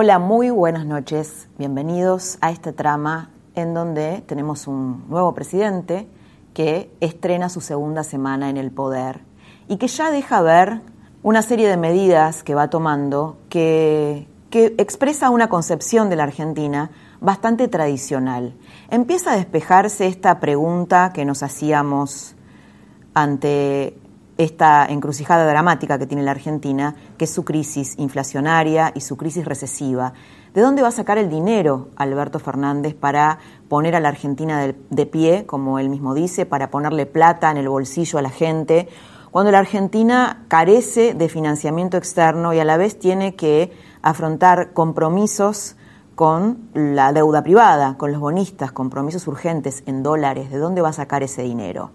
Hola, 0.00 0.20
muy 0.20 0.50
buenas 0.50 0.86
noches. 0.86 1.48
Bienvenidos 1.58 2.38
a 2.40 2.52
este 2.52 2.72
trama 2.72 3.30
en 3.56 3.74
donde 3.74 4.22
tenemos 4.28 4.68
un 4.68 5.04
nuevo 5.08 5.34
presidente 5.34 6.06
que 6.54 6.88
estrena 7.00 7.48
su 7.48 7.60
segunda 7.60 8.04
semana 8.04 8.48
en 8.48 8.58
el 8.58 8.70
poder 8.70 9.22
y 9.66 9.76
que 9.76 9.88
ya 9.88 10.12
deja 10.12 10.40
ver 10.40 10.82
una 11.24 11.42
serie 11.42 11.68
de 11.68 11.76
medidas 11.76 12.44
que 12.44 12.54
va 12.54 12.70
tomando 12.70 13.38
que, 13.48 14.28
que 14.50 14.66
expresa 14.78 15.30
una 15.30 15.48
concepción 15.48 16.10
de 16.10 16.14
la 16.14 16.22
Argentina 16.22 16.92
bastante 17.20 17.66
tradicional. 17.66 18.54
Empieza 18.92 19.32
a 19.32 19.36
despejarse 19.36 20.06
esta 20.06 20.38
pregunta 20.38 21.10
que 21.12 21.24
nos 21.24 21.42
hacíamos 21.42 22.36
ante 23.14 23.97
esta 24.38 24.86
encrucijada 24.86 25.46
dramática 25.46 25.98
que 25.98 26.06
tiene 26.06 26.22
la 26.22 26.30
Argentina, 26.30 26.94
que 27.18 27.24
es 27.24 27.30
su 27.30 27.44
crisis 27.44 27.98
inflacionaria 27.98 28.92
y 28.94 29.00
su 29.00 29.16
crisis 29.16 29.44
recesiva. 29.44 30.12
¿De 30.54 30.60
dónde 30.60 30.80
va 30.80 30.88
a 30.88 30.92
sacar 30.92 31.18
el 31.18 31.28
dinero 31.28 31.88
Alberto 31.96 32.38
Fernández 32.38 32.94
para 32.94 33.38
poner 33.68 33.96
a 33.96 34.00
la 34.00 34.08
Argentina 34.08 34.72
de, 34.90 35.06
pie, 35.06 35.44
como 35.44 35.80
él 35.80 35.90
mismo 35.90 36.14
dice, 36.14 36.46
para 36.46 36.70
ponerle 36.70 37.04
plata 37.04 37.50
en 37.50 37.56
el 37.56 37.68
bolsillo 37.68 38.18
a 38.18 38.22
la 38.22 38.30
gente, 38.30 38.88
cuando 39.32 39.50
la 39.50 39.58
Argentina 39.58 40.44
carece 40.46 41.14
de 41.14 41.28
financiamiento 41.28 41.96
externo 41.96 42.54
y 42.54 42.60
a 42.60 42.64
la 42.64 42.76
vez 42.76 42.98
tiene 42.98 43.34
que 43.34 43.72
afrontar 44.02 44.72
compromisos 44.72 45.76
con 46.14 46.70
la 46.74 47.12
deuda 47.12 47.42
privada, 47.42 47.96
con 47.98 48.12
los 48.12 48.20
bonistas, 48.20 48.70
compromisos 48.70 49.26
urgentes 49.26 49.82
en 49.86 50.04
dólares? 50.04 50.50
¿De 50.50 50.58
dónde 50.58 50.80
va 50.80 50.90
a 50.90 50.92
sacar 50.92 51.24
ese 51.24 51.42
dinero? 51.42 51.90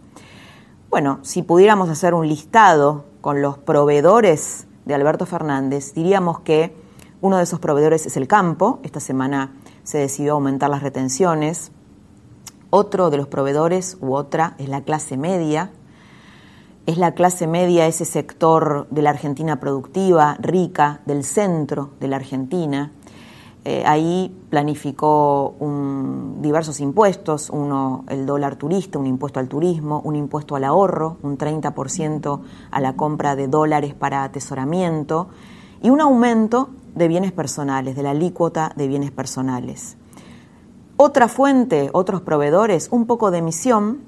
Bueno, 0.93 1.17
si 1.23 1.41
pudiéramos 1.41 1.89
hacer 1.89 2.13
un 2.13 2.27
listado 2.27 3.05
con 3.19 3.41
los 3.41 3.57
proveedores 3.57 4.67
de 4.85 4.93
Alberto 4.93 5.25
Fernández, 5.25 5.95
diríamos 5.95 6.41
que 6.41 6.77
uno 7.19 7.37
de 7.37 7.43
esos 7.45 7.57
proveedores 7.59 8.05
es 8.05 8.15
el 8.15 8.27
campo. 8.27 8.79
Esta 8.83 8.99
semana 8.99 9.55
se 9.81 9.97
decidió 9.97 10.33
aumentar 10.33 10.69
las 10.69 10.83
retenciones. 10.83 11.71
Otro 12.69 13.09
de 13.09 13.17
los 13.17 13.27
proveedores 13.27 13.97
u 14.01 14.13
otra 14.13 14.53
es 14.59 14.69
la 14.69 14.83
clase 14.83 15.17
media. 15.17 15.71
Es 16.85 16.99
la 16.99 17.15
clase 17.15 17.47
media 17.47 17.87
ese 17.87 18.05
sector 18.05 18.85
de 18.91 19.01
la 19.01 19.09
Argentina 19.09 19.59
productiva, 19.59 20.37
rica, 20.41 21.01
del 21.07 21.23
centro 21.23 21.89
de 21.99 22.07
la 22.07 22.17
Argentina, 22.17 22.91
eh, 23.65 23.83
ahí 23.85 24.35
planificó 24.49 25.55
diversos 26.41 26.81
impuestos, 26.81 27.49
uno 27.49 28.03
el 28.09 28.25
dólar 28.25 28.57
turista, 28.57 28.99
un 28.99 29.07
impuesto 29.07 29.39
al 29.39 29.47
turismo, 29.47 30.01
un 30.03 30.17
impuesto 30.17 30.57
al 30.57 30.65
ahorro, 30.65 31.17
un 31.21 31.37
30% 31.37 32.41
a 32.71 32.81
la 32.81 32.93
compra 32.97 33.37
de 33.37 33.47
dólares 33.47 33.93
para 33.93 34.25
atesoramiento 34.25 35.29
y 35.81 35.91
un 35.91 36.01
aumento 36.01 36.71
de 36.93 37.07
bienes 37.07 37.31
personales, 37.31 37.95
de 37.95 38.03
la 38.03 38.11
alícuota 38.11 38.73
de 38.75 38.87
bienes 38.87 39.11
personales. 39.11 39.95
Otra 40.97 41.29
fuente, 41.29 41.89
otros 41.93 42.21
proveedores, 42.21 42.89
un 42.91 43.05
poco 43.05 43.31
de 43.31 43.37
emisión 43.37 43.99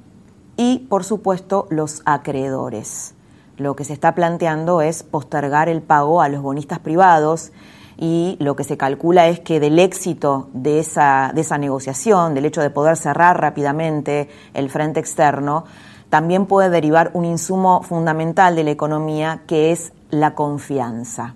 y, 0.57 0.80
por 0.90 1.06
supuesto, 1.06 1.66
los 1.69 2.01
acreedores. 2.06 3.16
Lo 3.57 3.75
que 3.78 3.85
se 3.85 3.94
está 3.94 4.16
planteando 4.16 4.81
es 4.81 5.03
postergar 5.03 5.69
el 5.69 5.81
pago 5.81 6.22
a 6.22 6.28
los 6.28 6.41
bonistas 6.41 6.80
privados 6.80 7.53
y 7.97 8.38
lo 8.39 8.56
que 8.56 8.63
se 8.63 8.78
calcula 8.78 9.28
es 9.28 9.39
que 9.39 9.59
del 9.59 9.79
éxito 9.79 10.50
de 10.53 10.79
esa, 10.79 11.31
de 11.33 11.41
esa 11.41 11.57
negociación, 11.57 12.33
del 12.33 12.45
hecho 12.45 12.61
de 12.61 12.69
poder 12.69 12.97
cerrar 12.97 13.39
rápidamente 13.39 14.29
el 14.53 14.69
frente 14.69 15.00
externo, 15.00 15.66
también 16.09 16.45
puede 16.45 16.69
derivar 16.69 17.11
un 17.13 17.25
insumo 17.25 17.81
fundamental 17.83 18.56
de 18.56 18.63
la 18.63 18.72
economía 18.72 19.44
que 19.47 19.72
es 19.72 19.91
la 20.09 20.35
confianza. 20.35 21.35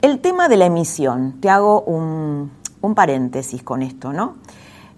El 0.00 0.20
tema 0.20 0.48
de 0.48 0.56
la 0.56 0.66
emisión, 0.66 1.40
te 1.40 1.48
hago 1.48 1.82
un, 1.82 2.50
paréntesis 2.94 3.62
con 3.62 3.82
esto, 3.82 4.12
¿no? 4.12 4.34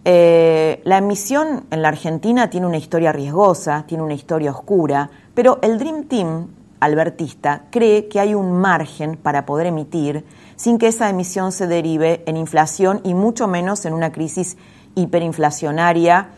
Eh, 0.07 0.81
la 0.85 0.99
emisión 0.99 1.65
en 1.71 1.83
la 1.83 1.89
Argentina 1.89 2.49
tiene 2.51 2.67
una 2.67 2.77
historia 2.77 3.13
riesgosa, 3.13 3.85
tiene 3.87 4.03
una 4.03 4.15
historia 4.15 4.51
oscura, 4.51 5.11
pero 5.35 5.59
el 5.63 5.79
Dream 5.79 6.05
Team 6.05 6.49
albertista 6.81 7.65
cree 7.71 8.09
que 8.09 8.21
hay 8.21 8.35
un 8.35 8.53
margen 8.53 9.17
para 9.17 9.47
poder 9.47 9.67
emitir 9.67 10.25
sin 10.57 10.79
que 10.79 10.89
esa 10.89 11.09
emisión 11.09 11.53
se 11.53 11.67
derive 11.67 12.23
en 12.27 12.37
inflación 12.37 13.01
y 13.05 13.15
mucho 13.15 13.49
menos 13.49 13.85
en 13.85 13.95
una 13.95 14.13
crisis 14.13 14.57
hiperinflacionaria 14.95 16.29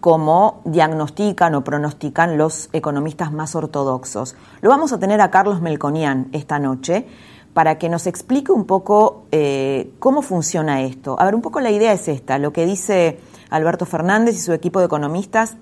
como 0.00 0.60
diagnostican 0.64 1.54
o 1.54 1.64
pronostican 1.64 2.38
los 2.38 2.68
economistas 2.72 3.32
más 3.32 3.54
ortodoxos. 3.54 4.36
Lo 4.60 4.70
vamos 4.70 4.92
a 4.92 4.98
tener 4.98 5.20
a 5.20 5.30
Carlos 5.30 5.60
Melconian 5.60 6.28
esta 6.32 6.58
noche 6.58 7.06
para 7.54 7.78
que 7.78 7.88
nos 7.88 8.06
explique 8.06 8.52
un 8.52 8.66
poco 8.66 9.24
eh, 9.32 9.90
cómo 9.98 10.22
funciona 10.22 10.82
esto. 10.82 11.16
A 11.18 11.24
ver, 11.24 11.34
un 11.34 11.42
poco 11.42 11.60
la 11.60 11.70
idea 11.70 11.92
es 11.92 12.06
esta. 12.06 12.38
Lo 12.38 12.52
que 12.52 12.66
dice 12.66 13.18
Alberto 13.50 13.86
Fernández 13.86 14.36
y 14.36 14.40
su 14.40 14.52
equipo 14.52 14.78
de 14.78 14.86
economistas 14.86 15.56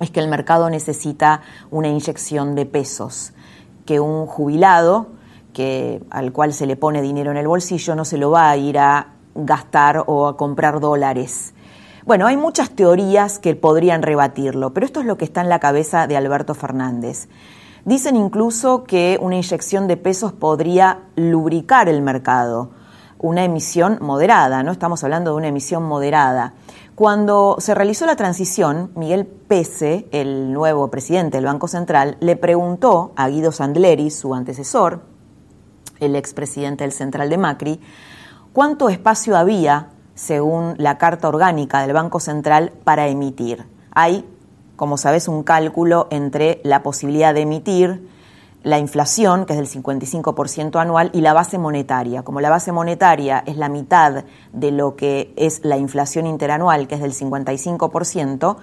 es 0.00 0.10
que 0.10 0.20
el 0.20 0.28
mercado 0.28 0.70
necesita 0.70 1.42
una 1.70 1.88
inyección 1.88 2.54
de 2.54 2.64
pesos, 2.64 3.32
que 3.84 4.00
un 4.00 4.26
jubilado 4.26 5.08
que, 5.52 6.02
al 6.10 6.32
cual 6.32 6.52
se 6.52 6.66
le 6.66 6.76
pone 6.76 7.02
dinero 7.02 7.30
en 7.30 7.36
el 7.36 7.48
bolsillo 7.48 7.94
no 7.94 8.04
se 8.04 8.18
lo 8.18 8.30
va 8.30 8.50
a 8.50 8.56
ir 8.56 8.78
a 8.78 9.14
gastar 9.34 10.04
o 10.06 10.26
a 10.26 10.36
comprar 10.36 10.80
dólares. 10.80 11.54
Bueno, 12.04 12.26
hay 12.26 12.36
muchas 12.36 12.70
teorías 12.70 13.38
que 13.38 13.54
podrían 13.54 14.02
rebatirlo, 14.02 14.72
pero 14.72 14.86
esto 14.86 15.00
es 15.00 15.06
lo 15.06 15.16
que 15.16 15.24
está 15.24 15.42
en 15.42 15.48
la 15.48 15.60
cabeza 15.60 16.06
de 16.06 16.16
Alberto 16.16 16.54
Fernández. 16.54 17.28
Dicen 17.84 18.16
incluso 18.16 18.84
que 18.84 19.18
una 19.20 19.36
inyección 19.36 19.86
de 19.86 19.96
pesos 19.96 20.32
podría 20.32 21.02
lubricar 21.16 21.88
el 21.88 22.02
mercado, 22.02 22.70
una 23.18 23.44
emisión 23.44 23.98
moderada, 24.00 24.62
¿no? 24.62 24.72
Estamos 24.72 25.04
hablando 25.04 25.30
de 25.32 25.36
una 25.36 25.48
emisión 25.48 25.82
moderada. 25.82 26.54
Cuando 26.94 27.56
se 27.58 27.74
realizó 27.74 28.06
la 28.06 28.16
transición, 28.16 28.90
Miguel 28.94 29.26
Pese, 29.26 30.08
el 30.10 30.52
nuevo 30.52 30.88
presidente 30.88 31.38
del 31.38 31.46
Banco 31.46 31.68
Central, 31.68 32.16
le 32.20 32.36
preguntó 32.36 33.12
a 33.16 33.28
Guido 33.28 33.52
Sandleri, 33.52 34.10
su 34.10 34.34
antecesor, 34.34 35.09
el 36.00 36.16
expresidente 36.16 36.84
del 36.84 36.92
Central 36.92 37.30
de 37.30 37.38
Macri, 37.38 37.80
cuánto 38.52 38.88
espacio 38.88 39.36
había, 39.36 39.88
según 40.14 40.74
la 40.78 40.98
Carta 40.98 41.28
Orgánica 41.28 41.82
del 41.82 41.92
Banco 41.92 42.20
Central, 42.20 42.72
para 42.84 43.08
emitir. 43.08 43.64
Hay, 43.92 44.24
como 44.76 44.96
sabes, 44.96 45.28
un 45.28 45.42
cálculo 45.42 46.08
entre 46.10 46.60
la 46.64 46.82
posibilidad 46.82 47.32
de 47.32 47.42
emitir, 47.42 48.08
la 48.62 48.78
inflación, 48.78 49.46
que 49.46 49.54
es 49.54 49.58
del 49.58 49.82
55% 49.82 50.78
anual, 50.80 51.10
y 51.14 51.22
la 51.22 51.32
base 51.32 51.56
monetaria. 51.56 52.22
Como 52.22 52.40
la 52.40 52.50
base 52.50 52.72
monetaria 52.72 53.42
es 53.46 53.56
la 53.56 53.68
mitad 53.68 54.24
de 54.52 54.70
lo 54.70 54.96
que 54.96 55.32
es 55.36 55.64
la 55.64 55.78
inflación 55.78 56.26
interanual, 56.26 56.86
que 56.86 56.96
es 56.96 57.00
del 57.00 57.14
55%, 57.14 58.56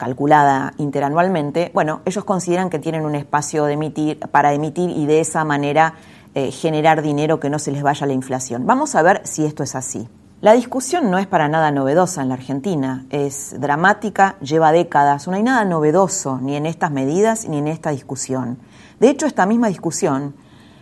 calculada 0.00 0.72
interanualmente, 0.78 1.70
bueno, 1.74 2.00
ellos 2.06 2.24
consideran 2.24 2.70
que 2.70 2.78
tienen 2.78 3.04
un 3.04 3.14
espacio 3.14 3.66
para 4.30 4.54
emitir 4.54 4.88
y 4.88 5.04
de 5.04 5.20
esa 5.20 5.44
manera 5.44 5.92
eh, 6.34 6.50
generar 6.50 7.02
dinero 7.02 7.40
que 7.40 7.50
no 7.50 7.58
se 7.58 7.72
les 7.72 7.82
vaya 7.82 8.06
la 8.06 8.12
inflación. 8.12 8.66
Vamos 8.66 8.94
a 8.94 9.02
ver 9.02 9.20
si 9.24 9.44
esto 9.44 9.62
es 9.62 9.74
así. 9.74 10.08
La 10.40 10.54
discusión 10.54 11.10
no 11.10 11.18
es 11.18 11.26
para 11.26 11.48
nada 11.48 11.70
novedosa 11.70 12.22
en 12.22 12.28
la 12.28 12.34
Argentina, 12.34 13.04
es 13.10 13.54
dramática, 13.60 14.36
lleva 14.40 14.72
décadas, 14.72 15.28
no 15.28 15.34
hay 15.34 15.42
nada 15.42 15.66
novedoso 15.66 16.38
ni 16.40 16.56
en 16.56 16.64
estas 16.64 16.90
medidas 16.90 17.46
ni 17.46 17.58
en 17.58 17.68
esta 17.68 17.90
discusión. 17.90 18.58
De 19.00 19.10
hecho, 19.10 19.26
esta 19.26 19.44
misma 19.44 19.68
discusión, 19.68 20.34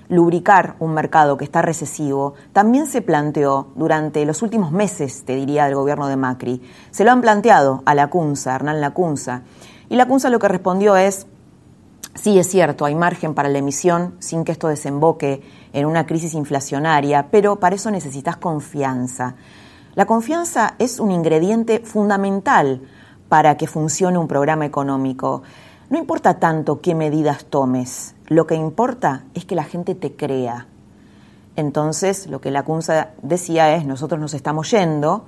lubricar 0.08 0.76
un 0.78 0.94
mercado 0.94 1.36
que 1.36 1.44
está 1.44 1.60
recesivo, 1.60 2.34
también 2.52 2.86
se 2.86 3.02
planteó 3.02 3.72
durante 3.74 4.24
los 4.24 4.42
últimos 4.42 4.70
meses, 4.70 5.24
te 5.24 5.34
diría, 5.34 5.64
del 5.64 5.74
gobierno 5.74 6.06
de 6.06 6.16
Macri. 6.16 6.62
Se 6.92 7.04
lo 7.04 7.10
han 7.10 7.20
planteado 7.20 7.82
a 7.84 7.96
la 7.96 8.06
CUNSA, 8.08 8.54
Hernán 8.54 8.80
Lacunza, 8.80 9.42
y 9.88 9.96
la 9.96 10.06
CUNSA 10.06 10.30
lo 10.30 10.38
que 10.38 10.48
respondió 10.48 10.96
es, 10.96 11.26
Sí, 12.20 12.36
es 12.36 12.48
cierto, 12.48 12.84
hay 12.84 12.96
margen 12.96 13.32
para 13.32 13.48
la 13.48 13.58
emisión 13.58 14.16
sin 14.18 14.44
que 14.44 14.50
esto 14.50 14.66
desemboque 14.66 15.40
en 15.72 15.86
una 15.86 16.04
crisis 16.04 16.34
inflacionaria, 16.34 17.28
pero 17.30 17.56
para 17.60 17.76
eso 17.76 17.92
necesitas 17.92 18.36
confianza. 18.36 19.36
La 19.94 20.04
confianza 20.04 20.74
es 20.80 20.98
un 20.98 21.12
ingrediente 21.12 21.78
fundamental 21.78 22.82
para 23.28 23.56
que 23.56 23.68
funcione 23.68 24.18
un 24.18 24.26
programa 24.26 24.66
económico. 24.66 25.42
No 25.90 25.98
importa 25.98 26.40
tanto 26.40 26.80
qué 26.80 26.96
medidas 26.96 27.44
tomes, 27.44 28.16
lo 28.26 28.48
que 28.48 28.56
importa 28.56 29.24
es 29.34 29.44
que 29.44 29.54
la 29.54 29.64
gente 29.64 29.94
te 29.94 30.16
crea. 30.16 30.66
Entonces, 31.54 32.26
lo 32.26 32.40
que 32.40 32.50
la 32.50 32.64
CUNSA 32.64 33.10
decía 33.22 33.76
es, 33.76 33.86
nosotros 33.86 34.20
nos 34.20 34.34
estamos 34.34 34.70
yendo, 34.72 35.24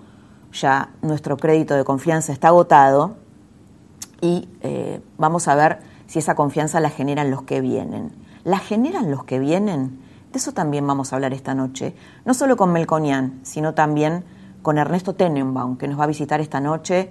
ya 0.53 0.91
nuestro 1.03 1.37
crédito 1.37 1.75
de 1.75 1.85
confianza 1.85 2.33
está 2.33 2.49
agotado 2.49 3.15
y 4.21 4.49
eh, 4.63 5.01
vamos 5.19 5.47
a 5.47 5.55
ver 5.55 5.90
si 6.11 6.19
esa 6.19 6.35
confianza 6.35 6.81
la 6.81 6.91
generan 6.91 7.31
los 7.31 7.43
que 7.43 7.61
vienen. 7.61 8.11
¿La 8.43 8.59
generan 8.59 9.13
los 9.13 9.23
que 9.23 9.39
vienen? 9.39 10.01
De 10.33 10.41
eso 10.41 10.51
también 10.51 10.85
vamos 10.85 11.13
a 11.13 11.15
hablar 11.15 11.33
esta 11.33 11.55
noche, 11.55 11.95
no 12.25 12.35
solo 12.35 12.57
con 12.57 12.73
Melconian, 12.73 13.39
sino 13.45 13.75
también 13.75 14.25
con 14.61 14.79
Ernesto 14.79 15.15
Tenenbaum, 15.15 15.77
que 15.77 15.87
nos 15.87 16.01
va 16.01 16.05
a 16.05 16.09
visitar 16.09 16.41
esta 16.41 16.59
noche 16.59 17.11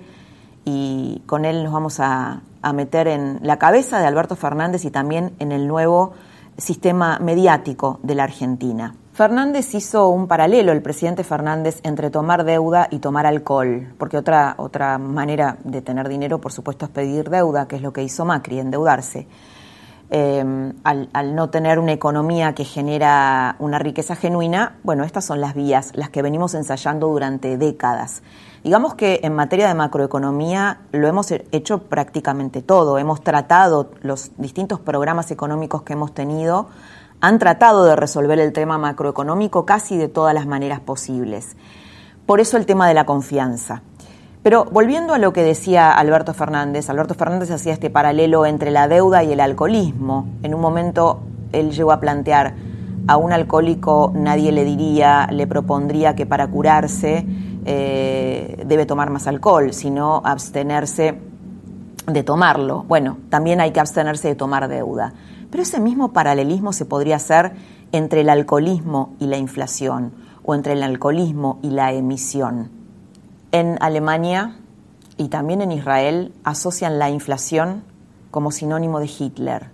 y 0.66 1.24
con 1.28 1.46
él 1.46 1.64
nos 1.64 1.72
vamos 1.72 2.02
a, 2.02 2.42
a 2.62 2.74
meter 2.74 3.08
en 3.08 3.40
la 3.42 3.58
cabeza 3.58 4.00
de 4.00 4.06
Alberto 4.06 4.36
Fernández 4.36 4.84
y 4.84 4.92
también 4.92 5.34
en 5.40 5.54
el 5.54 5.66
nuevo 5.66 6.12
sistema 6.58 7.20
mediático 7.20 8.02
de 8.04 8.16
la 8.16 8.26
Argentina. 8.26 8.96
Fernández 9.20 9.76
hizo 9.76 10.08
un 10.08 10.30
paralelo, 10.30 10.72
el 10.72 10.82
presidente 10.82 11.26
Fernández, 11.26 11.82
entre 11.84 12.10
tomar 12.10 12.46
deuda 12.46 12.88
y 12.90 13.00
tomar 13.00 13.26
alcohol, 13.26 13.94
porque 13.98 14.16
otra, 14.16 14.56
otra 14.56 14.98
manera 14.98 15.58
de 15.66 15.82
tener 15.82 16.08
dinero, 16.08 16.40
por 16.40 16.54
supuesto, 16.54 16.86
es 16.86 16.92
pedir 16.92 17.30
deuda, 17.30 17.68
que 17.68 17.76
es 17.76 17.82
lo 17.82 17.92
que 17.92 18.02
hizo 18.02 18.24
Macri, 18.24 18.60
endeudarse. 18.60 19.28
Eh, 20.10 20.72
al, 20.86 21.10
al, 21.12 21.36
no 21.36 21.50
tener 21.50 21.80
una 21.80 21.92
economía 21.92 22.56
que 22.56 22.64
genera 22.64 23.58
una 23.60 23.78
riqueza 23.78 24.16
genuina, 24.16 24.78
bueno, 24.84 25.04
estas 25.04 25.26
son 25.26 25.42
las 25.42 25.54
vías, 25.54 25.92
las 25.96 26.10
que 26.10 26.22
venimos 26.22 26.54
ensayando 26.54 27.10
durante 27.10 27.58
décadas. 27.58 28.24
Digamos 28.64 28.96
que 28.96 29.20
en 29.22 29.36
materia 29.36 29.68
de 29.68 29.74
macroeconomía 29.74 30.80
lo 30.94 31.10
hemos 31.10 31.30
hecho 31.32 31.80
prácticamente 31.80 32.62
todo, 32.62 32.98
hemos 32.98 33.22
tratado 33.22 33.92
los 34.02 34.32
distintos 34.38 34.80
programas 34.80 35.30
económicos 35.30 35.82
que 35.82 35.92
hemos 35.92 36.14
tenido 36.14 36.70
han 37.22 37.40
tratado 37.40 37.86
de 37.86 37.96
resolver 37.96 38.40
el 38.40 38.54
tema 38.54 38.78
macroeconómico 38.78 39.66
casi 39.66 39.98
de 39.98 40.08
todas 40.08 40.34
las 40.34 40.46
maneras 40.46 40.80
posibles. 40.80 41.56
Por 42.26 42.40
eso 42.40 42.58
el 42.58 42.66
tema 42.66 42.88
de 42.88 42.94
la 42.94 43.06
confianza. 43.06 43.82
Pero 44.44 44.66
volviendo 44.66 45.14
a 45.14 45.18
lo 45.18 45.34
que 45.34 45.44
decía 45.44 45.92
Alberto 45.92 46.34
Fernández, 46.34 46.90
Alberto 46.90 47.14
Fernández 47.14 47.52
hacía 47.52 47.74
este 47.74 47.90
paralelo 47.90 48.46
entre 48.46 48.72
la 48.72 48.88
deuda 48.88 49.24
y 49.24 49.34
el 49.34 49.42
alcoholismo. 49.42 50.28
En 50.44 50.56
un 50.56 50.62
momento 50.62 51.22
él 51.52 51.72
llegó 51.72 51.92
a 51.92 52.00
plantear, 52.00 52.54
a 53.08 53.18
un 53.18 53.34
alcohólico 53.34 54.14
nadie 54.16 54.52
le 54.52 54.64
diría, 54.64 55.28
le 55.32 55.46
propondría 55.46 56.16
que 56.16 56.26
para 56.26 56.48
curarse 56.48 57.26
eh, 57.66 58.64
debe 58.66 58.86
tomar 58.86 59.10
más 59.10 59.28
alcohol, 59.28 59.74
sino 59.74 60.22
abstenerse 60.24 61.20
de 62.08 62.24
tomarlo. 62.24 62.84
Bueno, 62.88 63.18
también 63.30 63.60
hay 63.60 63.72
que 63.72 63.80
abstenerse 63.80 64.30
de 64.30 64.36
tomar 64.36 64.70
deuda. 64.70 65.14
Pero 65.50 65.64
ese 65.64 65.80
mismo 65.80 66.14
paralelismo 66.14 66.74
se 66.74 66.86
podría 66.86 67.16
hacer 67.16 67.54
entre 67.92 68.22
el 68.22 68.30
alcoholismo 68.30 69.16
y 69.20 69.28
la 69.28 69.38
inflación 69.38 70.12
o 70.44 70.56
entre 70.56 70.74
el 70.74 70.84
alcoholismo 70.84 71.60
y 71.62 71.72
la 71.72 71.94
emisión. 71.94 72.70
En 73.52 73.78
Alemania 73.82 74.56
y 75.18 75.30
también 75.30 75.62
en 75.62 75.72
Israel 75.72 76.34
asocian 76.44 77.00
la 77.00 77.10
inflación 77.10 77.84
como 78.32 78.52
sinónimo 78.52 79.00
de 79.00 79.08
Hitler, 79.08 79.70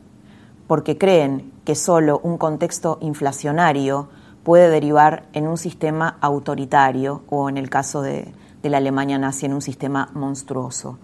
porque 0.67 0.97
creen 0.97 1.51
que 1.65 1.75
solo 1.75 2.19
un 2.23 2.37
contexto 2.37 2.97
inflacionario 3.01 4.07
puede 4.43 4.69
derivar 4.69 5.25
en 5.33 5.47
un 5.47 5.57
sistema 5.57 6.17
autoritario 6.21 7.23
o 7.29 7.49
en 7.49 7.57
el 7.57 7.69
caso 7.69 8.01
de, 8.01 8.33
de 8.63 8.69
la 8.69 8.77
Alemania 8.77 9.17
nazi 9.17 9.45
en 9.45 9.53
un 9.53 9.61
sistema 9.61 10.09
monstruoso. 10.13 10.97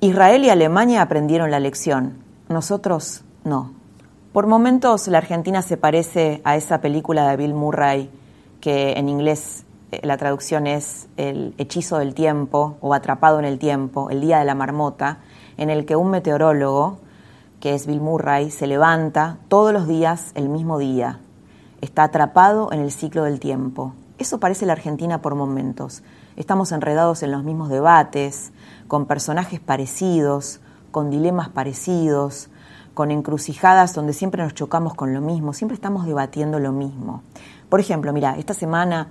Israel 0.00 0.44
y 0.44 0.50
Alemania 0.50 1.02
aprendieron 1.02 1.50
la 1.50 1.60
lección, 1.60 2.18
nosotros 2.48 3.24
no. 3.44 3.75
Por 4.36 4.48
momentos 4.48 5.08
la 5.08 5.16
Argentina 5.16 5.62
se 5.62 5.78
parece 5.78 6.42
a 6.44 6.56
esa 6.56 6.82
película 6.82 7.26
de 7.30 7.38
Bill 7.38 7.54
Murray 7.54 8.10
que 8.60 8.92
en 8.92 9.08
inglés 9.08 9.64
eh, 9.92 10.00
la 10.02 10.18
traducción 10.18 10.66
es 10.66 11.08
El 11.16 11.54
hechizo 11.56 11.96
del 11.96 12.12
tiempo 12.12 12.76
o 12.82 12.92
Atrapado 12.92 13.38
en 13.38 13.46
el 13.46 13.58
tiempo, 13.58 14.10
El 14.10 14.20
día 14.20 14.38
de 14.38 14.44
la 14.44 14.54
marmota, 14.54 15.20
en 15.56 15.70
el 15.70 15.86
que 15.86 15.96
un 15.96 16.10
meteorólogo, 16.10 16.98
que 17.60 17.72
es 17.72 17.86
Bill 17.86 18.02
Murray, 18.02 18.50
se 18.50 18.66
levanta 18.66 19.38
todos 19.48 19.72
los 19.72 19.88
días 19.88 20.32
el 20.34 20.50
mismo 20.50 20.76
día. 20.76 21.18
Está 21.80 22.02
atrapado 22.02 22.70
en 22.72 22.80
el 22.80 22.92
ciclo 22.92 23.22
del 23.22 23.40
tiempo. 23.40 23.94
Eso 24.18 24.38
parece 24.38 24.66
la 24.66 24.74
Argentina 24.74 25.22
por 25.22 25.34
momentos. 25.34 26.02
Estamos 26.36 26.72
enredados 26.72 27.22
en 27.22 27.32
los 27.32 27.42
mismos 27.42 27.70
debates, 27.70 28.52
con 28.86 29.06
personajes 29.06 29.60
parecidos, 29.60 30.60
con 30.90 31.10
dilemas 31.10 31.48
parecidos, 31.48 32.50
con 32.96 33.10
encrucijadas 33.10 33.92
donde 33.94 34.14
siempre 34.14 34.42
nos 34.42 34.54
chocamos 34.54 34.94
con 34.94 35.12
lo 35.12 35.20
mismo, 35.20 35.52
siempre 35.52 35.74
estamos 35.74 36.06
debatiendo 36.06 36.58
lo 36.58 36.72
mismo. 36.72 37.22
Por 37.68 37.78
ejemplo, 37.78 38.10
mira, 38.14 38.38
esta 38.38 38.54
semana 38.54 39.08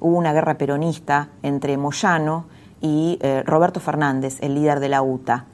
hubo 0.00 0.16
una 0.16 0.32
guerra 0.32 0.56
peronista 0.56 1.28
entre 1.42 1.76
Moyano 1.76 2.46
y 2.80 3.18
eh, 3.20 3.42
Roberto 3.44 3.78
Fernández, 3.78 4.38
el 4.40 4.54
líder 4.54 4.80
de 4.80 4.88
la 4.88 5.02
UTA. 5.02 5.44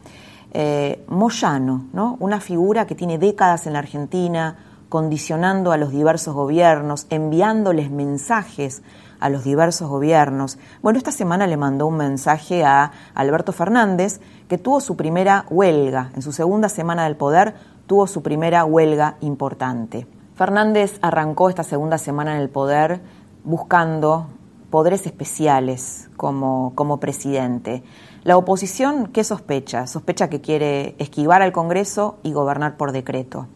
Eh, 0.52 1.04
Moyano, 1.08 1.86
¿no? 1.92 2.16
una 2.20 2.38
figura 2.38 2.86
que 2.86 2.94
tiene 2.94 3.18
décadas 3.18 3.66
en 3.66 3.72
la 3.72 3.80
Argentina, 3.80 4.58
condicionando 4.88 5.72
a 5.72 5.76
los 5.76 5.90
diversos 5.90 6.34
gobiernos, 6.34 7.08
enviándoles 7.10 7.90
mensajes 7.90 8.82
a 9.18 9.28
los 9.28 9.42
diversos 9.42 9.88
gobiernos. 9.88 10.58
Bueno, 10.82 10.98
esta 10.98 11.12
semana 11.12 11.46
le 11.46 11.56
mandó 11.56 11.86
un 11.86 11.96
mensaje 11.96 12.64
a 12.64 12.92
Alberto 13.14 13.52
Fernández, 13.52 14.20
que 14.48 14.58
tuvo 14.58 14.80
su 14.80 14.96
primera 14.96 15.46
huelga 15.48 16.10
en 16.14 16.22
su 16.22 16.32
segunda 16.32 16.68
semana 16.68 17.04
del 17.04 17.16
poder, 17.16 17.54
tuvo 17.86 18.06
su 18.06 18.22
primera 18.22 18.64
huelga 18.64 19.16
importante. 19.20 20.06
Fernández 20.34 20.98
arrancó 21.02 21.48
esta 21.48 21.62
segunda 21.62 21.98
semana 21.98 22.34
en 22.34 22.42
el 22.42 22.48
poder 22.48 23.00
buscando 23.44 24.28
poderes 24.70 25.06
especiales 25.06 26.08
como, 26.16 26.72
como 26.74 26.98
presidente. 26.98 27.82
La 28.24 28.36
oposición, 28.36 29.08
¿qué 29.08 29.24
sospecha? 29.24 29.86
Sospecha 29.86 30.30
que 30.30 30.40
quiere 30.40 30.94
esquivar 30.98 31.42
al 31.42 31.52
Congreso 31.52 32.18
y 32.22 32.32
gobernar 32.32 32.76
por 32.76 32.92
decreto. 32.92 33.48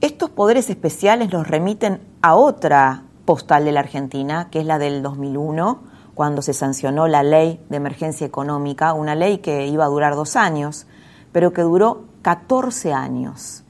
Estos 0.00 0.30
poderes 0.30 0.70
especiales 0.70 1.32
nos 1.32 1.46
remiten 1.46 2.00
a 2.22 2.34
otra 2.34 3.04
postal 3.24 3.64
de 3.64 3.72
la 3.72 3.80
Argentina, 3.80 4.48
que 4.50 4.60
es 4.60 4.66
la 4.66 4.78
del 4.78 5.02
2001, 5.02 5.80
cuando 6.14 6.42
se 6.42 6.52
sancionó 6.52 7.06
la 7.06 7.22
ley 7.22 7.64
de 7.68 7.76
emergencia 7.76 8.26
económica, 8.26 8.92
una 8.94 9.14
ley 9.14 9.38
que 9.38 9.68
iba 9.68 9.84
a 9.84 9.88
durar 9.88 10.16
dos 10.16 10.34
años, 10.34 10.86
pero 11.30 11.52
que 11.52 11.62
duró 11.62 12.04
14 12.22 12.92
años. 12.92 13.64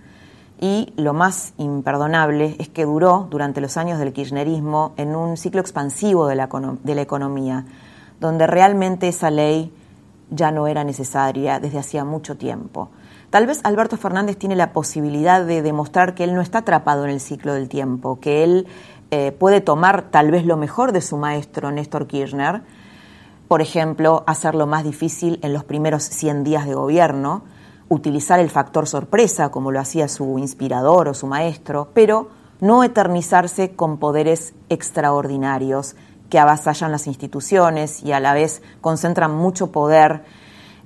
Y 0.60 0.92
lo 0.96 1.12
más 1.12 1.55
imperdonable 1.56 2.56
es 2.58 2.69
que 2.69 2.84
duró 2.84 3.28
durante 3.31 3.60
los 3.60 3.76
años 3.76 3.98
del 3.98 4.12
kirchnerismo 4.12 4.93
en 4.96 5.14
un 5.14 5.36
ciclo 5.36 5.60
expansivo 5.60 6.26
de 6.26 6.34
la, 6.34 6.48
economía, 7.00 7.64
donde 8.20 8.46
realmente 8.46 9.08
esa 9.08 9.31
ley 9.31 9.72
ya 10.31 10.50
no 10.50 10.67
era 10.67 10.82
necesaria 10.82 11.60
desde 11.60 11.78
hacía 11.78 12.05
mucho 12.05 12.36
tiempo. 12.36 12.90
Tal 13.31 13.46
vez 13.46 13.60
Alberto 13.62 13.96
Fernández 13.96 14.36
tiene 14.36 14.56
la 14.56 14.72
posibilidad 14.72 15.44
de 15.44 15.62
demostrar 15.62 16.14
que 16.14 16.24
él 16.24 16.34
no 16.34 16.40
está 16.40 16.58
atrapado 16.58 17.05
en 17.05 17.10
el 17.10 17.20
ciclo 17.20 17.55
del 17.55 17.69
tiempo, 17.69 18.19
que 18.19 18.43
él 18.43 18.67
eh, 19.10 19.32
puede 19.32 19.60
tomar 19.60 20.10
tal 20.10 20.31
vez 20.31 20.44
lo 20.44 20.56
mejor 20.56 20.93
de 20.93 21.02
su 21.02 21.19
maestro 21.19 21.70
Néstor 21.70 22.06
Kirchner, 22.06 22.62
por 23.46 23.62
ejemplo, 23.62 24.24
hacerlo 24.26 24.67
más 24.67 24.84
difícil 24.84 25.38
en 25.43 25.52
los 25.52 25.64
primeros 25.64 26.02
100 26.02 26.44
días 26.44 26.67
de 26.67 26.74
gobierno, 26.74 27.43
utilizar 27.88 28.38
el 28.38 28.50
factor 28.50 28.86
sorpresa 28.86 29.50
como 29.50 29.72
lo 29.72 29.80
hacía 29.80 30.08
su 30.08 30.38
inspirador 30.38 31.08
o 31.08 31.14
su 31.14 31.26
maestro, 31.26 31.88
pero 31.94 32.28
no 32.60 32.84
eternizarse 32.84 33.70
con 33.70 33.98
poderes 33.98 34.52
extraordinarios 34.68 35.96
que 36.28 36.38
avasallan 36.38 36.92
las 36.92 37.06
instituciones 37.06 38.02
y 38.02 38.12
a 38.12 38.20
la 38.20 38.34
vez 38.34 38.62
concentran 38.80 39.34
mucho 39.34 39.72
poder 39.72 40.22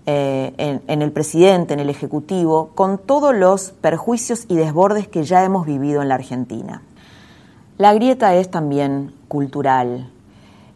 eh, 0.06 0.80
en, 0.86 1.02
el 1.02 1.12
presidente, 1.12 1.74
en 1.74 1.80
el 1.80 1.90
Ejecutivo, 1.90 2.70
con 2.74 2.98
todos 2.98 3.34
los 3.34 3.72
perjuicios 3.72 4.46
y 4.48 4.56
desbordes 4.56 5.08
que 5.08 5.24
ya 5.24 5.44
hemos 5.44 5.66
vivido 5.66 6.02
en 6.02 6.08
la 6.08 6.16
Argentina. 6.16 6.82
La 7.78 7.94
grieta 7.94 8.34
es 8.34 8.50
también 8.50 9.14
cultural. 9.28 10.10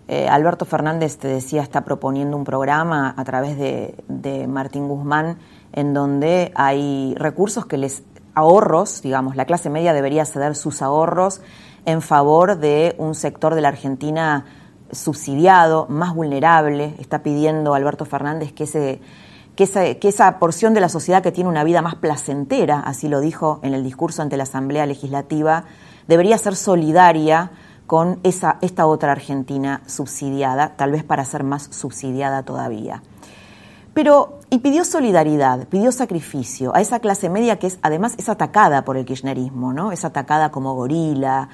Eh, 0.08 0.28
Alberto 0.28 0.64
Fernández, 0.64 1.18
te 1.18 1.28
decía, 1.28 1.62
está 1.62 1.84
proponiendo 1.84 2.36
un 2.36 2.44
programa 2.44 3.14
a 3.16 3.24
través 3.24 3.58
de 3.58 4.46
Martín 4.48 4.88
Guzmán 4.88 5.38
en 5.76 5.94
donde 5.94 6.50
hay 6.56 7.14
recursos 7.16 7.66
que 7.66 7.76
les 7.78 8.02
ahorros, 8.34 9.02
digamos, 9.02 9.36
la 9.36 9.44
clase 9.44 9.70
media 9.70 9.92
debería 9.92 10.24
ceder 10.26 10.56
sus 10.56 10.82
ahorros 10.82 11.40
en 11.84 12.02
favor 12.02 12.58
de 12.58 12.96
un 12.98 13.14
sector 13.14 13.54
de 13.54 13.60
la 13.60 13.68
Argentina 13.68 14.44
subsidiado, 14.90 15.86
más 15.88 16.14
vulnerable. 16.14 16.94
Está 16.98 17.22
pidiendo 17.22 17.74
Alberto 17.74 18.04
Fernández 18.04 18.52
que, 18.52 18.64
ese, 18.64 19.00
que, 19.54 19.64
esa, 19.64 19.94
que 19.94 20.08
esa 20.08 20.38
porción 20.38 20.74
de 20.74 20.80
la 20.80 20.88
sociedad 20.88 21.22
que 21.22 21.32
tiene 21.32 21.48
una 21.48 21.64
vida 21.64 21.82
más 21.82 21.94
placentera, 21.94 22.80
así 22.80 23.08
lo 23.08 23.20
dijo 23.20 23.60
en 23.62 23.74
el 23.74 23.84
discurso 23.84 24.22
ante 24.22 24.36
la 24.36 24.42
Asamblea 24.42 24.86
Legislativa, 24.86 25.64
debería 26.08 26.36
ser 26.38 26.56
solidaria 26.56 27.52
con 27.86 28.18
esa, 28.22 28.58
esta 28.60 28.86
otra 28.86 29.12
Argentina 29.12 29.80
subsidiada, 29.86 30.74
tal 30.76 30.92
vez 30.92 31.04
para 31.04 31.24
ser 31.24 31.44
más 31.44 31.68
subsidiada 31.70 32.42
todavía. 32.42 33.02
Pero, 33.96 34.40
y 34.50 34.58
pidió 34.58 34.84
solidaridad, 34.84 35.68
pidió 35.68 35.90
sacrificio 35.90 36.76
a 36.76 36.82
esa 36.82 37.00
clase 37.00 37.30
media 37.30 37.58
que 37.58 37.66
es, 37.66 37.78
además 37.80 38.12
es 38.18 38.28
atacada 38.28 38.84
por 38.84 38.98
el 38.98 39.06
kirchnerismo, 39.06 39.72
¿no? 39.72 39.90
Es 39.90 40.04
atacada 40.04 40.50
como 40.50 40.74
gorila, 40.74 41.48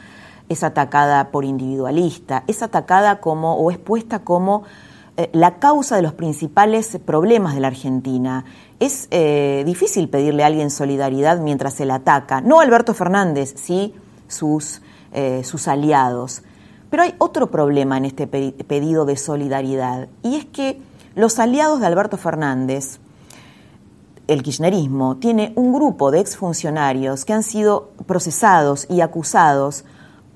es 0.48 0.64
atacada 0.64 1.30
por 1.30 1.44
individualista, 1.44 2.42
es 2.48 2.64
atacada 2.64 3.20
como, 3.20 3.54
o 3.54 3.70
es 3.70 3.78
puesta 3.78 4.24
como 4.24 4.64
eh, 5.16 5.30
la 5.32 5.60
causa 5.60 5.94
de 5.94 6.02
los 6.02 6.14
principales 6.14 6.98
problemas 7.06 7.54
de 7.54 7.60
la 7.60 7.68
Argentina. 7.68 8.44
Es 8.80 9.06
eh, 9.12 9.62
difícil 9.64 10.08
pedirle 10.08 10.42
a 10.42 10.48
alguien 10.48 10.70
solidaridad 10.70 11.38
mientras 11.38 11.74
se 11.74 11.84
la 11.84 11.94
ataca. 11.94 12.40
No 12.40 12.58
Alberto 12.58 12.92
Fernández, 12.92 13.54
sí 13.56 13.94
sus, 14.26 14.82
eh, 15.12 15.44
sus 15.44 15.68
aliados. 15.68 16.42
Pero 16.90 17.04
hay 17.04 17.14
otro 17.18 17.52
problema 17.52 17.98
en 17.98 18.06
este 18.06 18.26
pedido 18.26 19.04
de 19.04 19.16
solidaridad, 19.16 20.08
y 20.24 20.34
es 20.34 20.44
que 20.46 20.82
los 21.14 21.38
aliados 21.38 21.80
de 21.80 21.86
Alberto 21.86 22.16
Fernández, 22.16 22.98
el 24.28 24.42
kirchnerismo, 24.42 25.16
tiene 25.16 25.52
un 25.56 25.72
grupo 25.72 26.10
de 26.10 26.20
exfuncionarios 26.20 27.24
que 27.24 27.32
han 27.32 27.42
sido 27.42 27.90
procesados 28.06 28.86
y 28.88 29.00
acusados 29.00 29.84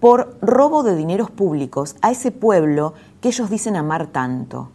por 0.00 0.36
robo 0.42 0.82
de 0.82 0.96
dineros 0.96 1.30
públicos 1.30 1.96
a 2.02 2.10
ese 2.10 2.30
pueblo 2.30 2.94
que 3.20 3.28
ellos 3.28 3.48
dicen 3.48 3.76
amar 3.76 4.08
tanto. 4.08 4.70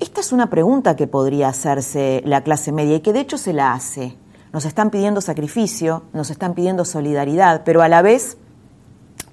Esta 0.00 0.20
es 0.20 0.32
una 0.32 0.50
pregunta 0.50 0.96
que 0.96 1.06
podría 1.06 1.48
hacerse 1.48 2.22
la 2.24 2.42
clase 2.42 2.72
media 2.72 2.96
y 2.96 3.00
que 3.00 3.12
de 3.12 3.20
hecho 3.20 3.38
se 3.38 3.52
la 3.52 3.72
hace. 3.72 4.16
Nos 4.52 4.64
están 4.64 4.90
pidiendo 4.90 5.20
sacrificio, 5.20 6.02
nos 6.12 6.30
están 6.30 6.54
pidiendo 6.54 6.84
solidaridad, 6.84 7.62
pero 7.64 7.82
a 7.82 7.88
la 7.88 8.02
vez, 8.02 8.36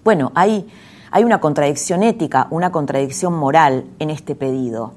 bueno, 0.04 0.32
hay, 0.36 0.68
hay 1.12 1.24
una 1.24 1.42
contradicción 1.42 2.04
ética, 2.04 2.48
una 2.50 2.72
contradicción 2.72 3.34
moral 3.34 3.86
en 4.00 4.10
este 4.10 4.36
pedido. 4.36 4.94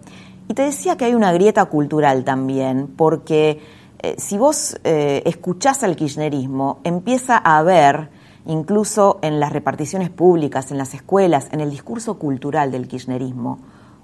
Y 0.48 0.54
te 0.54 0.62
decía 0.62 0.96
que 0.96 1.04
hay 1.04 1.14
una 1.14 1.32
grieta 1.32 1.64
cultural 1.64 2.24
también, 2.24 2.86
porque 2.96 3.60
eh, 3.98 4.14
si 4.18 4.38
vos 4.38 4.78
eh, 4.84 5.22
escuchás 5.26 5.82
al 5.82 5.96
kirchnerismo, 5.96 6.78
empieza 6.84 7.36
a 7.36 7.58
haber, 7.58 8.10
incluso 8.46 9.18
en 9.22 9.40
las 9.40 9.52
reparticiones 9.52 10.10
públicas, 10.10 10.70
en 10.70 10.78
las 10.78 10.94
escuelas, 10.94 11.48
en 11.50 11.60
el 11.60 11.70
discurso 11.70 12.18
cultural 12.18 12.70
del 12.70 12.86
kirchnerismo, 12.86 13.58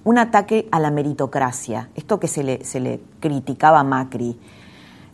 un 0.05 0.19
ataque 0.19 0.69
a 0.73 0.81
la 0.81 0.91
meritocracia, 0.91 1.91
esto 1.95 2.19
que 2.19 2.27
se 2.27 2.43
le, 2.43 2.65
se 2.65 2.81
le 2.81 3.01
criticaba 3.21 3.79
a 3.79 3.85
Macri, 3.85 4.37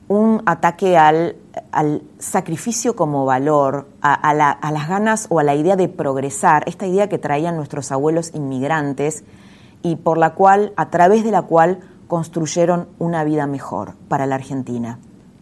un 0.08 0.42
ataque 0.46 0.96
al, 0.96 1.36
al 1.70 2.00
sacrificio 2.18 2.96
como 2.96 3.26
valor, 3.26 3.86
a, 4.00 4.14
a, 4.14 4.32
la, 4.32 4.50
a 4.50 4.72
las 4.72 4.88
ganas 4.88 5.26
o 5.28 5.38
a 5.40 5.44
la 5.44 5.54
idea 5.54 5.76
de 5.76 5.88
progresar, 5.88 6.62
esta 6.66 6.86
idea 6.86 7.10
que 7.10 7.18
traían 7.18 7.56
nuestros 7.56 7.92
abuelos 7.92 8.30
inmigrantes 8.34 9.24
y 9.82 9.96
por 9.96 10.18
la 10.18 10.34
cual, 10.34 10.72
a 10.76 10.90
través 10.90 11.24
de 11.24 11.30
la 11.30 11.42
cual 11.42 11.80
construyeron 12.06 12.88
una 12.98 13.24
vida 13.24 13.46
mejor 13.46 13.94
para 14.08 14.26
la 14.26 14.36
Argentina. 14.36 14.98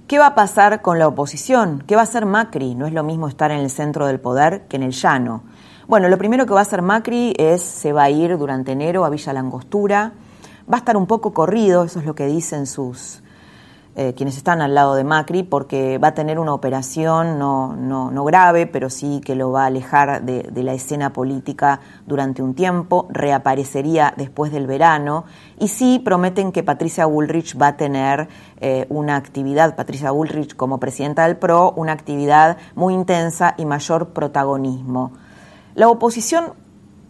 ¿Qué 0.06 0.18
va 0.18 0.26
a 0.26 0.34
pasar 0.34 0.82
con 0.82 0.98
la 0.98 1.08
oposición? 1.08 1.82
¿Qué 1.86 1.96
va 1.96 2.02
a 2.02 2.04
hacer 2.04 2.26
Macri? 2.26 2.74
No 2.74 2.86
es 2.86 2.92
lo 2.92 3.02
mismo 3.02 3.28
estar 3.28 3.50
en 3.50 3.60
el 3.60 3.70
centro 3.70 4.06
del 4.06 4.20
poder 4.20 4.62
que 4.68 4.76
en 4.76 4.82
el 4.82 4.92
llano. 4.92 5.42
Bueno, 5.88 6.08
lo 6.08 6.18
primero 6.18 6.46
que 6.46 6.54
va 6.54 6.60
a 6.60 6.62
hacer 6.62 6.82
Macri 6.82 7.34
es, 7.38 7.62
se 7.62 7.92
va 7.92 8.04
a 8.04 8.10
ir 8.10 8.36
durante 8.38 8.72
enero 8.72 9.04
a 9.04 9.08
Villa 9.08 9.32
Langostura, 9.32 10.12
va 10.70 10.76
a 10.76 10.78
estar 10.78 10.96
un 10.96 11.06
poco 11.06 11.32
corrido, 11.32 11.84
eso 11.84 12.00
es 12.00 12.06
lo 12.06 12.14
que 12.14 12.26
dicen 12.26 12.66
sus, 12.66 13.22
eh, 13.98 14.12
quienes 14.14 14.36
están 14.36 14.60
al 14.60 14.74
lado 14.74 14.94
de 14.94 15.04
Macri, 15.04 15.42
porque 15.42 15.96
va 15.96 16.08
a 16.08 16.14
tener 16.14 16.38
una 16.38 16.52
operación 16.52 17.38
no, 17.38 17.74
no, 17.74 18.10
no 18.10 18.24
grave, 18.26 18.66
pero 18.66 18.90
sí 18.90 19.22
que 19.24 19.34
lo 19.34 19.52
va 19.52 19.62
a 19.62 19.66
alejar 19.68 20.22
de, 20.22 20.62
la 20.62 20.74
escena 20.74 21.14
política 21.14 21.80
durante 22.06 22.42
un 22.42 22.54
tiempo, 22.54 23.06
reaparecería 23.08 24.12
después 24.14 24.52
del 24.52 24.66
verano, 24.66 25.24
y 25.58 25.68
sí 25.68 25.98
prometen 25.98 26.52
que 26.52 26.62
Patricia 26.62 27.06
Bullrich 27.06 27.58
va 27.58 27.68
a 27.68 27.76
tener 27.78 28.28
eh, 28.60 28.84
una 28.90 29.16
actividad, 29.16 29.76
Patricia 29.76 30.10
Bullrich 30.10 30.54
como 30.56 30.78
presidenta 30.78 31.26
del 31.26 31.38
PRO, 31.38 31.72
una 31.74 31.92
actividad 31.92 32.58
muy 32.74 32.92
intensa 32.92 33.54
y 33.56 33.64
mayor 33.64 34.10
protagonismo. 34.10 35.12
La 35.74 35.88
oposición 35.88 36.52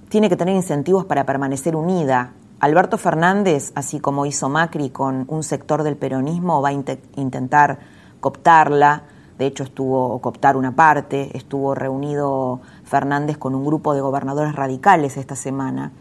tiene 0.08 0.28
que 0.28 0.36
tener 0.36 0.54
incentivos 0.54 1.04
para 1.04 1.26
permanecer 1.26 1.74
unida, 1.74 2.32
Alberto 2.60 2.96
Fernández, 2.96 3.72
así 3.74 4.00
como 4.00 4.24
hizo 4.24 4.48
Macri 4.48 4.90
con 4.90 5.24
un 5.28 5.42
sector 5.42 5.82
del 5.82 5.96
peronismo, 5.96 6.62
va 6.62 6.70
a 6.70 6.72
int 6.72 6.90
intentar 7.16 7.78
cooptarla. 8.20 9.02
De 9.38 9.46
hecho, 9.46 9.64
estuvo 9.64 10.18
cooptar 10.20 10.56
una 10.56 10.74
parte, 10.74 11.36
estuvo 11.36 11.74
reunido 11.74 12.60
Fernández 12.84 13.36
con 13.36 13.54
un 13.54 13.64
grupo 13.64 13.92
de 13.94 14.00
gobernadores 14.00 14.54
radicales 14.54 15.18
esta 15.18 15.36
semana. 15.36 15.92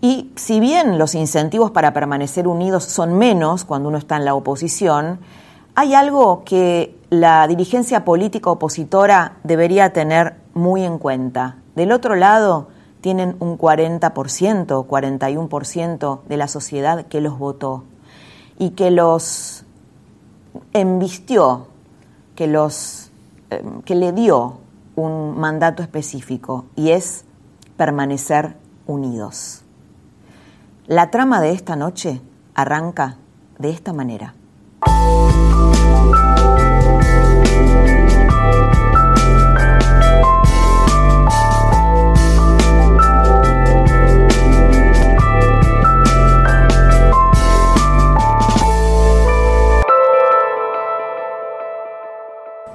Y 0.00 0.32
si 0.36 0.60
bien 0.60 0.98
los 0.98 1.14
incentivos 1.14 1.72
para 1.72 1.92
permanecer 1.92 2.46
unidos 2.46 2.84
son 2.84 3.18
menos 3.18 3.64
cuando 3.64 3.88
uno 3.88 3.98
está 3.98 4.16
en 4.16 4.24
la 4.24 4.34
oposición, 4.34 5.18
hay 5.74 5.94
algo 5.94 6.44
que 6.44 6.96
la 7.10 7.46
dirigencia 7.48 8.04
política 8.04 8.50
opositora 8.50 9.36
debería 9.42 9.92
tener 9.92 10.36
muy 10.54 10.84
en 10.84 10.98
cuenta. 10.98 11.56
Del 11.74 11.92
otro 11.92 12.14
lado, 12.14 12.68
tienen 13.00 13.36
un 13.40 13.56
40%, 13.58 14.86
41% 14.86 16.20
de 16.28 16.36
la 16.36 16.48
sociedad 16.48 17.06
que 17.06 17.20
los 17.20 17.38
votó 17.38 17.84
y 18.58 18.70
que 18.70 18.90
los 18.90 19.64
embistió, 20.72 21.68
que, 22.34 22.46
los, 22.46 23.10
eh, 23.50 23.62
que 23.84 23.94
le 23.94 24.12
dio 24.12 24.58
un 24.96 25.38
mandato 25.38 25.82
específico 25.82 26.66
y 26.76 26.90
es 26.90 27.24
permanecer 27.76 28.56
unidos. 28.86 29.62
La 30.86 31.10
trama 31.10 31.40
de 31.40 31.52
esta 31.52 31.76
noche 31.76 32.20
arranca 32.54 33.16
de 33.58 33.70
esta 33.70 33.92
manera. 33.92 34.34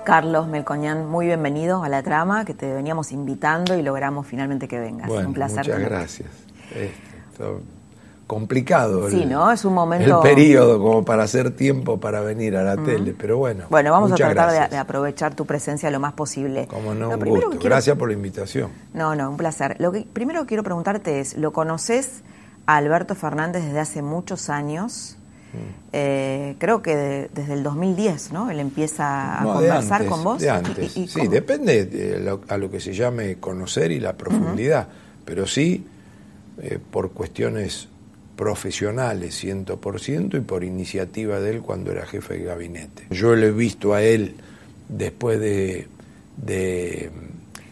Carlos 0.05 0.47
Melcoñán, 0.47 1.07
muy 1.07 1.25
bienvenido 1.25 1.83
a 1.83 1.89
la 1.89 2.03
trama 2.03 2.45
que 2.45 2.53
te 2.53 2.71
veníamos 2.71 3.12
invitando 3.12 3.75
y 3.75 3.81
logramos 3.81 4.27
finalmente 4.27 4.67
que 4.67 4.79
vengas. 4.79 5.07
Bueno, 5.07 5.29
un 5.29 5.33
placer. 5.33 5.65
Muchas 5.65 5.79
gracias. 5.79 6.29
Esto, 6.75 7.62
complicado. 8.27 9.09
Sí, 9.09 9.24
el, 9.24 9.29
¿no? 9.29 9.51
Es 9.51 9.65
un 9.65 9.74
momento. 9.74 10.21
El 10.24 10.29
periodo 10.29 10.79
como 10.79 11.03
para 11.03 11.24
hacer 11.24 11.55
tiempo 11.55 12.00
para 12.00 12.21
venir 12.21 12.55
a 12.55 12.63
la 12.63 12.77
tele, 12.77 13.15
pero 13.17 13.39
bueno. 13.39 13.65
Bueno, 13.71 13.91
vamos 13.91 14.12
a 14.12 14.15
tratar 14.15 14.51
de, 14.51 14.75
de, 14.75 14.77
aprovechar 14.77 15.33
tu 15.33 15.47
presencia 15.47 15.89
lo 15.89 16.00
más 16.00 16.13
posible. 16.13 16.67
Como 16.67 16.93
no, 16.93 17.09
lo 17.09 17.17
un 17.17 17.25
gusto. 17.25 17.50
Quiero... 17.50 17.65
Gracias 17.65 17.97
por 17.97 18.07
la 18.07 18.13
invitación. 18.13 18.69
No, 18.93 19.15
no, 19.15 19.31
un 19.31 19.38
placer. 19.38 19.75
Lo 19.79 19.91
que 19.91 20.05
primero 20.13 20.45
quiero 20.45 20.62
preguntarte 20.62 21.19
es, 21.19 21.35
¿lo 21.35 21.51
conoces 21.51 22.21
a 22.67 22.77
Alberto 22.77 23.15
Fernández 23.15 23.65
desde 23.65 23.79
hace 23.79 24.01
muchos 24.03 24.51
años? 24.51 25.17
Eh, 25.91 26.55
creo 26.57 26.81
que 26.81 26.95
de, 26.95 27.29
desde 27.33 27.53
el 27.53 27.63
2010, 27.63 28.31
¿no? 28.31 28.51
Él 28.51 28.59
empieza 28.59 29.39
a 29.39 29.43
no, 29.43 29.53
conversar 29.53 30.01
antes, 30.01 30.09
con 30.09 30.24
vos. 30.24 30.41
De 30.41 30.50
antes. 30.50 30.97
¿Y, 30.97 31.03
y 31.03 31.07
sí, 31.07 31.19
cómo? 31.19 31.31
depende 31.31 31.85
de 31.85 32.19
lo, 32.19 32.41
a 32.47 32.57
lo 32.57 32.69
que 32.69 32.79
se 32.79 32.93
llame 32.93 33.35
conocer 33.38 33.91
y 33.91 34.00
la 34.00 34.13
profundidad, 34.13 34.88
uh 34.88 34.91
-huh. 34.91 35.25
pero 35.25 35.47
sí 35.47 35.85
eh, 36.62 36.79
por 36.91 37.12
cuestiones 37.12 37.89
profesionales 38.35 39.43
100% 39.43 40.38
y 40.38 40.41
por 40.41 40.63
iniciativa 40.63 41.39
de 41.39 41.51
él 41.51 41.62
cuando 41.62 41.91
era 41.91 42.05
jefe 42.05 42.35
de 42.35 42.43
gabinete. 42.45 43.07
Yo 43.09 43.35
lo 43.35 43.45
he 43.45 43.51
visto 43.51 43.93
a 43.93 44.01
él 44.01 44.35
después 44.89 45.39
de, 45.39 45.88
de, 46.38 47.12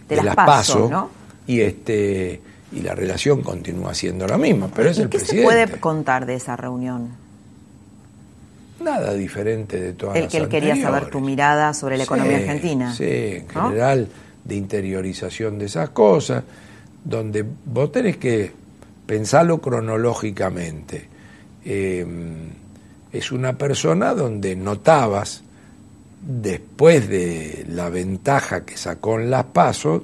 las 0.09 0.35
PASO, 0.35 0.45
paso, 0.45 0.89
¿no? 0.89 1.09
y 1.47 1.61
este 1.61 2.41
y 2.71 2.81
la 2.81 2.95
relación 2.95 3.41
continúa 3.41 3.93
siendo 3.93 4.27
la 4.27 4.37
misma, 4.37 4.69
pero 4.73 4.89
es 4.89 4.97
¿Y 4.97 5.03
el 5.03 5.09
qué 5.09 5.19
presidente. 5.19 5.41
se 5.41 5.67
puede 5.67 5.79
contar 5.79 6.25
de 6.25 6.35
esa 6.35 6.55
reunión? 6.55 7.09
Nada 8.83 9.13
diferente 9.13 9.79
de 9.79 9.93
todas 9.93 10.15
el 10.15 10.23
las 10.23 10.31
que 10.31 10.37
él 10.37 10.49
quería 10.49 10.75
saber 10.75 11.09
tu 11.09 11.19
mirada 11.19 11.73
sobre 11.73 11.97
la 11.97 12.03
economía 12.03 12.37
argentina. 12.37 12.93
Sí, 12.93 13.05
en 13.05 13.47
¿no? 13.53 13.69
general 13.69 14.07
de 14.43 14.55
interiorización 14.55 15.57
de 15.57 15.65
esas 15.65 15.89
cosas, 15.89 16.43
donde 17.03 17.45
vos 17.65 17.91
tenés 17.91 18.17
que 18.17 18.51
pensarlo 19.05 19.59
cronológicamente. 19.59 21.07
Eh, 21.65 22.05
es 23.11 23.31
una 23.31 23.57
persona 23.57 24.13
donde 24.13 24.55
notabas, 24.55 25.43
después 26.21 27.07
de 27.07 27.65
la 27.69 27.89
ventaja 27.89 28.65
que 28.65 28.75
sacó 28.75 29.19
en 29.19 29.29
las 29.29 29.45
pasos, 29.45 30.01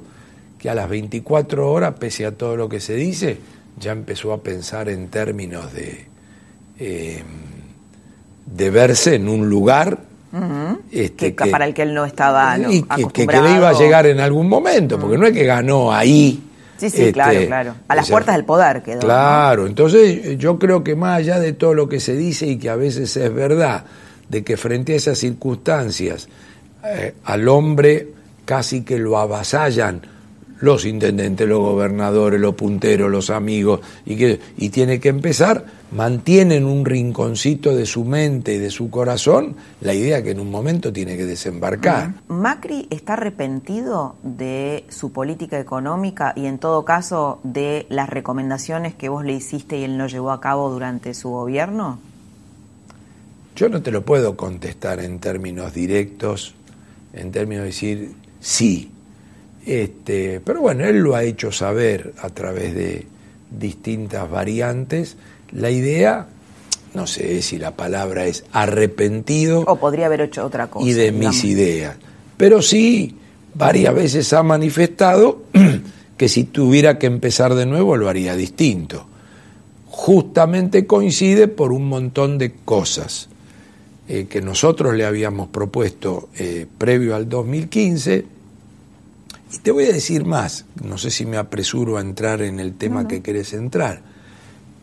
que 0.57 0.69
a 0.69 0.75
las 0.75 0.89
24 0.89 1.71
horas, 1.71 1.95
pese 1.97 2.25
a 2.25 2.31
todo 2.31 2.55
lo 2.55 2.69
que 2.69 2.79
se 2.79 2.93
dice, 2.95 3.37
ya 3.79 3.93
empezó 3.93 4.33
a 4.33 4.43
pensar 4.43 4.89
en 4.89 5.07
términos 5.09 5.73
de... 5.73 6.05
Eh, 6.79 7.23
de 8.55 8.69
verse 8.69 9.15
en 9.15 9.29
un 9.29 9.49
lugar 9.49 9.99
uh 10.31 10.37
-huh. 10.37 10.79
este, 10.91 11.35
que, 11.35 11.43
que, 11.43 11.49
para 11.49 11.65
el 11.65 11.73
que 11.73 11.83
él 11.83 11.93
no 11.93 12.05
estaba 12.05 12.57
no, 12.57 12.71
y 12.71 12.83
que, 12.83 13.07
que, 13.27 13.41
le 13.41 13.55
iba 13.55 13.69
a 13.69 13.73
llegar 13.73 14.05
en 14.05 14.19
algún 14.19 14.47
momento, 14.47 14.99
porque 14.99 15.17
no 15.17 15.25
es 15.27 15.33
que 15.33 15.45
ganó 15.45 15.91
ahí 15.91 16.43
Sí, 16.79 16.89
sí, 16.89 17.11
claro, 17.11 17.33
Este, 17.33 17.47
claro. 17.47 17.75
A 17.89 17.95
las 17.95 18.03
o 18.03 18.07
sea, 18.07 18.13
puertas 18.13 18.35
del 18.35 18.45
poder 18.45 18.81
quedó. 18.81 18.95
¿no? 18.95 19.01
Claro, 19.01 19.67
entonces 19.67 20.37
yo 20.37 20.57
creo 20.57 20.81
que 20.81 20.95
más 20.95 21.17
allá 21.17 21.37
de 21.37 21.51
todo 21.51 21.73
lo 21.73 21.89
que 21.89 21.99
se 21.99 22.15
dice 22.15 22.47
y 22.47 22.57
que 22.57 22.69
a 22.69 22.77
veces 22.77 23.17
es 23.17 23.33
verdad, 23.33 23.83
de 24.29 24.43
que 24.45 24.55
frente 24.55 24.93
a 24.93 24.95
esas 24.95 25.17
circunstancias 25.17 26.29
eh, 26.85 27.15
al 27.25 27.47
hombre 27.49 28.13
casi 28.45 28.83
que 28.83 28.97
lo 28.97 29.17
avasallan 29.17 30.01
los 30.61 30.85
intendentes, 30.85 31.47
los 31.47 31.59
gobernadores, 31.59 32.39
los 32.39 32.55
punteros, 32.55 33.09
los 33.09 33.29
amigos, 33.29 33.81
y, 34.05 34.15
que, 34.15 34.39
y 34.57 34.69
tiene 34.69 34.99
que 34.99 35.09
empezar, 35.09 35.65
mantienen 35.91 36.65
un 36.65 36.85
rinconcito 36.85 37.75
de 37.75 37.85
su 37.85 38.03
mente 38.03 38.55
y 38.55 38.57
de 38.57 38.69
su 38.69 38.89
corazón 38.89 39.55
la 39.81 39.93
idea 39.93 40.21
que 40.21 40.31
en 40.31 40.39
un 40.39 40.51
momento 40.51 40.91
tiene 40.93 41.17
que 41.17 41.25
desembarcar. 41.25 42.13
Macri 42.27 42.87
está 42.89 43.13
arrepentido 43.13 44.15
de 44.23 44.85
su 44.89 45.11
política 45.11 45.59
económica 45.59 46.33
y 46.35 46.45
en 46.45 46.59
todo 46.59 46.85
caso 46.85 47.39
de 47.43 47.85
las 47.89 48.09
recomendaciones 48.09 48.93
que 48.93 49.09
vos 49.09 49.23
le 49.23 49.33
hiciste 49.33 49.77
y 49.77 49.83
él 49.83 49.97
no 49.97 50.07
llevó 50.07 50.31
a 50.31 50.41
cabo 50.41 50.69
durante 50.69 51.13
su 51.13 51.29
gobierno. 51.29 51.99
Yo 53.55 53.67
no 53.67 53.81
te 53.81 53.91
lo 53.91 54.05
puedo 54.05 54.37
contestar 54.37 54.99
en 54.99 55.19
términos 55.19 55.73
directos, 55.73 56.55
en 57.13 57.31
términos 57.31 57.63
de 57.63 57.67
decir 57.67 58.11
sí. 58.39 58.91
Este, 59.65 60.39
pero 60.43 60.61
bueno, 60.61 60.85
él 60.85 60.97
lo 60.99 61.15
ha 61.15 61.23
hecho 61.23 61.51
saber 61.51 62.13
a 62.21 62.29
través 62.29 62.73
de 62.73 63.05
distintas 63.51 64.29
variantes. 64.29 65.17
La 65.51 65.69
idea, 65.69 66.27
no 66.93 67.07
sé 67.07 67.41
si 67.41 67.57
la 67.57 67.75
palabra 67.75 68.25
es 68.25 68.45
arrepentido 68.51 69.63
O 69.67 69.75
podría 69.77 70.05
haber 70.07 70.21
hecho 70.21 70.45
otra 70.45 70.67
cosa. 70.67 70.87
y 70.87 70.93
de 70.93 71.11
digamos. 71.11 71.35
mis 71.35 71.43
ideas. 71.43 71.95
Pero 72.37 72.61
sí, 72.61 73.15
varias 73.53 73.93
veces 73.93 74.31
ha 74.33 74.43
manifestado 74.43 75.43
que 76.17 76.29
si 76.29 76.45
tuviera 76.45 76.97
que 76.97 77.07
empezar 77.07 77.53
de 77.55 77.65
nuevo 77.65 77.97
lo 77.97 78.09
haría 78.09 78.35
distinto. 78.35 79.05
Justamente 79.87 80.85
coincide 80.85 81.47
por 81.47 81.71
un 81.71 81.87
montón 81.87 82.37
de 82.37 82.53
cosas 82.63 83.27
eh, 84.07 84.27
que 84.29 84.41
nosotros 84.41 84.95
le 84.95 85.05
habíamos 85.05 85.49
propuesto 85.49 86.29
eh, 86.37 86.65
previo 86.77 87.15
al 87.15 87.27
2015. 87.27 88.25
Y 89.51 89.57
te 89.59 89.71
voy 89.71 89.85
a 89.85 89.91
decir 89.93 90.25
más, 90.25 90.65
no 90.83 90.97
sé 90.97 91.09
si 91.09 91.25
me 91.25 91.37
apresuro 91.37 91.97
a 91.97 92.01
entrar 92.01 92.41
en 92.41 92.59
el 92.59 92.75
tema 92.75 93.07
que 93.07 93.21
querés 93.21 93.53
entrar, 93.53 94.01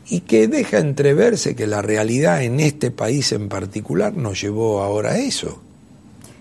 y 0.09 0.21
que 0.21 0.49
deja 0.49 0.79
entreverse 0.79 1.55
que 1.55 1.67
la 1.67 1.83
realidad 1.83 2.43
en 2.43 2.61
este 2.61 2.91
país 2.91 3.33
en 3.33 3.49
particular 3.49 4.15
nos 4.17 4.41
llevó 4.41 4.83
ahora 4.83 5.11
a 5.13 5.19
eso. 5.19 5.63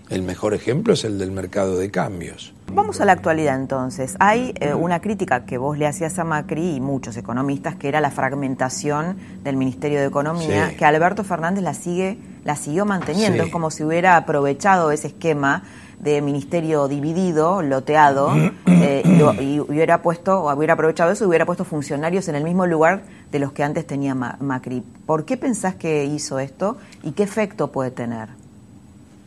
El 0.08 0.22
mejor 0.22 0.54
ejemplo 0.54 0.94
es 0.94 1.02
el 1.04 1.18
del 1.18 1.32
mercado 1.32 1.76
de 1.76 1.90
cambios. 1.90 2.54
Vamos 2.72 3.00
a 3.00 3.04
la 3.04 3.10
actualidad 3.12 3.56
entonces. 3.56 4.14
Hay 4.20 4.54
eh, 4.60 4.72
una 4.72 5.00
crítica 5.00 5.44
que 5.44 5.58
vos 5.58 5.76
le 5.78 5.86
hacías 5.86 6.16
a 6.20 6.24
Macri 6.24 6.76
y 6.76 6.80
muchos 6.80 7.16
economistas 7.16 7.74
que 7.74 7.88
era 7.88 8.00
la 8.00 8.12
fragmentación 8.12 9.16
del 9.42 9.56
Ministerio 9.56 9.98
de 9.98 10.06
Economía, 10.06 10.70
Sí. 10.70 10.76
que 10.76 10.84
Alberto 10.84 11.24
Fernández 11.24 11.64
la 11.64 11.74
sigue, 11.74 12.18
la 12.44 12.54
siguió 12.54 12.84
manteniendo. 12.86 13.42
Sí. 13.42 13.48
Es 13.48 13.52
como 13.52 13.72
si 13.72 13.82
hubiera 13.82 14.16
aprovechado 14.16 14.92
ese 14.92 15.08
esquema 15.08 15.64
de 16.00 16.20
ministerio 16.20 16.88
dividido, 16.88 17.62
loteado, 17.62 18.30
eh, 18.66 19.02
y, 19.04 19.42
y 19.44 19.60
hubiera 19.60 20.02
puesto, 20.02 20.40
o 20.42 20.54
hubiera 20.54 20.74
aprovechado 20.74 21.10
eso 21.12 21.24
y 21.24 21.28
hubiera 21.28 21.46
puesto 21.46 21.64
funcionarios 21.64 22.28
en 22.28 22.34
el 22.34 22.44
mismo 22.44 22.66
lugar 22.66 23.02
de 23.32 23.38
los 23.38 23.52
que 23.52 23.62
antes 23.62 23.86
tenía 23.86 24.14
Ma- 24.14 24.36
Macri. 24.40 24.82
¿Por 25.06 25.24
qué 25.24 25.36
pensás 25.36 25.74
que 25.74 26.04
hizo 26.04 26.38
esto 26.38 26.76
y 27.02 27.12
qué 27.12 27.22
efecto 27.22 27.72
puede 27.72 27.90
tener? 27.90 28.28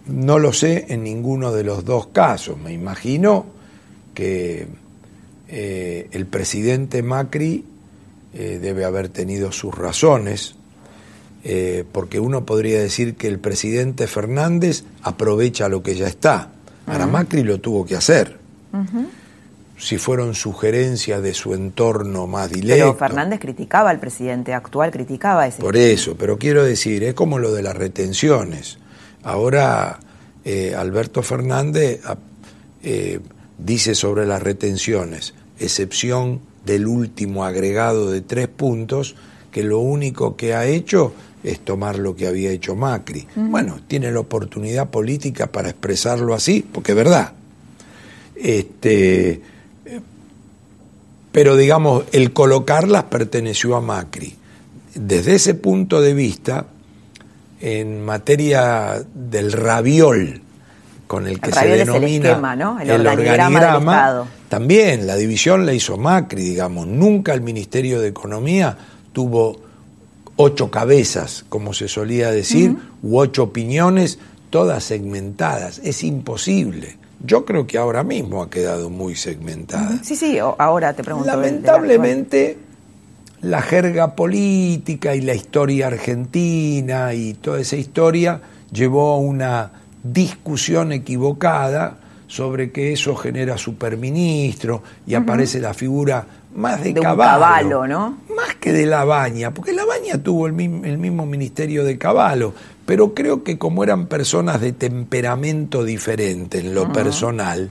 No 0.07 0.39
lo 0.39 0.53
sé 0.53 0.85
en 0.89 1.03
ninguno 1.03 1.51
de 1.51 1.63
los 1.63 1.85
dos 1.85 2.07
casos. 2.07 2.57
Me 2.57 2.71
imagino 2.73 3.45
que 4.13 4.67
eh, 5.47 6.07
el 6.11 6.25
presidente 6.25 7.03
Macri 7.03 7.65
eh, 8.33 8.59
debe 8.61 8.85
haber 8.85 9.09
tenido 9.09 9.51
sus 9.51 9.75
razones, 9.75 10.55
eh, 11.43 11.83
porque 11.91 12.19
uno 12.19 12.45
podría 12.45 12.79
decir 12.79 13.15
que 13.15 13.27
el 13.27 13.39
presidente 13.39 14.07
Fernández 14.07 14.83
aprovecha 15.03 15.69
lo 15.69 15.83
que 15.83 15.95
ya 15.95 16.07
está. 16.07 16.49
Ahora 16.89 17.07
Macri 17.07 17.43
lo 17.43 17.59
tuvo 17.59 17.85
que 17.85 17.95
hacer. 17.95 18.37
Si 19.77 19.97
fueron 19.97 20.35
sugerencias 20.35 21.21
de 21.21 21.33
su 21.33 21.53
entorno 21.53 22.27
más 22.27 22.51
directo. 22.51 22.85
Pero 22.85 22.95
Fernández 22.95 23.39
criticaba 23.39 23.89
al 23.89 23.99
presidente 23.99 24.53
actual, 24.53 24.91
criticaba 24.91 25.47
ese 25.47 25.61
Por 25.61 25.77
eso, 25.77 26.15
pero 26.17 26.37
quiero 26.37 26.63
decir, 26.63 27.03
es 27.03 27.13
como 27.13 27.39
lo 27.39 27.53
de 27.53 27.63
las 27.63 27.77
retenciones. 27.77 28.77
Ahora 29.23 29.99
eh, 30.43 30.75
Alberto 30.75 31.21
Fernández 31.21 32.01
ah, 32.05 32.17
eh, 32.83 33.19
dice 33.57 33.95
sobre 33.95 34.25
las 34.25 34.41
retenciones, 34.41 35.33
excepción 35.59 36.41
del 36.65 36.87
último 36.87 37.45
agregado 37.45 38.11
de 38.11 38.21
tres 38.21 38.47
puntos, 38.47 39.15
que 39.51 39.63
lo 39.63 39.79
único 39.79 40.35
que 40.35 40.53
ha 40.53 40.65
hecho 40.65 41.13
es 41.43 41.59
tomar 41.61 41.97
lo 41.97 42.15
que 42.15 42.27
había 42.27 42.51
hecho 42.51 42.75
Macri. 42.75 43.27
Bueno, 43.35 43.79
tiene 43.87 44.11
la 44.11 44.19
oportunidad 44.19 44.89
política 44.89 45.47
para 45.47 45.69
expresarlo 45.69 46.33
así, 46.33 46.65
porque 46.69 46.91
es 46.91 46.97
verdad. 46.97 47.33
Este, 48.35 49.41
pero 51.31 51.55
digamos, 51.55 52.03
el 52.11 52.33
colocarlas 52.33 53.05
perteneció 53.05 53.75
a 53.75 53.81
Macri. 53.81 54.35
Desde 54.95 55.35
ese 55.35 55.53
punto 55.53 56.01
de 56.01 56.13
vista, 56.13 56.65
en 57.61 58.03
materia 58.03 59.03
del 59.13 59.51
raviol, 59.51 60.41
con 61.07 61.27
el 61.27 61.39
que 61.39 61.49
El 61.49 61.53
se 61.55 61.59
es 61.59 61.65
el 61.65 61.87
denomina 61.87 62.29
esquema, 62.29 62.55
¿no? 62.55 62.79
El 62.79 62.91
organigrama 62.91 63.59
del 63.59 63.79
Estado. 63.79 64.27
también 64.47 65.07
la 65.07 65.15
división 65.15 65.65
la 65.65 65.73
hizo 65.73 65.97
Macri, 65.97 66.43
digamos. 66.43 66.87
Nunca 66.87 67.33
el 67.33 67.41
Ministerio 67.41 67.99
de 67.99 68.09
Economía 68.09 68.77
tuvo 69.11 69.68
ocho 70.41 70.71
cabezas, 70.71 71.43
como 71.49 71.73
se 71.73 71.89
solía 71.89 72.31
decir, 72.31 72.77
u 73.03 73.17
ocho 73.17 73.43
opiniones, 73.43 74.19
todas 74.49 74.85
segmentadas. 74.85 75.81
Es 75.83 76.01
imposible. 76.01 76.95
Yo 77.21 77.43
creo 77.43 77.67
que 77.67 77.77
ahora 77.77 78.05
mismo 78.05 78.41
ha 78.41 78.49
quedado 78.49 78.89
muy 78.89 79.17
segmentada. 79.17 79.99
Sí, 80.01 80.15
sí, 80.15 80.39
ahora 80.39 80.93
te 80.93 81.03
pregunto. 81.03 81.27
Lamentablemente, 81.27 82.57
la 83.41 83.61
jerga 83.61 84.15
política 84.15 85.13
y 85.13 85.19
la 85.19 85.33
historia 85.33 85.87
argentina 85.87 87.13
y 87.13 87.33
toda 87.33 87.59
esa 87.59 87.75
historia 87.75 88.39
llevó 88.71 89.15
a 89.15 89.17
una 89.17 89.71
discusión 90.01 90.93
equivocada 90.93 91.97
sobre 92.27 92.71
que 92.71 92.93
eso 92.93 93.13
genera 93.13 93.57
superministro 93.57 94.83
y 95.05 95.15
aparece 95.15 95.59
la 95.59 95.73
figura 95.73 96.25
más 96.55 96.83
de, 96.83 96.93
De 96.93 97.01
caballo, 97.01 97.39
caballo, 97.39 97.87
¿no? 97.87 98.17
Más 98.35 98.55
que 98.55 98.73
de 98.73 98.85
la 98.85 99.05
baña, 99.05 99.53
porque 99.53 99.73
la 99.73 99.85
baña 99.85 100.21
tuvo 100.21 100.47
el 100.47 100.53
mismo, 100.53 100.83
el 100.85 100.97
mismo 100.97 101.25
ministerio 101.25 101.83
de 101.83 101.97
caballo, 101.97 102.53
pero 102.85 103.13
creo 103.13 103.43
que 103.43 103.57
como 103.57 103.83
eran 103.83 104.07
personas 104.07 104.61
de 104.61 104.73
temperamento 104.73 105.83
diferente 105.83 106.59
en 106.59 106.73
lo 106.73 106.91
personal, 106.91 107.69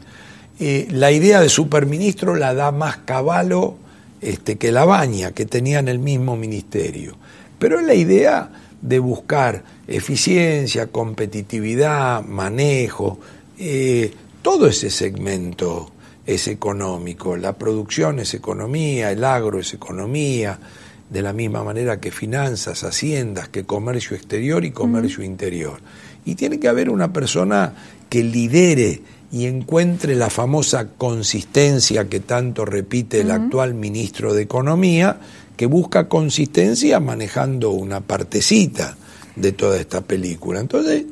eh, 0.60 0.88
la 0.90 1.10
idea 1.10 1.40
de 1.40 1.48
superministro 1.48 2.34
la 2.34 2.54
da 2.54 2.72
más 2.72 2.98
caballo 2.98 3.76
este, 4.20 4.58
que 4.58 4.72
la 4.72 4.84
baña, 4.84 5.32
que 5.32 5.46
tenían 5.46 5.88
el 5.88 5.98
mismo 5.98 6.36
ministerio. 6.36 7.16
Pero 7.58 7.78
es 7.78 7.86
la 7.86 7.94
idea 7.94 8.50
de 8.80 8.98
buscar 8.98 9.64
eficiencia, 9.86 10.88
competitividad, 10.88 12.24
manejo, 12.24 13.18
eh, 13.58 14.12
todo 14.42 14.66
ese 14.66 14.90
segmento 14.90 15.90
es 16.28 16.46
económico, 16.46 17.38
la 17.38 17.54
producción 17.54 18.18
es 18.18 18.34
economía, 18.34 19.10
el 19.10 19.24
agro 19.24 19.60
es 19.60 19.72
economía, 19.72 20.58
de 21.08 21.22
la 21.22 21.32
misma 21.32 21.64
manera 21.64 22.00
que 22.00 22.10
finanzas, 22.10 22.84
haciendas, 22.84 23.48
que 23.48 23.64
comercio 23.64 24.14
exterior 24.14 24.62
y 24.66 24.70
comercio 24.70 25.24
interior. 25.24 25.80
Y 26.26 26.34
tiene 26.34 26.60
que 26.60 26.68
haber 26.68 26.90
una 26.90 27.14
persona 27.14 27.72
que 28.10 28.22
lidere 28.22 29.00
y 29.32 29.46
encuentre 29.46 30.16
la 30.16 30.28
famosa 30.28 30.88
consistencia 30.98 32.10
que 32.10 32.20
tanto 32.20 32.66
repite 32.66 33.22
el 33.22 33.30
actual 33.30 33.72
ministro 33.72 34.34
de 34.34 34.42
Economía, 34.42 35.20
que 35.56 35.64
busca 35.64 36.10
consistencia 36.10 37.00
manejando 37.00 37.70
una 37.70 38.02
partecita 38.02 38.98
de 39.34 39.52
toda 39.52 39.80
esta 39.80 40.02
película. 40.02 40.60
Entonces, 40.60 41.06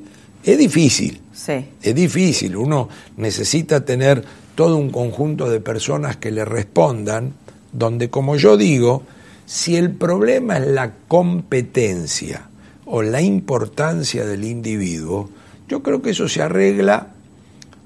es 0.45 0.59
difícil. 0.59 1.23
Sí. 1.33 1.65
Es 1.83 1.95
difícil, 1.95 2.55
uno 2.55 2.91
necesita 3.17 3.83
tener 3.83 4.23
todo 4.57 4.77
un 4.79 4.91
conjunto 4.91 5.49
de 5.49 5.61
personas 5.61 6.17
que 6.17 6.33
le 6.33 6.45
respondan, 6.45 7.35
donde, 7.73 8.11
como 8.11 8.37
yo 8.37 8.57
digo, 8.57 9.05
si 9.45 9.77
el 9.77 9.93
problema 9.93 10.57
es 10.57 10.67
la 10.67 10.95
competencia 11.07 12.49
o 12.87 13.03
la 13.03 13.21
importancia 13.21 14.25
del 14.25 14.45
individuo, 14.45 15.31
yo 15.69 15.83
creo 15.83 16.03
que 16.03 16.11
eso 16.11 16.29
se 16.29 16.43
arregla 16.43 17.09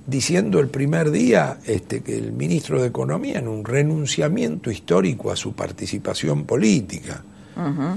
diciendo 0.07 0.61
el 0.61 0.69
primer 0.69 1.11
día 1.11 1.59
este, 1.67 2.03
que 2.03 2.17
el 2.17 2.33
ministro 2.33 2.81
de 2.81 2.89
Economía 2.89 3.39
en 3.39 3.49
un 3.49 3.65
renunciamiento 3.65 4.71
histórico 4.71 5.31
a 5.31 5.37
su 5.37 5.53
participación 5.53 6.45
política. 6.45 7.23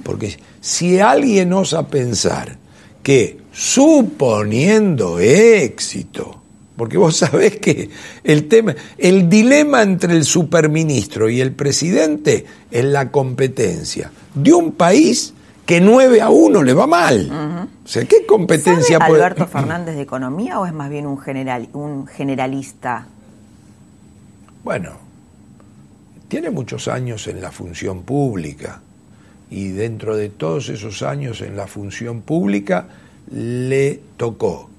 Porque 0.03 0.37
si 0.59 0.99
alguien 0.99 1.53
osa 1.53 1.87
pensar 1.87 2.57
que 3.01 3.37
suponiendo 3.53 5.19
éxito 5.19 6.42
Porque 6.75 6.97
vos 6.97 7.15
sabés 7.17 7.57
que 7.57 7.89
el 8.23 8.47
tema, 8.47 8.75
el 8.97 9.29
dilema 9.29 9.81
entre 9.81 10.13
el 10.13 10.25
superministro 10.25 11.29
y 11.29 11.41
el 11.41 11.51
presidente 11.51 12.45
es 12.71 12.85
la 12.85 13.11
competencia 13.11 14.11
de 14.33 14.53
un 14.53 14.73
país 14.73 15.33
que 15.65 15.79
9 15.79 16.21
a 16.21 16.29
1 16.29 16.63
le 16.63 16.73
va 16.73 16.87
mal. 16.87 17.69
O 17.83 17.87
sea, 17.87 18.05
¿qué 18.05 18.25
competencia 18.25 18.97
¿Sabe 18.97 19.15
Alberto 19.15 19.47
Fernández 19.51 19.95
de 19.95 20.01
economía 20.01 20.59
o 20.59 20.65
es 20.65 20.73
más 20.73 20.89
bien 20.89 21.05
un 21.05 21.17
general 21.17 21.69
un 21.73 22.07
generalista? 22.07 23.07
Bueno, 24.63 24.91
tiene 26.27 26.49
muchos 26.49 26.87
años 26.87 27.27
en 27.27 27.41
la 27.41 27.51
función 27.51 28.03
pública 28.03 28.81
y 29.49 29.69
dentro 29.69 30.17
de 30.17 30.29
todos 30.29 30.69
esos 30.69 31.03
años 31.03 31.41
en 31.41 31.55
la 31.55 31.67
función 31.67 32.21
pública 32.21 32.87
le 33.31 34.01
tocó 34.17 34.69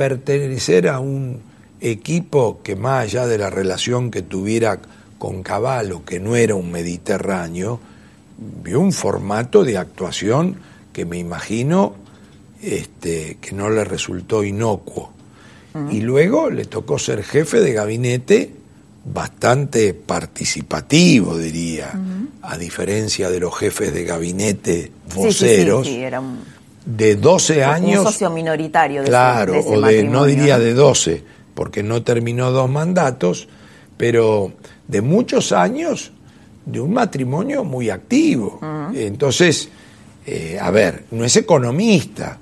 pertenecer 0.00 0.88
a 0.88 0.98
un 0.98 1.42
equipo 1.78 2.62
que 2.62 2.74
más 2.74 3.02
allá 3.02 3.26
de 3.26 3.36
la 3.36 3.50
relación 3.50 4.10
que 4.10 4.22
tuviera 4.22 4.80
con 5.18 5.42
Caballo, 5.42 6.06
que 6.06 6.18
no 6.18 6.36
era 6.36 6.54
un 6.54 6.72
mediterráneo, 6.72 7.78
vio 8.64 8.80
un 8.80 8.94
formato 8.94 9.62
de 9.62 9.76
actuación 9.76 10.56
que 10.90 11.04
me 11.04 11.18
imagino 11.18 11.96
este, 12.62 13.36
que 13.42 13.52
no 13.52 13.68
le 13.68 13.84
resultó 13.84 14.42
inocuo. 14.42 15.12
Y 15.90 16.00
luego 16.00 16.48
le 16.48 16.64
tocó 16.64 16.98
ser 16.98 17.22
jefe 17.22 17.60
de 17.60 17.74
gabinete 17.74 18.50
bastante 19.04 19.92
participativo, 19.92 21.36
diría, 21.36 21.92
a 22.40 22.56
diferencia 22.56 23.28
de 23.28 23.38
los 23.38 23.54
jefes 23.54 23.92
de 23.92 24.04
gabinete 24.04 24.92
voceros. 25.14 25.86
Sí, 25.86 25.96
era 25.96 26.20
un 26.20 26.38
de 26.96 27.16
12 27.16 27.64
años. 27.64 28.00
Un 28.00 28.06
socio 28.06 28.30
minoritario 28.30 29.02
de 29.02 29.08
Claro, 29.08 29.58
o 29.60 29.80
de, 29.80 30.04
no 30.04 30.24
diría 30.24 30.58
de 30.58 30.74
12, 30.74 31.22
porque 31.54 31.82
no 31.82 32.02
terminó 32.02 32.50
dos 32.50 32.68
mandatos, 32.68 33.48
pero 33.96 34.52
de 34.88 35.00
muchos 35.00 35.52
años 35.52 36.12
de 36.66 36.80
un 36.80 36.92
matrimonio 36.92 37.64
muy 37.64 37.90
activo. 37.90 38.60
Entonces, 38.94 39.68
eh, 40.26 40.58
a 40.60 40.70
ver, 40.70 41.04
no 41.12 41.24
es 41.24 41.36
economista, 41.36 42.38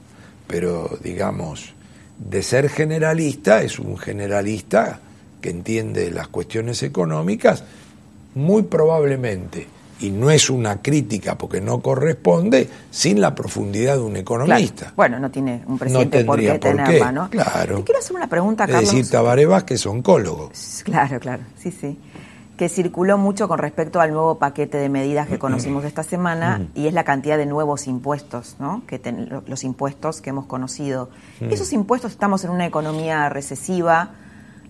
pero 0.46 0.98
digamos, 1.02 1.74
de 2.18 2.42
ser 2.42 2.68
generalista, 2.68 3.62
es 3.62 3.78
un 3.78 3.96
generalista 3.96 5.00
que 5.40 5.50
entiende 5.50 6.10
las 6.10 6.28
cuestiones 6.28 6.82
económicas, 6.82 7.64
muy 8.34 8.62
probablemente 8.62 9.77
y 10.00 10.10
no 10.10 10.30
es 10.30 10.50
una 10.50 10.80
crítica 10.80 11.36
porque 11.36 11.60
no 11.60 11.80
corresponde 11.80 12.68
sin 12.90 13.20
la 13.20 13.34
profundidad 13.34 13.96
de 13.96 14.02
un 14.02 14.16
economista. 14.16 14.92
Bueno, 14.96 15.18
no 15.18 15.30
tiene 15.30 15.62
un 15.66 15.78
presidente 15.78 16.24
por 16.24 16.38
qué 16.38 16.58
tenerla, 16.58 17.12
¿no? 17.12 17.30
Claro. 17.30 17.78
Te 17.78 17.84
quiero 17.84 17.98
hacer 17.98 18.16
una 18.16 18.28
pregunta, 18.28 18.66
Carlos. 18.66 18.84
Es 18.84 18.90
decir, 18.90 19.10
Tabaré 19.10 19.46
que 19.66 19.74
es 19.74 19.86
oncólogo. 19.86 20.50
Claro, 20.84 21.18
claro, 21.20 21.42
sí, 21.56 21.70
sí. 21.70 21.98
Que 22.56 22.68
circuló 22.68 23.18
mucho 23.18 23.46
con 23.46 23.58
respecto 23.58 24.00
al 24.00 24.12
nuevo 24.12 24.38
paquete 24.38 24.78
de 24.78 24.88
medidas 24.88 25.28
que 25.28 25.38
conocimos 25.38 25.84
esta 25.84 26.02
semana 26.02 26.66
y 26.74 26.88
es 26.88 26.92
la 26.92 27.04
cantidad 27.04 27.38
de 27.38 27.46
nuevos 27.46 27.86
impuestos, 27.86 28.56
¿no? 28.58 28.82
Que 28.86 29.00
los 29.46 29.62
impuestos 29.64 30.20
que 30.20 30.30
hemos 30.30 30.46
conocido. 30.46 31.10
Esos 31.40 31.72
impuestos, 31.72 32.12
estamos 32.12 32.44
en 32.44 32.50
una 32.50 32.66
economía 32.66 33.28
recesiva, 33.28 34.10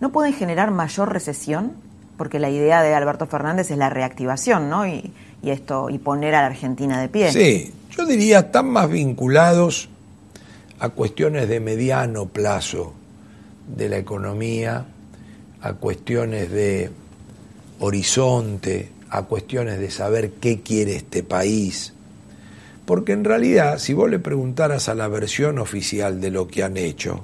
¿no 0.01 0.13
pueden 0.13 0.35
generar 0.35 0.71
mayor 0.71 1.13
recesión? 1.13 1.88
Porque 2.19 2.39
la 2.39 2.51
idea 2.51 2.83
de 2.83 2.93
Alberto 2.95 3.27
Fernández 3.27 3.71
es 3.71 3.79
la 3.79 3.89
reactivación, 3.89 4.69
¿no? 4.69 4.87
Y, 4.87 5.11
esto 5.45 5.89
y 5.89 5.99
poner 5.99 6.35
a 6.35 6.43
la 6.43 6.49
Argentina 6.49 7.01
de 7.01 7.09
pie. 7.09 7.33
Sí, 7.33 7.73
yo 7.97 8.05
diría 8.05 8.41
están 8.41 8.69
más 8.69 8.91
vinculados 8.91 9.89
a 10.81 10.91
cuestiones 10.91 11.49
de 11.49 11.61
mediano 11.61 12.27
plazo 12.27 12.93
de 13.75 13.89
la 13.89 13.97
economía, 13.97 14.85
a 15.63 15.73
cuestiones 15.75 16.51
de 16.51 16.91
horizonte, 17.79 18.91
a 19.09 19.23
cuestiones 19.23 19.79
de 19.79 19.91
saber 19.91 20.33
qué 20.33 20.61
quiere 20.61 20.97
este 20.97 21.23
país. 21.23 21.95
Porque 22.85 23.13
en 23.13 23.25
realidad, 23.25 23.79
si 23.79 23.95
vos 23.95 24.11
le 24.11 24.19
preguntaras 24.19 24.89
a 24.89 24.95
la 24.95 25.09
versión 25.09 25.59
oficial 25.59 26.21
de 26.21 26.31
lo 26.31 26.49
que 26.49 26.65
han 26.65 26.77
hecho, 26.77 27.23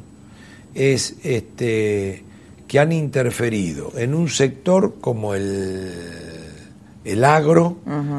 es 0.75 1.17
este 1.25 2.23
que 2.67 2.79
han 2.79 2.93
interferido 2.93 3.93
en 3.97 4.15
un 4.15 4.29
sector 4.29 4.95
como 5.01 5.35
el, 5.35 5.93
el 7.05 7.25
agro, 7.25 7.79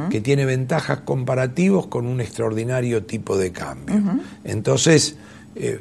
que 0.10 0.21
tiene 0.21 0.45
ventajas 0.45 0.99
comparativos 0.99 1.88
con 1.88 2.05
un 2.05 2.21
extraordinario 2.21 3.03
tipo 3.03 3.38
de 3.38 3.51
cambio. 3.51 4.01
Entonces, 4.43 5.15
eh, 5.55 5.79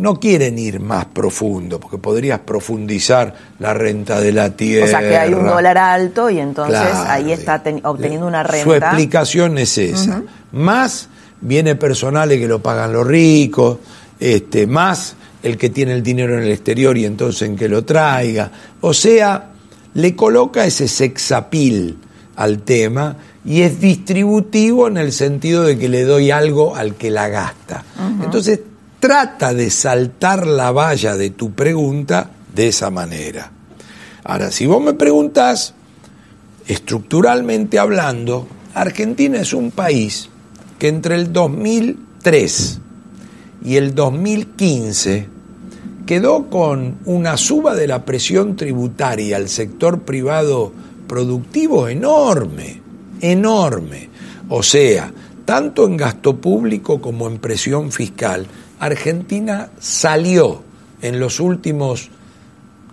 no 0.00 0.18
quieren 0.18 0.58
ir 0.58 0.80
más 0.80 1.06
profundo, 1.06 1.78
porque 1.78 1.98
podrías 1.98 2.40
profundizar 2.40 3.34
la 3.58 3.74
renta 3.74 4.20
de 4.20 4.32
la 4.32 4.56
tierra. 4.56 4.86
O 4.86 4.88
sea, 4.88 5.00
que 5.00 5.16
hay 5.16 5.34
un 5.34 5.46
dólar 5.46 5.78
alto 5.78 6.30
y 6.30 6.38
entonces 6.38 6.78
ahí 6.78 7.32
está 7.32 7.62
obteniendo 7.82 8.26
una 8.26 8.42
renta. 8.42 8.64
Su 8.64 8.74
explicación 8.74 9.58
es 9.58 9.78
esa. 9.78 10.22
Más 10.52 11.08
viene 11.40 11.74
personales 11.74 12.38
que 12.38 12.48
lo 12.48 12.62
pagan 12.62 12.92
los 12.92 13.06
ricos, 13.06 13.78
este, 14.18 14.66
más 14.66 15.16
el 15.42 15.56
que 15.56 15.70
tiene 15.70 15.94
el 15.94 16.02
dinero 16.02 16.36
en 16.36 16.44
el 16.44 16.52
exterior 16.52 16.96
y 16.96 17.04
entonces 17.04 17.42
en 17.42 17.56
que 17.56 17.68
lo 17.68 17.84
traiga. 17.84 18.50
O 18.80 18.92
sea, 18.92 19.52
le 19.94 20.14
coloca 20.14 20.64
ese 20.64 20.88
sexapil 20.88 21.96
al 22.36 22.60
tema 22.60 23.16
y 23.44 23.62
es 23.62 23.80
distributivo 23.80 24.88
en 24.88 24.98
el 24.98 25.12
sentido 25.12 25.64
de 25.64 25.78
que 25.78 25.88
le 25.88 26.04
doy 26.04 26.30
algo 26.30 26.76
al 26.76 26.94
que 26.94 27.10
la 27.10 27.28
gasta. 27.28 27.84
Entonces, 28.22 28.60
trata 28.98 29.54
de 29.54 29.70
saltar 29.70 30.46
la 30.46 30.70
valla 30.70 31.16
de 31.16 31.30
tu 31.30 31.52
pregunta 31.52 32.30
de 32.54 32.68
esa 32.68 32.90
manera. 32.90 33.50
Ahora, 34.24 34.50
si 34.50 34.66
vos 34.66 34.82
me 34.82 34.92
preguntás, 34.92 35.74
estructuralmente 36.66 37.78
hablando, 37.78 38.46
Argentina 38.74 39.40
es 39.40 39.54
un 39.54 39.70
país 39.70 40.28
que 40.78 40.88
entre 40.88 41.16
el 41.16 41.32
2003 41.32 42.78
y 43.64 43.76
el 43.76 43.94
2015 43.94 45.28
quedó 46.06 46.48
con 46.48 46.98
una 47.04 47.36
suba 47.36 47.74
de 47.74 47.86
la 47.86 48.04
presión 48.04 48.56
tributaria 48.56 49.36
al 49.36 49.48
sector 49.48 50.00
privado 50.00 50.72
productivo 51.06 51.88
enorme, 51.88 52.80
enorme. 53.20 54.08
O 54.48 54.62
sea, 54.62 55.12
tanto 55.44 55.86
en 55.86 55.96
gasto 55.96 56.36
público 56.36 57.00
como 57.00 57.28
en 57.28 57.38
presión 57.38 57.92
fiscal, 57.92 58.46
Argentina 58.78 59.70
salió 59.78 60.62
en 61.02 61.20
los 61.20 61.40
últimos 61.40 62.10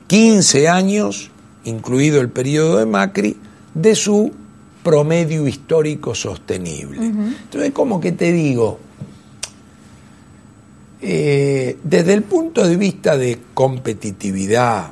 15 0.08 0.68
años, 0.68 1.32
incluido 1.64 2.22
el 2.22 2.30
periodo 2.30 2.78
de 2.78 2.86
Macri, 2.86 3.38
de 3.74 3.96
su 3.96 4.32
promedio 4.84 5.48
histórico 5.48 6.16
sostenible. 6.16 7.06
Entonces, 7.06 7.72
como 7.72 8.00
que 8.00 8.12
te 8.12 8.32
digo, 8.32 8.80
eh, 11.02 11.78
desde 11.84 12.14
el 12.14 12.24
punto 12.24 12.68
de 12.68 12.76
vista 12.76 13.18
de 13.18 13.40
competitividad, 13.54 14.92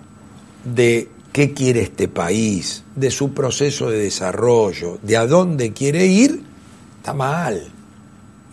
de 0.64 1.10
qué 1.32 1.54
quiere 1.54 1.82
este 1.82 2.08
país, 2.08 2.84
de 2.96 3.12
su 3.12 3.34
proceso 3.34 3.90
de 3.90 4.00
desarrollo, 4.00 5.00
de 5.02 5.18
a 5.18 5.28
dónde 5.28 5.74
quiere 5.74 6.06
ir, 6.06 6.44
está 6.98 7.14
mal, 7.14 7.62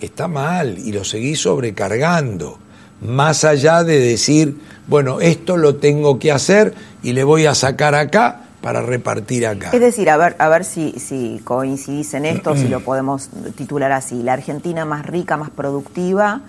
está 0.01 0.29
mal 0.29 0.79
y 0.79 0.93
lo 0.93 1.05
seguís 1.05 1.41
sobrecargando. 1.41 2.59
Más 3.03 3.45
allá 3.45 3.85
de 3.85 3.99
decir, 3.99 4.57
bueno, 4.87 5.21
esto 5.21 5.57
lo 5.57 5.77
tengo 5.77 6.19
que 6.19 6.33
hacer 6.33 6.75
y 7.03 7.12
le 7.12 7.25
voy 7.25 7.47
a 7.47 7.55
sacar 7.55 7.95
acá 7.95 8.43
para 8.61 8.81
repartir 8.81 9.47
acá. 9.47 9.71
Es 9.73 9.81
decir, 9.81 10.09
a 10.09 10.17
ver, 10.17 10.37
a 10.38 10.49
ver 10.49 10.65
si, 10.65 10.93
si 10.93 11.41
coincidís 11.45 12.15
en 12.15 12.25
esto, 12.25 12.57
si 12.57 12.69
lo 12.69 12.81
podemos 12.81 13.29
titular 13.57 13.91
así, 13.93 14.23
la 14.23 14.35
Argentina 14.35 14.85
más 14.85 15.05
rica, 15.05 15.37
más 15.37 15.51
productiva, 15.51 16.43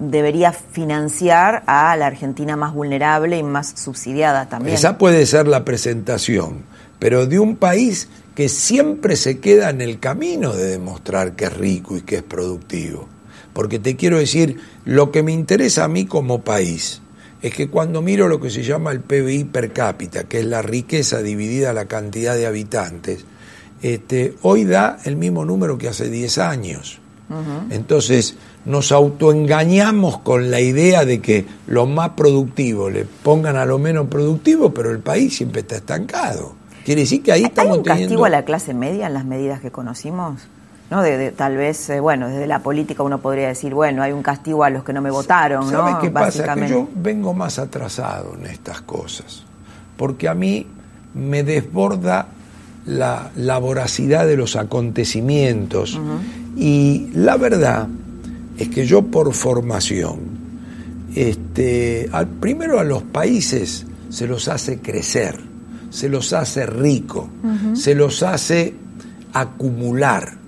debería 0.00 0.52
financiar 0.52 1.62
a 1.66 1.94
la 1.96 2.06
Argentina 2.06 2.56
más 2.56 2.74
vulnerable 2.74 3.38
y 3.38 3.42
más 3.42 3.74
subsidiada 3.76 4.48
también. 4.48 4.74
Esa 4.74 4.98
puede 4.98 5.26
ser 5.26 5.46
la 5.46 5.64
presentación, 5.64 6.64
pero 6.98 7.26
de 7.26 7.38
un 7.38 7.56
país 7.56 8.08
que 8.34 8.48
siempre 8.48 9.14
se 9.14 9.38
queda 9.38 9.70
en 9.70 9.82
el 9.82 10.00
camino 10.00 10.54
de 10.54 10.64
demostrar 10.64 11.36
que 11.36 11.44
es 11.44 11.56
rico 11.56 11.96
y 11.96 12.02
que 12.02 12.16
es 12.16 12.22
productivo. 12.22 13.06
Porque 13.52 13.78
te 13.78 13.96
quiero 13.96 14.18
decir, 14.18 14.58
lo 14.84 15.12
que 15.12 15.22
me 15.22 15.32
interesa 15.32 15.84
a 15.84 15.88
mí 15.88 16.06
como 16.06 16.42
país 16.42 17.02
es 17.42 17.54
que 17.54 17.68
cuando 17.68 18.00
miro 18.00 18.28
lo 18.28 18.40
que 18.40 18.50
se 18.50 18.62
llama 18.62 18.92
el 18.92 19.00
PBI 19.00 19.44
per 19.44 19.72
cápita, 19.72 20.24
que 20.24 20.40
es 20.40 20.46
la 20.46 20.62
riqueza 20.62 21.22
dividida 21.22 21.70
a 21.70 21.74
la 21.74 21.86
cantidad 21.86 22.34
de 22.34 22.46
habitantes, 22.46 23.24
este, 23.82 24.34
hoy 24.42 24.64
da 24.64 24.98
el 25.04 25.16
mismo 25.16 25.44
número 25.44 25.78
que 25.78 25.88
hace 25.88 26.08
10 26.10 26.38
años. 26.38 27.00
Entonces, 27.70 28.36
nos 28.64 28.92
autoengañamos 28.92 30.18
con 30.18 30.50
la 30.50 30.60
idea 30.60 31.04
de 31.04 31.20
que 31.20 31.46
lo 31.66 31.86
más 31.86 32.10
productivo 32.10 32.90
le 32.90 33.04
pongan 33.04 33.56
a 33.56 33.64
lo 33.64 33.78
menos 33.78 34.08
productivo, 34.08 34.72
pero 34.72 34.90
el 34.90 35.00
país 35.00 35.36
siempre 35.36 35.62
está 35.62 35.76
estancado. 35.76 36.54
Quiere 36.84 37.02
decir 37.02 37.22
que 37.22 37.32
ahí 37.32 37.44
estamos 37.44 37.72
¿Hay 37.72 37.78
un 37.78 37.84
castigo 37.84 38.24
a 38.24 38.28
la 38.30 38.44
clase 38.44 38.74
media 38.74 39.06
en 39.06 39.14
las 39.14 39.24
medidas 39.24 39.60
que 39.60 39.70
conocimos? 39.70 40.40
¿no? 40.90 41.02
De, 41.02 41.30
tal 41.30 41.56
vez, 41.56 41.88
eh, 41.90 42.00
bueno, 42.00 42.28
desde 42.28 42.46
la 42.46 42.60
política 42.60 43.02
uno 43.02 43.20
podría 43.20 43.48
decir, 43.48 43.74
bueno, 43.74 44.02
hay 44.02 44.12
un 44.12 44.22
castigo 44.22 44.64
a 44.64 44.70
los 44.70 44.84
que 44.84 44.92
no 44.92 45.00
me 45.00 45.10
votaron, 45.10 45.70
¿no? 45.70 45.98
qué 46.00 46.10
pasa? 46.10 46.54
Que 46.54 46.68
yo 46.68 46.88
vengo 46.94 47.32
más 47.32 47.58
atrasado 47.58 48.34
en 48.34 48.46
estas 48.46 48.80
cosas, 48.82 49.44
porque 49.96 50.28
a 50.28 50.34
mí 50.34 50.66
me 51.14 51.44
desborda 51.44 52.26
la, 52.86 53.30
la 53.36 53.58
voracidad 53.58 54.26
de 54.26 54.36
los 54.36 54.56
acontecimientos 54.56 55.98
y 56.56 57.10
la 57.14 57.36
verdad 57.36 57.86
es 58.60 58.68
que 58.68 58.86
yo 58.86 59.02
por 59.02 59.32
formación, 59.34 60.18
este, 61.14 62.08
al, 62.12 62.28
primero 62.28 62.78
a 62.78 62.84
los 62.84 63.02
países 63.02 63.86
se 64.10 64.26
los 64.26 64.48
hace 64.48 64.78
crecer, 64.78 65.40
se 65.90 66.08
los 66.08 66.32
hace 66.32 66.66
rico, 66.66 67.28
se 67.74 67.94
los 67.94 68.22
hace 68.22 68.74
acumular 69.32 70.40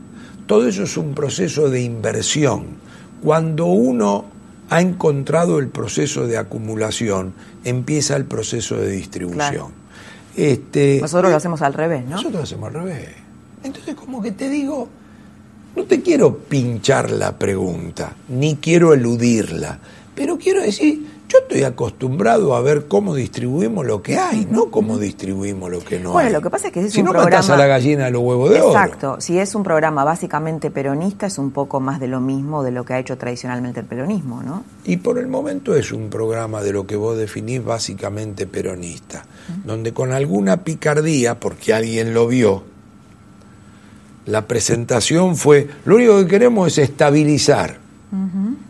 todo 0.52 0.68
eso 0.68 0.82
es 0.82 0.98
un 0.98 1.14
proceso 1.14 1.70
de 1.70 1.80
inversión. 1.80 2.76
Cuando 3.22 3.66
uno 3.66 4.26
ha 4.68 4.82
encontrado 4.82 5.58
el 5.58 5.68
proceso 5.68 6.26
de 6.26 6.36
acumulación, 6.36 7.32
empieza 7.64 8.16
el 8.16 8.26
proceso 8.26 8.76
de 8.76 8.90
distribución. 8.90 9.68
Este, 10.36 10.98
nosotros 11.00 11.30
lo 11.30 11.36
hacemos 11.38 11.62
al 11.62 11.74
revés, 11.74 12.04
¿no? 12.04 12.10
Nosotros 12.16 12.34
lo 12.34 12.42
hacemos 12.42 12.68
al 12.68 12.74
revés. 12.74 13.08
Entonces, 13.62 13.94
como 13.94 14.20
que 14.20 14.32
te 14.32 14.50
digo, 14.50 14.88
no 15.74 15.84
te 15.84 16.02
quiero 16.02 16.36
pinchar 16.36 17.10
la 17.10 17.38
pregunta, 17.38 18.14
ni 18.28 18.56
quiero 18.56 18.92
eludirla, 18.92 19.78
pero 20.14 20.38
quiero 20.38 20.60
decir, 20.60 21.06
yo 21.32 21.38
estoy 21.38 21.64
acostumbrado 21.64 22.54
a 22.54 22.60
ver 22.60 22.88
cómo 22.88 23.14
distribuimos 23.14 23.86
lo 23.86 24.02
que 24.02 24.18
hay, 24.18 24.46
no 24.50 24.70
cómo 24.70 24.98
distribuimos 24.98 25.70
lo 25.70 25.80
que 25.80 25.98
no 25.98 26.12
bueno, 26.12 26.26
hay. 26.26 26.32
lo 26.34 26.42
que 26.42 26.50
pasa 26.50 26.66
es 26.66 26.74
que 26.74 26.80
es 26.80 26.92
si 26.92 27.00
un 27.00 27.06
no 27.06 27.12
programa... 27.12 27.54
a 27.54 27.56
la 27.56 27.66
gallina 27.66 28.04
de 28.04 28.10
los 28.10 28.20
huevos 28.20 28.50
de 28.50 28.60
oro. 28.60 28.72
Exacto. 28.72 29.16
Si 29.18 29.38
es 29.38 29.54
un 29.54 29.62
programa 29.62 30.04
básicamente 30.04 30.70
peronista, 30.70 31.24
es 31.24 31.38
un 31.38 31.50
poco 31.50 31.80
más 31.80 32.00
de 32.00 32.08
lo 32.08 32.20
mismo 32.20 32.62
de 32.62 32.70
lo 32.70 32.84
que 32.84 32.92
ha 32.92 32.98
hecho 32.98 33.16
tradicionalmente 33.16 33.80
el 33.80 33.86
peronismo, 33.86 34.42
¿no? 34.42 34.64
Y 34.84 34.98
por 34.98 35.18
el 35.18 35.28
momento 35.28 35.74
es 35.74 35.90
un 35.90 36.10
programa 36.10 36.60
de 36.62 36.74
lo 36.74 36.86
que 36.86 36.96
vos 36.96 37.16
definís 37.16 37.64
básicamente 37.64 38.46
peronista, 38.46 39.24
donde 39.64 39.94
con 39.94 40.12
alguna 40.12 40.64
picardía, 40.64 41.40
porque 41.40 41.72
alguien 41.72 42.12
lo 42.12 42.26
vio, 42.26 42.62
la 44.26 44.46
presentación 44.46 45.36
fue, 45.36 45.68
lo 45.84 45.96
único 45.96 46.18
que 46.18 46.26
queremos 46.26 46.78
es 46.78 46.90
estabilizar 46.90 47.78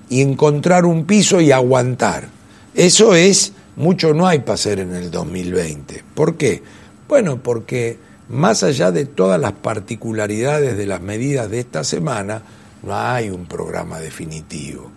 y 0.08 0.20
encontrar 0.20 0.84
un 0.84 1.04
piso 1.04 1.40
y 1.40 1.52
aguantar. 1.52 2.28
Eso 2.74 3.14
es, 3.14 3.52
mucho 3.76 4.14
no 4.14 4.26
hay 4.26 4.40
para 4.40 4.54
hacer 4.54 4.78
en 4.78 4.94
el 4.94 5.10
2020. 5.10 6.04
¿Por 6.14 6.36
qué? 6.36 6.62
Bueno, 7.08 7.38
porque 7.42 7.98
más 8.28 8.62
allá 8.62 8.90
de 8.92 9.04
todas 9.04 9.40
las 9.40 9.52
particularidades 9.52 10.76
de 10.76 10.86
las 10.86 11.00
medidas 11.00 11.50
de 11.50 11.60
esta 11.60 11.84
semana, 11.84 12.42
no 12.82 12.96
hay 12.96 13.30
un 13.30 13.46
programa 13.46 13.98
definitivo, 13.98 14.90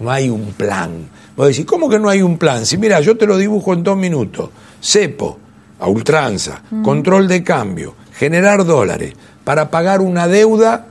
no 0.00 0.10
hay 0.10 0.30
un 0.30 0.52
plan. 0.52 1.08
Vos 1.36 1.48
decís, 1.48 1.66
¿cómo 1.66 1.88
que 1.88 1.98
no 1.98 2.08
hay 2.08 2.22
un 2.22 2.38
plan? 2.38 2.64
Si 2.66 2.78
mira, 2.78 3.00
yo 3.00 3.16
te 3.16 3.26
lo 3.26 3.36
dibujo 3.36 3.72
en 3.72 3.82
dos 3.82 3.96
minutos. 3.96 4.50
Cepo, 4.82 5.38
a 5.78 5.88
ultranza, 5.88 6.62
control 6.82 7.28
de 7.28 7.42
cambio, 7.42 7.94
generar 8.12 8.64
dólares 8.64 9.14
para 9.44 9.70
pagar 9.70 10.00
una 10.00 10.26
deuda 10.26 10.86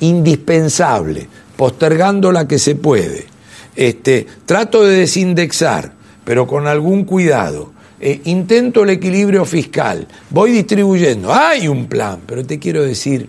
indispensable, 0.00 1.28
postergando 1.56 2.30
la 2.32 2.46
que 2.46 2.58
se 2.58 2.74
puede 2.74 3.34
este, 3.76 4.26
trato 4.46 4.84
de 4.84 4.98
desindexar, 4.98 5.92
pero 6.24 6.46
con 6.46 6.66
algún 6.66 7.04
cuidado. 7.04 7.72
Eh, 8.00 8.20
intento 8.24 8.82
el 8.82 8.90
equilibrio 8.90 9.44
fiscal, 9.44 10.06
voy 10.30 10.52
distribuyendo. 10.52 11.32
Hay 11.32 11.68
un 11.68 11.86
plan, 11.86 12.20
pero 12.26 12.44
te 12.44 12.58
quiero 12.58 12.82
decir. 12.82 13.28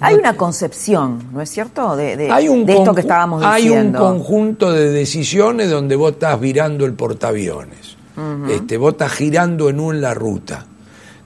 Hay 0.00 0.14
una 0.14 0.36
concepción, 0.36 1.28
¿no 1.32 1.40
es 1.40 1.50
cierto? 1.50 1.94
De, 1.94 2.16
de, 2.16 2.26
esto 2.26 2.94
que 2.94 3.02
estábamos 3.02 3.40
diciendo. 3.40 3.98
Hay 3.98 4.04
un 4.04 4.18
conjunto 4.18 4.72
de 4.72 4.90
decisiones 4.90 5.70
donde 5.70 5.94
vos 5.94 6.12
estás 6.12 6.40
virando 6.40 6.86
el 6.86 6.94
portaaviones. 6.94 7.96
este, 8.50 8.78
vos 8.78 8.92
estás 8.92 9.12
girando 9.12 9.68
en 9.68 9.78
un 9.78 10.00
la 10.00 10.14
ruta. 10.14 10.66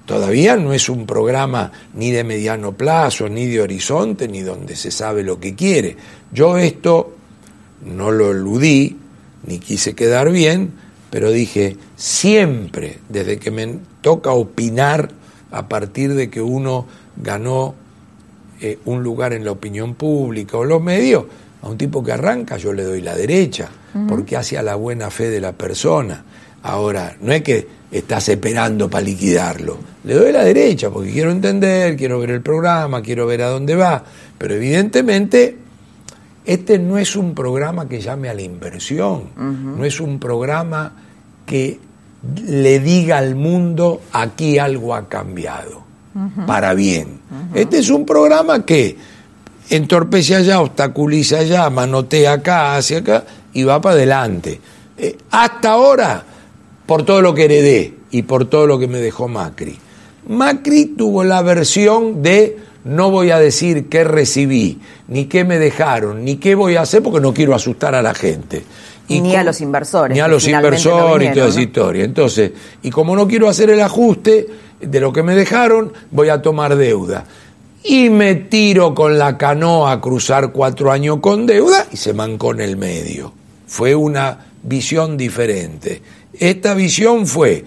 Todavía 0.06 0.56
no 0.56 0.72
es 0.72 0.88
un 0.88 1.04
programa 1.04 1.72
ni 1.94 2.12
de 2.12 2.22
mediano 2.22 2.72
plazo, 2.72 3.28
ni 3.28 3.46
de 3.46 3.60
horizonte, 3.60 4.28
ni 4.28 4.40
donde 4.40 4.76
se 4.76 4.92
sabe 4.92 5.24
lo 5.24 5.40
que 5.40 5.56
quiere. 5.56 5.96
Yo 6.32 6.56
esto 6.56 7.16
no 7.84 8.12
lo 8.12 8.30
eludí, 8.30 8.96
ni 9.46 9.58
quise 9.58 9.94
quedar 9.94 10.30
bien, 10.30 10.72
pero 11.10 11.30
dije, 11.32 11.76
siempre, 11.96 13.00
desde 13.08 13.38
que 13.38 13.50
me 13.50 13.80
toca 14.00 14.30
opinar 14.30 15.10
a 15.50 15.68
partir 15.68 16.14
de 16.14 16.30
que 16.30 16.40
uno 16.40 16.86
ganó 17.16 17.74
eh, 18.60 18.78
un 18.84 19.02
lugar 19.02 19.32
en 19.32 19.44
la 19.44 19.50
opinión 19.50 19.94
pública 19.94 20.56
o 20.56 20.64
los 20.64 20.82
medios, 20.82 21.24
a 21.62 21.68
un 21.68 21.76
tipo 21.76 22.04
que 22.04 22.12
arranca 22.12 22.56
yo 22.58 22.72
le 22.72 22.84
doy 22.84 23.00
la 23.00 23.16
derecha, 23.16 23.68
porque 24.08 24.36
hace 24.36 24.58
a 24.58 24.62
la 24.62 24.74
buena 24.74 25.10
fe 25.10 25.30
de 25.30 25.40
la 25.40 25.52
persona. 25.52 26.22
Ahora, 26.62 27.16
no 27.20 27.32
es 27.32 27.42
que 27.42 27.66
estás 27.98 28.28
esperando 28.28 28.88
para 28.88 29.04
liquidarlo, 29.04 29.78
le 30.04 30.14
doy 30.14 30.32
la 30.32 30.44
derecha 30.44 30.90
porque 30.90 31.12
quiero 31.12 31.30
entender, 31.30 31.96
quiero 31.96 32.18
ver 32.18 32.30
el 32.30 32.42
programa, 32.42 33.02
quiero 33.02 33.26
ver 33.26 33.42
a 33.42 33.48
dónde 33.48 33.76
va, 33.76 34.02
pero 34.38 34.54
evidentemente 34.54 35.56
este 36.44 36.78
no 36.78 36.98
es 36.98 37.16
un 37.16 37.34
programa 37.34 37.88
que 37.88 38.00
llame 38.00 38.28
a 38.28 38.34
la 38.34 38.42
inversión, 38.42 39.24
no 39.36 39.84
es 39.84 40.00
un 40.00 40.18
programa 40.18 40.92
que 41.44 41.78
le 42.48 42.80
diga 42.80 43.18
al 43.18 43.34
mundo 43.34 44.02
aquí 44.12 44.58
algo 44.58 44.94
ha 44.94 45.08
cambiado, 45.08 45.82
para 46.46 46.74
bien. 46.74 47.20
Este 47.54 47.78
es 47.78 47.90
un 47.90 48.06
programa 48.06 48.64
que 48.64 48.96
entorpece 49.70 50.36
allá, 50.36 50.60
obstaculiza 50.60 51.38
allá, 51.38 51.68
manotea 51.70 52.34
acá, 52.34 52.76
hacia 52.76 52.98
acá 52.98 53.24
y 53.52 53.64
va 53.64 53.80
para 53.80 53.96
adelante. 53.96 54.60
Eh, 54.98 55.16
hasta 55.30 55.72
ahora, 55.72 56.24
por 56.86 57.04
todo 57.04 57.20
lo 57.20 57.34
que 57.34 57.44
heredé 57.44 57.94
y 58.10 58.22
por 58.22 58.46
todo 58.48 58.66
lo 58.66 58.78
que 58.78 58.88
me 58.88 58.98
dejó 58.98 59.28
Macri. 59.28 59.78
Macri 60.28 60.86
tuvo 60.86 61.24
la 61.24 61.42
versión 61.42 62.22
de 62.22 62.58
no 62.84 63.10
voy 63.10 63.30
a 63.30 63.38
decir 63.38 63.88
qué 63.88 64.04
recibí, 64.04 64.78
ni 65.08 65.26
qué 65.26 65.44
me 65.44 65.58
dejaron, 65.58 66.24
ni 66.24 66.36
qué 66.36 66.54
voy 66.54 66.76
a 66.76 66.82
hacer 66.82 67.02
porque 67.02 67.20
no 67.20 67.34
quiero 67.34 67.54
asustar 67.54 67.94
a 67.94 68.02
la 68.02 68.14
gente. 68.14 68.62
Y 69.08 69.20
ni 69.20 69.36
a 69.36 69.44
los 69.44 69.60
inversores. 69.60 70.14
Ni 70.14 70.20
a 70.20 70.28
los 70.28 70.46
inversores 70.46 71.30
y 71.30 71.34
toda 71.34 71.48
esa 71.48 71.60
historia. 71.60 72.04
Entonces, 72.04 72.52
y 72.82 72.90
como 72.90 73.14
no 73.14 73.26
quiero 73.28 73.48
hacer 73.48 73.70
el 73.70 73.80
ajuste 73.80 74.46
de 74.80 75.00
lo 75.00 75.12
que 75.12 75.22
me 75.22 75.34
dejaron, 75.34 75.92
voy 76.10 76.28
a 76.28 76.42
tomar 76.42 76.76
deuda. 76.76 77.24
Y 77.84 78.10
me 78.10 78.34
tiro 78.34 78.94
con 78.94 79.16
la 79.16 79.38
canoa 79.38 79.92
a 79.92 80.00
cruzar 80.00 80.50
cuatro 80.50 80.90
años 80.90 81.18
con 81.20 81.46
deuda 81.46 81.86
y 81.92 81.96
se 81.96 82.12
mancó 82.12 82.52
en 82.52 82.60
el 82.60 82.76
medio. 82.76 83.32
Fue 83.66 83.94
una 83.94 84.46
visión 84.62 85.16
diferente. 85.16 86.02
Esta 86.40 86.74
visión 86.74 87.26
fue, 87.26 87.64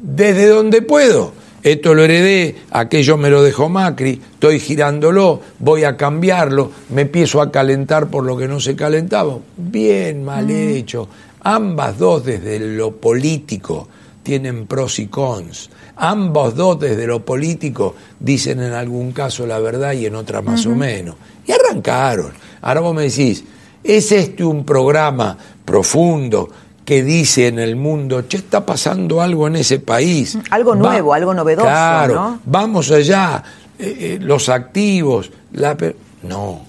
desde 0.00 0.48
donde 0.48 0.82
puedo, 0.82 1.32
esto 1.62 1.94
lo 1.94 2.02
heredé, 2.02 2.56
aquello 2.72 3.16
me 3.16 3.30
lo 3.30 3.40
dejó 3.40 3.68
Macri, 3.68 4.20
estoy 4.34 4.58
girándolo, 4.58 5.40
voy 5.60 5.84
a 5.84 5.96
cambiarlo, 5.96 6.72
me 6.90 7.02
empiezo 7.02 7.40
a 7.40 7.52
calentar 7.52 8.08
por 8.08 8.24
lo 8.24 8.36
que 8.36 8.48
no 8.48 8.58
se 8.58 8.74
calentaba. 8.74 9.38
Bien, 9.56 10.24
mal 10.24 10.50
hecho. 10.50 11.08
Ambas 11.40 11.98
dos 11.98 12.24
desde 12.24 12.58
lo 12.58 12.96
político 12.96 13.86
tienen 14.24 14.66
pros 14.66 14.98
y 14.98 15.06
cons. 15.06 15.70
Ambos 15.96 16.56
dos 16.56 16.80
desde 16.80 17.06
lo 17.06 17.24
político 17.24 17.94
dicen 18.18 18.60
en 18.60 18.72
algún 18.72 19.12
caso 19.12 19.46
la 19.46 19.60
verdad 19.60 19.92
y 19.92 20.06
en 20.06 20.16
otra 20.16 20.42
más 20.42 20.66
o 20.66 20.74
menos. 20.74 21.14
Y 21.46 21.52
arrancaron. 21.52 22.32
Ahora 22.60 22.80
vos 22.80 22.94
me 22.94 23.02
decís, 23.02 23.44
¿es 23.84 24.10
este 24.10 24.42
un 24.42 24.64
programa 24.64 25.38
profundo, 25.64 26.48
que 26.84 27.02
dice 27.02 27.48
en 27.48 27.58
el 27.58 27.76
mundo, 27.76 28.22
che, 28.22 28.38
está 28.38 28.66
pasando 28.66 29.20
algo 29.20 29.46
en 29.46 29.56
ese 29.56 29.78
país. 29.78 30.38
Algo 30.50 30.74
nuevo, 30.74 31.14
algo 31.14 31.32
novedoso. 31.34 31.66
Claro, 31.66 32.38
vamos 32.44 32.90
allá, 32.90 33.42
eh, 33.78 33.96
eh, 33.98 34.18
los 34.20 34.48
activos, 34.48 35.30
la... 35.52 35.76
No, 36.22 36.62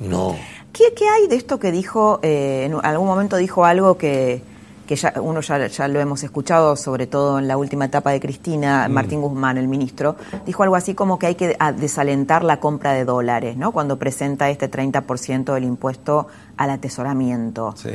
no. 0.00 0.36
¿Qué, 0.72 0.84
hay 1.08 1.28
de 1.28 1.36
esto 1.36 1.58
que 1.58 1.70
dijo, 1.70 2.18
eh, 2.22 2.64
en 2.66 2.74
algún 2.82 3.06
momento 3.06 3.36
dijo 3.36 3.64
algo 3.64 3.98
que, 3.98 4.42
que 4.86 4.96
ya, 4.96 5.12
uno 5.20 5.40
ya, 5.40 5.66
ya, 5.66 5.88
lo 5.88 6.00
hemos 6.00 6.22
escuchado, 6.22 6.76
sobre 6.76 7.06
todo 7.06 7.38
en 7.38 7.46
la 7.46 7.56
última 7.56 7.84
etapa 7.84 8.10
de 8.10 8.20
Cristina, 8.20 8.88
mm. 8.88 8.92
Martín 8.92 9.20
Guzmán, 9.20 9.58
el 9.58 9.68
ministro, 9.68 10.16
dijo 10.46 10.62
algo 10.62 10.74
así 10.74 10.94
como 10.94 11.18
que 11.18 11.26
hay 11.26 11.34
que 11.34 11.56
desalentar 11.76 12.42
la 12.42 12.58
compra 12.58 12.92
de 12.92 13.04
dólares, 13.04 13.56
¿no? 13.56 13.72
Cuando 13.72 13.98
presenta 13.98 14.48
este 14.50 14.70
30% 14.70 15.52
del 15.52 15.64
impuesto 15.64 16.26
al 16.56 16.70
atesoramiento. 16.70 17.74
Sí. 17.76 17.90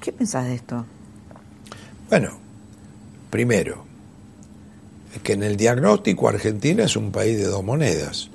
¿Qué 0.00 0.12
pensás 0.12 0.46
de 0.46 0.54
esto? 0.54 0.84
Bueno, 2.08 2.30
primero, 3.30 3.84
es 5.14 5.22
que 5.22 5.34
en 5.34 5.42
el 5.42 5.56
diagnóstico 5.56 6.28
Argentina 6.28 6.84
es 6.84 6.96
un 6.96 7.12
país 7.12 7.36
de 7.36 7.44
dos 7.44 7.62
monedas. 7.62 8.30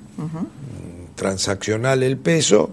Transaccional 1.15 2.03
el 2.03 2.17
peso 2.17 2.71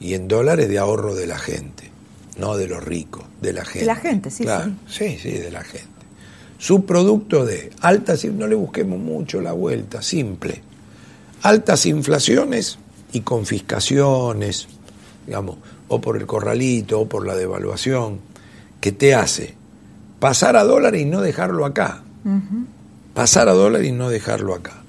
y 0.00 0.14
en 0.14 0.28
dólares 0.28 0.68
de 0.68 0.78
ahorro 0.78 1.14
de 1.14 1.26
la 1.26 1.38
gente, 1.38 1.90
no 2.38 2.56
de 2.56 2.66
los 2.66 2.82
ricos, 2.82 3.24
de 3.40 3.52
la 3.52 3.64
gente. 3.64 3.80
De 3.80 3.86
la 3.86 3.96
gente, 3.96 4.30
sí, 4.30 4.44
sí. 4.44 4.76
Sí, 4.88 5.18
sí, 5.18 5.30
de 5.30 5.50
la 5.50 5.62
gente. 5.62 5.88
Su 6.58 6.84
producto 6.84 7.44
de 7.44 7.70
alta, 7.80 8.14
no 8.32 8.46
le 8.46 8.54
busquemos 8.54 8.98
mucho 8.98 9.40
la 9.40 9.52
vuelta, 9.52 10.02
simple. 10.02 10.62
altas 11.42 11.86
inflaciones 11.86 12.78
y 13.12 13.20
confiscaciones, 13.20 14.66
digamos, 15.26 15.58
o 15.88 16.00
por 16.00 16.16
el 16.16 16.26
corralito 16.26 17.00
o 17.00 17.08
por 17.08 17.26
la 17.26 17.34
devaluación, 17.34 18.20
que 18.80 18.92
te 18.92 19.14
hace 19.14 19.54
pasar 20.18 20.56
a 20.56 20.64
dólar 20.64 20.94
y 20.96 21.04
no 21.04 21.20
dejarlo 21.20 21.64
acá. 21.64 22.02
Pasar 23.12 23.48
a 23.48 23.52
dólar 23.52 23.84
y 23.84 23.92
no 23.92 24.08
dejarlo 24.08 24.54
acá. 24.54 24.84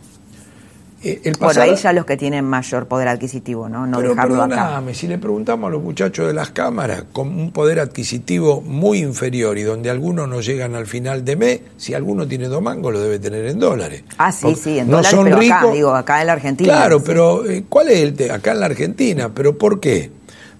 Eh, 1.06 1.22
el 1.26 1.38
Por 1.38 1.60
ahí 1.60 1.76
ya 1.76 1.94
los 1.94 2.04
que 2.06 2.18
tienen 2.18 2.46
mayor 2.46 2.88
poder 2.88 3.10
adquisitivo, 3.10 3.70
¿no? 3.70 3.86
No 3.86 3.98
pero 3.98 4.16
perdóname, 4.16 4.96
si 4.96 5.08
le 5.08 5.20
preguntamos 5.20 5.68
a 5.68 5.72
los 5.72 5.84
muchachos 5.84 6.26
de 6.26 6.34
las 6.34 6.50
cámaras 6.50 7.04
con 7.12 7.28
un 7.28 7.52
poder 7.52 7.80
adquisitivo 7.80 8.62
muy 8.62 9.00
inferior 9.00 9.56
y 9.60 9.62
donde 9.62 9.92
algunos 9.92 10.28
no 10.28 10.42
llegan 10.42 10.74
al 10.74 10.88
final 10.88 11.24
de 11.24 11.36
mes, 11.36 11.62
si 11.78 11.94
alguno 11.94 12.28
tiene 12.28 12.48
dos 12.48 12.62
mangos 12.62 12.92
lo 12.92 13.02
debe 13.02 13.20
tener 13.20 13.46
en 13.46 13.60
dólares. 13.60 14.04
Ah, 14.18 14.32
sí, 14.32 14.56
sí, 14.56 14.80
en 14.80 14.90
dólares, 14.90 15.20
pero 15.24 15.38
acá, 15.38 15.72
digo, 15.72 15.94
acá 15.94 16.22
en 16.22 16.28
la 16.28 16.34
Argentina. 16.34 16.74
Claro, 16.74 17.04
pero 17.04 17.46
eh, 17.46 17.66
¿cuál 17.70 17.90
es 17.90 18.00
el 18.20 18.32
Acá 18.32 18.54
en 18.54 18.62
la 18.62 18.66
Argentina, 18.66 19.30
pero 19.32 19.58
¿por 19.58 19.80
qué? 19.80 20.10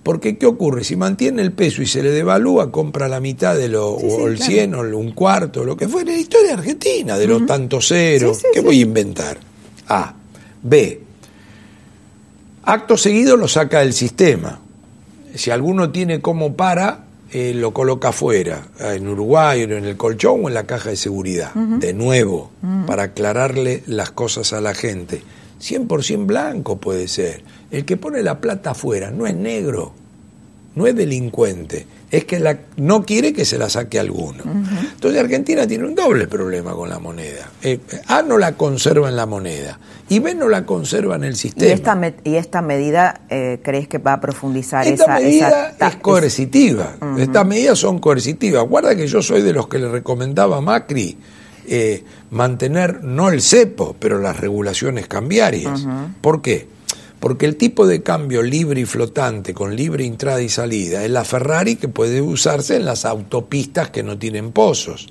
Porque 0.06 0.38
¿qué 0.38 0.46
ocurre? 0.46 0.84
Si 0.84 0.96
mantiene 0.96 1.42
el 1.42 1.52
peso 1.52 1.82
y 1.82 1.88
se 1.88 2.04
le 2.04 2.12
devalúa, 2.12 2.72
compra 2.72 3.08
la 3.08 3.20
mitad 3.20 3.58
de 3.58 3.70
lo, 3.70 3.90
o 3.90 4.28
el 4.28 4.38
100 4.38 4.76
o 4.76 4.82
un 5.00 5.14
cuarto, 5.14 5.66
lo 5.66 5.76
que 5.76 5.88
fuera. 5.88 6.12
La 6.12 6.20
historia 6.20 6.54
argentina, 6.54 7.18
de 7.18 7.26
los 7.26 7.44
tantos 7.48 7.88
ceros. 7.88 8.44
¿Qué 8.54 8.60
voy 8.62 8.78
a 8.78 8.82
inventar? 8.84 9.40
A. 9.88 10.14
B. 10.62 11.02
Acto 12.66 12.98
seguido 12.98 13.36
lo 13.36 13.48
saca 13.48 13.80
del 13.80 13.94
sistema. 13.94 14.60
Si 15.34 15.50
alguno 15.50 15.90
tiene 15.90 16.22
como 16.22 16.54
para, 16.54 17.06
eh, 17.32 17.56
lo 17.56 17.74
coloca 17.74 18.10
afuera, 18.10 18.68
en 18.80 19.08
Uruguay, 19.08 19.64
en 19.64 19.72
el 19.72 19.98
colchón 19.98 20.42
o 20.44 20.50
en 20.50 20.54
la 20.54 20.68
caja 20.68 20.92
de 20.92 20.98
seguridad. 20.98 21.52
De 21.56 21.96
nuevo, 21.96 22.52
para 22.86 23.04
aclararle 23.04 23.82
las 23.88 24.12
cosas 24.12 24.54
a 24.54 24.62
la 24.62 24.76
gente. 24.76 25.24
100% 25.66 26.26
blanco 26.26 26.78
puede 26.78 27.08
ser. 27.08 27.42
El 27.72 27.86
que 27.86 27.98
pone 27.98 28.22
la 28.22 28.40
plata 28.40 28.72
afuera 28.72 29.12
no 29.12 29.26
es 29.26 29.36
negro, 29.36 29.94
no 30.76 30.86
es 30.86 30.96
delincuente, 30.96 31.88
es 32.12 32.26
que 32.26 32.40
la, 32.40 32.58
no 32.78 33.04
quiere 33.04 33.34
que 33.34 33.46
se 33.46 33.58
la 33.58 33.70
saque 33.70 34.00
alguno. 34.00 34.44
Entonces 34.94 35.20
Argentina 35.20 35.66
tiene 35.66 35.86
un 35.86 35.96
doble 35.96 36.28
problema 36.28 36.74
con 36.74 36.90
la 36.90 37.00
moneda. 37.00 37.50
Eh, 37.64 37.80
a 38.08 38.22
no 38.22 38.38
la 38.38 38.54
conserva 38.54 39.10
en 39.10 39.16
la 39.16 39.26
moneda 39.26 39.80
y 40.08 40.20
B 40.20 40.36
no 40.36 40.48
la 40.48 40.66
conserva 40.66 41.16
en 41.16 41.24
el 41.24 41.36
sistema. 41.36 41.70
¿Y 41.70 41.74
esta, 41.74 42.14
y 42.24 42.36
esta 42.36 42.62
medida 42.62 43.22
eh, 43.30 43.60
crees 43.64 43.88
que 43.88 43.98
va 43.98 44.14
a 44.14 44.22
profundizar 44.22 44.88
esta 44.88 45.16
medida 45.16 45.76
es 45.80 45.96
coercitiva. 45.98 46.96
Estas 47.18 47.46
medidas 47.46 47.80
son 47.80 48.00
coercitivas. 48.00 48.68
Guarda 48.68 48.96
que 48.96 49.08
yo 49.08 49.22
soy 49.22 49.42
de 49.42 49.54
los 49.54 49.68
que 49.68 49.80
le 49.80 49.90
recomendaba 49.90 50.58
a 50.58 50.62
Macri 50.62 51.18
eh, 51.68 52.04
mantener 52.32 53.04
no 53.04 53.30
el 53.30 53.42
cepo, 53.42 53.96
pero 54.00 54.20
las 54.20 54.40
regulaciones 54.40 55.08
cambiarias. 55.08 55.88
¿Por 56.22 56.42
qué? 56.42 56.68
Porque 57.20 57.46
el 57.46 57.56
tipo 57.56 57.88
de 57.88 58.04
cambio 58.04 58.44
libre 58.44 58.82
y 58.82 58.86
flotante 58.86 59.54
con 59.54 59.76
libre 59.76 60.06
entrada 60.06 60.42
y 60.42 60.50
salida 60.50 61.04
es 61.04 61.10
la 61.10 61.24
Ferrari 61.24 61.76
que 61.76 61.88
puede 61.88 62.22
usarse 62.22 62.76
en 62.76 62.86
las 62.86 63.06
autopistas 63.06 63.90
que 63.90 64.04
no 64.04 64.18
tienen 64.18 64.52
pozos. 64.52 65.08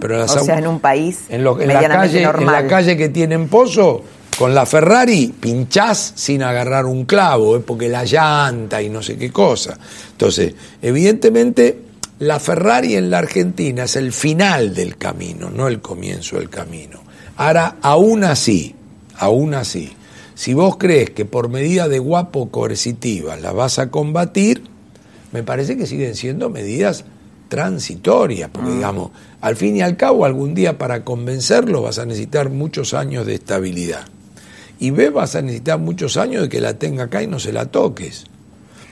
Pero 0.00 0.24
o 0.24 0.28
sea, 0.28 0.58
en 0.58 0.66
un 0.66 0.80
país 0.80 1.24
en, 1.28 1.44
la 1.44 1.88
calle, 1.88 2.22
en 2.22 2.46
la 2.46 2.66
calle 2.66 2.96
que 2.96 3.08
tienen 3.08 3.48
pozo, 3.48 4.02
con 4.38 4.54
la 4.54 4.66
Ferrari 4.66 5.34
pinchás 5.38 6.12
sin 6.14 6.44
agarrar 6.44 6.86
un 6.86 7.04
clavo, 7.06 7.56
¿eh? 7.56 7.60
porque 7.60 7.88
la 7.88 8.04
llanta 8.04 8.80
y 8.80 8.88
no 8.88 9.02
sé 9.02 9.18
qué 9.18 9.32
cosa. 9.32 9.76
Entonces, 10.12 10.54
evidentemente, 10.80 11.87
la 12.18 12.40
Ferrari 12.40 12.96
en 12.96 13.10
la 13.10 13.18
Argentina 13.18 13.84
es 13.84 13.96
el 13.96 14.12
final 14.12 14.74
del 14.74 14.96
camino, 14.96 15.50
no 15.50 15.68
el 15.68 15.80
comienzo 15.80 16.38
del 16.38 16.50
camino. 16.50 17.00
Ahora, 17.36 17.76
aún 17.80 18.24
así, 18.24 18.74
aún 19.16 19.54
así, 19.54 19.92
si 20.34 20.54
vos 20.54 20.76
crees 20.76 21.10
que 21.10 21.24
por 21.24 21.48
medida 21.48 21.88
de 21.88 22.00
guapo 22.00 22.50
coercitiva 22.50 23.36
la 23.36 23.52
vas 23.52 23.78
a 23.78 23.90
combatir, 23.90 24.62
me 25.32 25.42
parece 25.42 25.76
que 25.76 25.86
siguen 25.86 26.16
siendo 26.16 26.50
medidas 26.50 27.04
transitorias, 27.48 28.50
porque 28.50 28.70
ah. 28.70 28.74
digamos, 28.74 29.10
al 29.40 29.56
fin 29.56 29.76
y 29.76 29.82
al 29.82 29.96
cabo 29.96 30.24
algún 30.24 30.54
día 30.54 30.78
para 30.78 31.04
convencerlo 31.04 31.82
vas 31.82 31.98
a 31.98 32.06
necesitar 32.06 32.50
muchos 32.50 32.94
años 32.94 33.26
de 33.26 33.34
estabilidad. 33.34 34.06
Y 34.80 34.90
B, 34.90 35.10
vas 35.10 35.34
a 35.34 35.42
necesitar 35.42 35.78
muchos 35.78 36.16
años 36.16 36.42
de 36.42 36.48
que 36.48 36.60
la 36.60 36.74
tenga 36.74 37.04
acá 37.04 37.22
y 37.22 37.26
no 37.26 37.38
se 37.40 37.52
la 37.52 37.66
toques. 37.66 38.26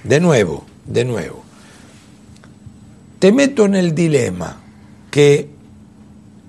De 0.05 0.21
nuevo, 0.21 0.65
de 0.85 1.05
nuevo. 1.05 1.46
Te 3.19 3.33
meto 3.33 3.65
en 3.65 3.75
el 3.75 3.95
dilema 3.95 4.59
que 5.11 5.49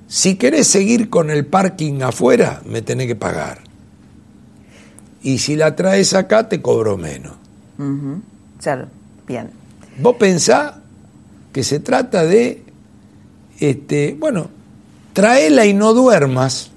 si 0.07 0.35
querés 0.35 0.67
seguir 0.67 1.09
con 1.09 1.29
el 1.29 1.45
parking 1.45 2.01
afuera, 2.01 2.61
me 2.65 2.81
tenés 2.81 3.07
que 3.07 3.15
pagar 3.15 3.67
y 5.27 5.39
si 5.39 5.55
la 5.55 5.75
traes 5.75 6.13
acá 6.13 6.47
te 6.47 6.61
cobro 6.61 6.97
menos. 6.97 7.33
bien. 9.27 9.49
Vos 9.99 10.15
pensás 10.17 10.75
que 11.51 11.63
se 11.63 11.79
trata 11.79 12.23
de, 12.23 12.63
este, 13.59 14.15
bueno, 14.17 14.49
traela 15.13 15.65
y 15.65 15.73
no 15.73 15.93
duermas 15.93 16.71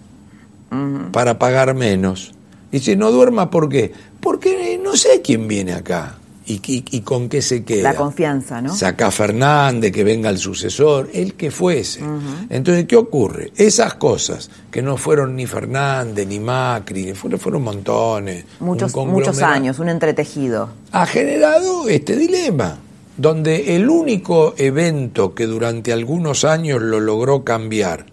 para 1.12 1.38
pagar 1.38 1.74
menos. 1.74 2.32
Y 2.72 2.80
si 2.80 2.96
no 2.96 3.10
duermas, 3.10 3.48
¿por 3.48 3.68
qué? 3.68 3.92
Porque 4.20 4.80
no 4.82 4.96
sé 4.96 5.22
quién 5.22 5.48
viene 5.48 5.72
acá 5.72 6.19
y, 6.50 7.00
con 7.02 7.28
qué 7.28 7.42
se 7.42 7.64
queda. 7.64 7.92
La 7.92 7.94
confianza, 7.94 8.60
¿no? 8.60 8.74
Saca 8.74 9.10
Fernández, 9.10 9.92
que 9.92 10.04
venga 10.04 10.30
el 10.30 10.38
sucesor, 10.38 11.10
el 11.12 11.34
que 11.34 11.50
fuese. 11.50 12.00
Entonces, 12.48 12.86
¿qué 12.86 12.96
ocurre? 12.96 13.52
Esas 13.56 13.94
cosas 13.94 14.50
que 14.70 14.82
no 14.82 14.96
fueron 14.96 15.36
ni 15.36 15.46
Fernández, 15.46 16.26
ni 16.26 16.40
Macri, 16.40 17.14
fueron, 17.14 17.38
fueron 17.38 17.62
montones. 17.62 18.44
Muchos, 18.60 18.94
muchos 18.96 19.40
años, 19.42 19.78
un 19.78 19.88
entretejido. 19.88 20.70
Ha 20.92 21.06
generado 21.06 21.88
este 21.88 22.16
dilema, 22.16 22.78
donde 23.16 23.76
el 23.76 23.88
único 23.88 24.54
evento 24.56 25.34
que 25.34 25.46
durante 25.46 25.92
algunos 25.92 26.44
años 26.44 26.80
lo 26.82 27.00
logró 27.00 27.44
cambiar, 27.44 28.06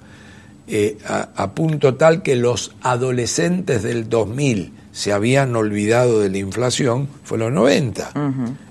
eh, 0.70 0.98
a, 1.08 1.52
punto 1.52 1.96
tal 1.96 2.22
que 2.22 2.36
los 2.36 2.76
adolescentes 2.82 3.84
del 3.84 4.10
2000 4.10 4.74
se 4.98 5.14
habían 5.14 5.56
olvidado 5.56 6.22
de 6.22 6.30
la 6.32 6.40
inflación 6.40 7.08
fue 7.24 7.38
los 7.38 7.52
90, 7.52 8.14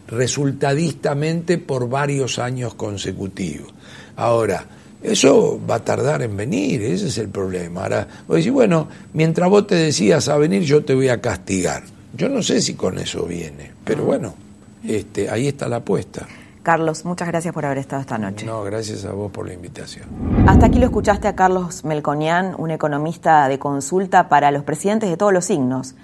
resultadistamente 0.09 1.57
por 1.57 1.89
varios 1.89 2.41
años 2.41 2.75
consecutivos. 2.75 3.73
Ahora, 4.17 4.65
eso 5.05 5.61
va 5.71 5.77
a 5.77 5.85
tardar 5.85 6.23
en 6.23 6.37
venir, 6.37 6.83
ese 6.83 7.07
es 7.07 7.19
el 7.19 7.29
problema. 7.29 7.85
Ahora, 7.85 8.09
vos 8.27 8.39
decís, 8.39 8.51
bueno, 8.51 8.89
mientras 9.13 9.49
vos 9.49 9.69
te 9.69 9.77
decías 9.77 10.29
a 10.29 10.37
venir, 10.37 10.63
yo 10.63 10.85
te 10.85 10.97
voy 10.97 11.11
a 11.11 11.21
castigar. 11.21 11.85
Yo 12.13 12.29
no 12.29 12.43
sé 12.43 12.61
si 12.61 12.75
con 12.75 12.99
eso 12.99 13.25
viene, 13.25 13.71
pero 13.85 14.05
bueno, 14.05 14.35
este, 14.83 15.31
ahí 15.31 15.47
está 15.47 15.69
la 15.69 15.77
apuesta. 15.77 16.27
Carlos, 16.65 17.05
muchas 17.05 17.29
gracias 17.29 17.55
por 17.55 17.65
haber 17.65 17.79
estado 17.79 18.03
esta 18.03 18.19
noche. 18.19 18.45
No, 18.45 18.65
gracias 18.65 19.05
a 19.05 19.13
vos 19.13 19.31
por 19.31 19.47
la 19.47 19.55
invitación. 19.55 20.09
Hasta 20.49 20.67
aquí 20.67 20.81
lo 20.81 20.87
escuchaste 20.87 21.29
a 21.29 21.37
Carlos 21.37 21.85
Melconian, 21.85 22.57
un 22.59 22.73
economista 22.73 23.47
de 23.47 23.61
consulta 23.61 24.29
para 24.29 24.51
los 24.51 24.65
presidentes 24.65 25.09
de 25.09 25.17
todos 25.17 25.33
los 25.33 25.45
signos 25.45 25.95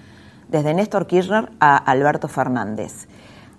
desde 0.53 0.75
Néstor 0.75 1.07
Kirchner 1.07 1.51
a 1.59 1.77
Alberto 1.77 2.29
Fernández. 2.29 3.09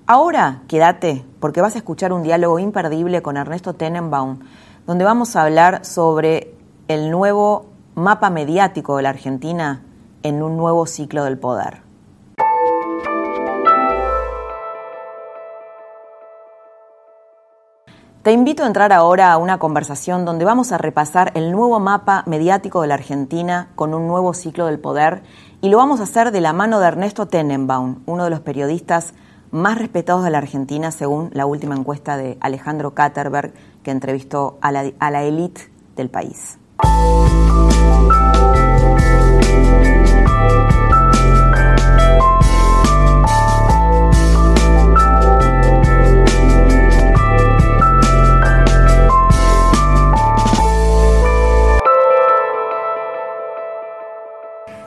Ahora 0.05 0.61
quédate, 0.67 1.25
porque 1.39 1.59
vas 1.59 1.73
a 1.75 1.79
escuchar 1.79 2.13
un 2.13 2.23
diálogo 2.23 2.59
imperdible 2.59 3.21
con 3.23 3.35
Ernesto 3.35 3.73
Tenenbaum, 3.73 4.39
donde 4.85 5.03
vamos 5.03 5.35
a 5.35 5.41
hablar 5.41 5.83
sobre 5.85 6.53
el 6.87 7.09
nuevo 7.09 7.65
mapa 7.95 8.29
mediático 8.29 8.95
de 8.97 9.03
la 9.03 9.09
Argentina 9.09 9.81
en 10.21 10.43
un 10.43 10.55
nuevo 10.55 10.85
ciclo 10.85 11.23
del 11.23 11.39
poder. 11.39 11.81
Te 18.21 18.31
invito 18.31 18.63
a 18.63 18.67
entrar 18.67 18.93
ahora 18.93 19.33
a 19.33 19.37
una 19.37 19.57
conversación 19.57 20.23
donde 20.23 20.45
vamos 20.45 20.71
a 20.71 20.77
repasar 20.77 21.31
el 21.35 21.51
nuevo 21.51 21.81
mapa 21.81 22.23
mediático 22.25 22.81
de 22.81 22.87
la 22.87 22.93
Argentina 22.93 23.67
con 23.75 23.93
un 23.93 24.07
nuevo 24.07 24.33
ciclo 24.33 24.67
del 24.67 24.79
poder 24.79 25.23
y 25.63 25.69
lo 25.69 25.77
vamos 25.77 26.01
a 26.01 26.03
hacer 26.03 26.31
de 26.31 26.41
la 26.41 26.51
mano 26.51 26.81
de 26.81 26.87
Ernesto 26.87 27.25
Tenenbaum, 27.25 27.99
uno 28.05 28.25
de 28.25 28.29
los 28.29 28.41
periodistas 28.41 29.13
más 29.49 29.77
respetados 29.77 30.21
de 30.25 30.29
la 30.29 30.39
Argentina 30.39 30.91
según 30.91 31.29
la 31.31 31.45
última 31.45 31.73
encuesta 31.73 32.17
de 32.17 32.37
Alejandro 32.41 32.93
Katterberg 32.93 33.53
que 33.81 33.91
entrevistó 33.91 34.57
a 34.59 34.73
la, 34.73 35.23
élite 35.23 35.71
del 35.95 36.09
país. 36.09 36.57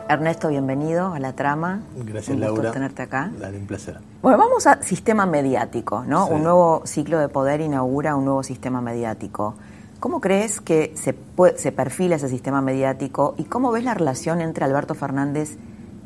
Ernesto, 0.08 0.48
bienvenido 0.48 1.12
a 1.12 1.18
la 1.18 1.32
trama. 1.32 1.80
Gracias, 1.96 2.36
un 2.36 2.48
gusto 2.48 2.70
tenerte 2.70 3.02
acá. 3.02 3.32
Dale, 3.40 3.58
un 3.58 3.66
placer. 3.66 3.98
Bueno, 4.22 4.38
vamos 4.38 4.66
a 4.68 4.80
sistema 4.82 5.26
mediático, 5.26 6.04
¿no? 6.06 6.28
Un 6.28 6.44
nuevo 6.44 6.82
ciclo 6.84 7.18
de 7.18 7.28
poder 7.28 7.60
inaugura 7.60 8.14
un 8.14 8.24
nuevo 8.24 8.44
sistema 8.44 8.80
mediático. 8.80 9.56
¿Cómo 9.98 10.20
crees 10.20 10.60
que 10.60 10.92
se, 10.94 11.16
se 11.56 11.72
perfila 11.72 12.16
ese 12.16 12.28
sistema 12.28 12.60
mediático 12.62 13.34
y 13.36 13.44
cómo 13.44 13.72
ves 13.72 13.82
la 13.82 13.94
relación 13.94 14.40
entre 14.40 14.64
Alberto 14.64 14.94
Fernández 14.94 15.56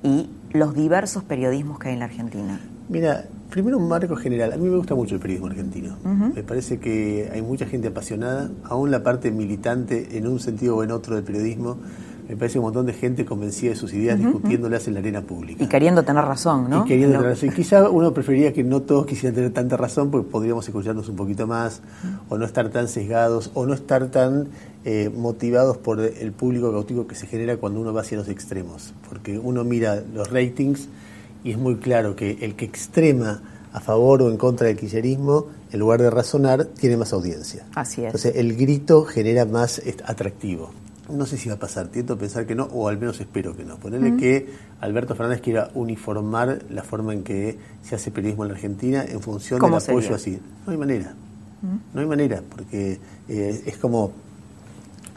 y 0.03 0.31
los 0.53 0.75
diversos 0.75 1.23
periodismos 1.23 1.79
que 1.79 1.89
hay 1.89 1.95
en 1.95 2.01
la 2.01 2.07
Argentina? 2.07 2.61
Mira, 2.89 3.27
primero 3.51 3.77
un 3.77 3.87
marco 3.87 4.17
general. 4.17 4.55
A 4.55 4.57
mí 4.57 4.67
me 4.67 4.77
gusta 4.77 4.95
mucho 4.95 5.17
el 5.17 5.21
periodismo 5.21 5.49
argentino. 5.49 5.97
Me 6.35 6.43
parece 6.43 6.81
que 6.81 7.31
hay 7.33 7.43
mucha 7.43 7.67
gente 7.67 7.89
apasionada, 7.89 8.51
aún 8.65 8.91
la 8.91 9.03
parte 9.03 9.31
militante 9.31 10.17
en 10.17 10.27
un 10.27 10.41
sentido 10.41 10.77
o 10.77 10.85
en 10.85 10.91
otro 10.91 11.17
del 11.17 11.25
periodismo 11.25 11.77
me 12.31 12.37
parece 12.37 12.61
un 12.61 12.67
montón 12.67 12.87
de 12.87 12.93
gente 12.93 13.25
convencida 13.25 13.71
de 13.71 13.77
sus 13.77 13.93
ideas 13.93 14.17
discutiéndolas 14.17 14.87
en 14.87 14.95
la 14.95 15.01
arena 15.01 15.21
pública. 15.21 15.65
Y 15.65 15.67
queriendo 15.67 16.05
tener 16.05 16.25
razón, 16.25 16.71
¿no? 16.71 16.85
Y 16.85 16.89
queriendo 16.89 17.17
tener 17.17 17.33
razón. 17.33 17.49
Y 17.49 17.53
quizá 17.53 17.91
uno 17.91 18.15
preferiría 18.15 18.53
que 18.53 18.63
no 18.63 18.83
todos 18.83 19.05
quisieran 19.05 19.35
tener 19.35 19.53
tanta 19.53 19.77
razón 19.77 20.13
porque 20.13 20.31
podríamos 20.31 20.65
escucharnos 20.65 21.09
un 21.09 21.17
poquito 21.17 21.49
más, 21.49 21.83
o 22.29 22.39
no 22.39 22.45
estar 22.45 22.69
tan 22.69 22.87
sesgados, 22.87 23.51
o 23.55 23.67
no 23.67 23.75
estar 23.75 24.07
tan 24.13 24.47
eh, 24.85 25.11
motivados 25.13 25.79
por 25.79 25.99
el 25.99 26.31
público 26.31 26.71
cautivo 26.71 27.09
que 27.09 27.17
se 27.17 27.27
genera 27.27 27.57
cuando 27.57 27.81
uno 27.81 27.93
va 27.93 28.03
hacia 28.03 28.17
los 28.17 28.29
extremos. 28.29 28.95
Porque 29.09 29.37
uno 29.37 29.65
mira 29.65 30.01
los 30.15 30.31
ratings 30.31 30.89
y 31.43 31.51
es 31.51 31.59
muy 31.59 31.79
claro 31.79 32.15
que 32.15 32.39
el 32.43 32.55
que 32.55 32.65
extrema 32.65 33.43
a 33.73 33.81
favor 33.81 34.23
o 34.23 34.31
en 34.31 34.37
contra 34.37 34.69
del 34.69 34.77
kirchnerismo, 34.77 35.47
en 35.73 35.81
lugar 35.81 36.01
de 36.01 36.11
razonar, 36.11 36.67
tiene 36.67 36.97
más 36.97 37.13
audiencia. 37.13 37.67
Así 37.75 38.03
es. 38.03 38.07
Entonces 38.07 38.37
el 38.37 38.55
grito 38.57 39.05
genera 39.05 39.47
más 39.47 39.83
atractivo 40.07 40.71
no 41.11 41.27
sé 41.27 41.37
si 41.37 41.49
va 41.49 41.57
a 41.57 41.59
pasar, 41.59 41.89
tiento 41.89 42.15
a 42.15 42.17
pensar 42.17 42.47
que 42.47 42.55
no, 42.55 42.65
o 42.65 42.89
al 42.89 42.99
menos 42.99 43.21
espero 43.21 43.57
que 43.57 43.65
no. 43.65 43.77
Ponerle 43.77 44.17
que 44.17 44.49
Alberto 44.81 45.15
Fernández 45.15 45.41
quiera 45.41 45.71
uniformar 45.75 46.63
la 46.71 46.83
forma 46.83 47.13
en 47.13 47.23
que 47.23 47.59
se 47.83 47.95
hace 47.95 48.11
periodismo 48.11 48.45
en 48.45 48.49
la 48.49 48.55
Argentina 48.55 49.05
en 49.05 49.21
función 49.21 49.61
del 49.61 49.75
apoyo 49.75 50.15
así. 50.15 50.39
No 50.67 50.73
hay 50.73 50.79
manera. 50.79 51.15
No 51.93 52.01
hay 52.01 52.07
manera, 52.07 52.43
porque 52.49 52.99
eh, 53.29 53.63
es 53.67 53.77
como 53.77 54.13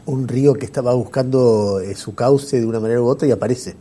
un 0.06 0.28
río 0.28 0.54
que 0.54 0.66
estaba 0.66 0.94
buscando 0.94 1.80
eh, 1.80 1.96
su 1.96 2.14
cauce 2.16 2.60
de 2.60 2.66
una 2.66 2.80
manera 2.80 3.02
u 3.02 3.06
otra 3.06 3.28
y 3.28 3.32
aparece. 3.32 3.76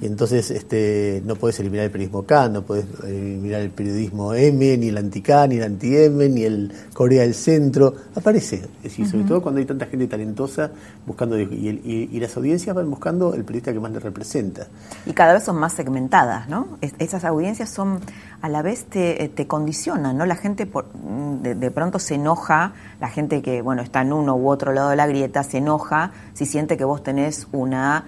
Y 0.00 0.06
entonces 0.06 0.50
este, 0.50 1.22
no 1.24 1.36
puedes 1.36 1.58
eliminar 1.58 1.86
el 1.86 1.90
periodismo 1.90 2.24
K, 2.24 2.48
no 2.50 2.62
puedes 2.62 2.86
eliminar 3.02 3.62
el 3.62 3.70
periodismo 3.70 4.34
M, 4.34 4.76
ni 4.76 4.88
el 4.88 4.98
anti-K, 4.98 5.46
ni 5.46 5.56
el 5.56 5.64
anti-M, 5.64 6.28
ni 6.28 6.44
el 6.44 6.72
Corea 6.92 7.22
del 7.22 7.34
Centro. 7.34 7.94
Aparece. 8.14 8.56
Es 8.56 8.82
decir, 8.82 9.08
sobre 9.08 9.24
todo 9.24 9.40
cuando 9.40 9.60
hay 9.60 9.66
tanta 9.66 9.86
gente 9.86 10.06
talentosa 10.06 10.70
buscando. 11.06 11.38
Y, 11.38 12.10
y, 12.12 12.20
las 12.20 12.36
audiencias 12.36 12.74
van 12.74 12.88
buscando 12.90 13.34
el 13.34 13.44
periodista 13.44 13.72
que 13.72 13.80
más 13.80 13.92
les 13.92 14.02
representa. 14.02 14.66
Y 15.06 15.12
cada 15.12 15.34
vez 15.34 15.44
son 15.44 15.56
más 15.56 15.72
segmentadas, 15.72 16.48
¿no? 16.48 16.78
esas 16.98 17.24
audiencias 17.24 17.70
son. 17.70 18.00
A 18.40 18.48
la 18.50 18.60
vez 18.60 18.84
te, 18.84 19.30
te 19.34 19.46
condicionan, 19.46 20.18
¿no? 20.18 20.26
La 20.26 20.36
gente 20.36 20.66
por, 20.66 20.92
de, 20.92 21.54
de 21.54 21.70
pronto 21.70 21.98
se 21.98 22.16
enoja, 22.16 22.74
la 23.00 23.08
gente 23.08 23.40
que, 23.40 23.62
bueno, 23.62 23.80
está 23.80 24.02
en 24.02 24.12
uno 24.12 24.36
u 24.36 24.50
otro 24.50 24.72
lado 24.72 24.90
de 24.90 24.96
la 24.96 25.06
grieta, 25.06 25.42
se 25.42 25.58
enoja 25.58 26.12
si 26.34 26.44
siente 26.44 26.76
que 26.76 26.84
vos 26.84 27.02
tenés 27.02 27.48
una 27.52 28.04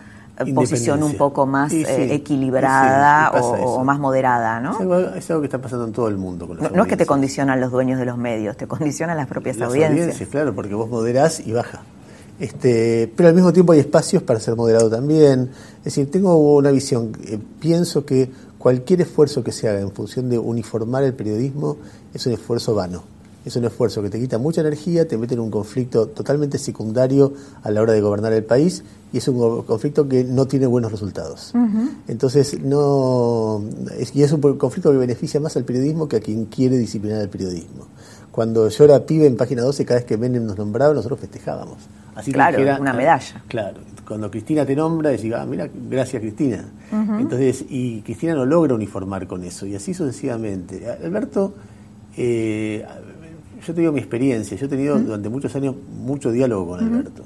posición 0.55 1.03
un 1.03 1.17
poco 1.17 1.47
más 1.47 1.73
eh, 1.73 2.15
equilibrada 2.15 3.31
o, 3.31 3.83
más 3.85 3.99
moderada, 3.99 4.61
¿no? 4.61 4.73
Es 5.15 5.31
algo, 5.31 5.41
que 5.41 5.47
está 5.47 5.61
pasando 5.61 5.87
en 5.87 5.93
todo 5.93 6.09
el 6.09 6.17
mundo. 6.17 6.47
no, 6.47 6.83
es 6.83 6.89
que 6.89 6.97
te 6.97 7.07
condicionan 7.07 7.61
los 7.61 7.71
dueños 7.71 7.99
de 7.99 8.05
los 8.05 8.19
medios, 8.19 8.57
te 8.57 8.67
condicionan 8.67 9.17
las 9.17 9.27
propias 9.27 9.57
las 9.57 9.69
audiencias. 9.69 10.29
Claro, 10.29 10.55
porque 10.55 10.75
vos 10.75 10.89
moderás 10.89 11.41
y 11.41 11.53
baja. 11.53 11.83
Este, 12.39 13.11
pero 13.17 13.31
al 13.31 13.35
mismo 13.35 13.51
tiempo 13.53 13.73
hay 13.73 13.81
espacios 13.81 14.23
para 14.23 14.41
ser 14.41 14.57
moderado 14.57 14.91
también. 14.91 15.51
Es 15.79 15.85
decir, 15.85 16.11
tengo 16.11 16.37
una 16.57 16.71
visión, 16.71 17.13
eh, 17.25 17.39
pienso 17.59 18.05
que 18.05 18.31
cualquier 18.59 19.01
esfuerzo 19.01 19.43
que 19.43 19.53
se 19.53 19.69
haga 19.69 19.81
en 19.81 19.91
función 19.91 20.29
de 20.29 20.39
uniformar 20.39 21.03
el 21.05 21.15
periodismo 21.15 21.79
es 22.13 22.27
un 22.27 22.35
esfuerzo 22.35 22.75
vano 22.75 23.16
es 23.47 23.55
un 23.55 23.65
esfuerzo 23.65 24.03
que 24.03 24.11
te 24.11 24.19
quita 24.19 24.39
mucha 24.39 24.61
energía, 24.61 25.07
te 25.07 25.17
mete 25.17 25.35
en 25.35 25.41
un 25.41 25.53
conflicto 25.53 26.09
totalmente 26.09 26.59
secundario 26.59 27.33
a 27.63 27.71
la 27.71 27.81
hora 27.81 27.93
de 27.93 28.01
gobernar 28.01 28.33
el 28.33 28.43
país 28.43 28.83
y 29.13 29.19
es 29.19 29.29
un 29.29 29.63
conflicto 29.63 30.09
que 30.09 30.25
no 30.25 30.47
tiene 30.47 30.67
buenos 30.67 30.91
resultados. 30.91 31.55
Entonces, 32.09 32.61
no 32.61 33.63
es, 33.97 34.15
y 34.17 34.25
es 34.25 34.33
un 34.33 34.41
conflicto 34.41 34.91
que 34.91 34.99
beneficia 34.99 35.39
más 35.39 35.57
al 35.57 35.65
periodismo 35.65 36.09
que 36.09 36.17
a 36.17 36.21
quien 36.21 36.47
quiere 36.47 36.77
disciplinar 36.77 37.23
el 37.23 37.29
periodismo. 37.29 37.87
Cuando 38.33 38.69
yo 38.69 38.85
era 38.85 39.07
pibe 39.07 39.27
en 39.27 39.37
página 39.37 39.63
12, 39.63 39.85
cada 39.85 40.01
vez 40.01 40.07
que 40.07 40.17
Menem 40.17 40.45
nos 40.45 40.59
nombraba, 40.59 40.93
nosotros 40.93 41.21
festejábamos. 41.21 41.79
Así 42.17 42.33
claro, 42.33 42.59
una 42.81 42.93
medalla. 42.93 43.45
Claro, 43.47 43.79
cuando 44.07 44.29
Cristina 44.29 44.67
te 44.67 44.75
nombra, 44.75 45.11
decís, 45.11 45.33
ah, 45.33 45.47
mira, 45.47 45.71
gracias 45.89 46.21
Cristina. 46.21 46.65
Entonces, 46.91 47.65
y 47.69 48.03
Cristina 48.03 48.35
no 48.35 48.45
logra 48.45 48.75
uniformar 48.75 49.29
con 49.29 49.45
eso, 49.45 49.67
y 49.67 49.77
así 49.77 49.95
sucesivamente. 49.95 50.91
Alberto 50.91 51.55
eh, 52.17 52.85
yo 53.67 53.75
te 53.75 53.81
digo 53.81 53.93
mi 53.93 53.99
experiencia, 53.99 54.57
yo 54.57 54.67
he 54.67 54.69
tenido 54.69 54.99
durante 54.99 55.29
muchos 55.29 55.55
años 55.57 55.75
mucho 55.99 56.31
diálogo 56.31 56.69
con 56.69 56.85
Alberto. 56.85 57.25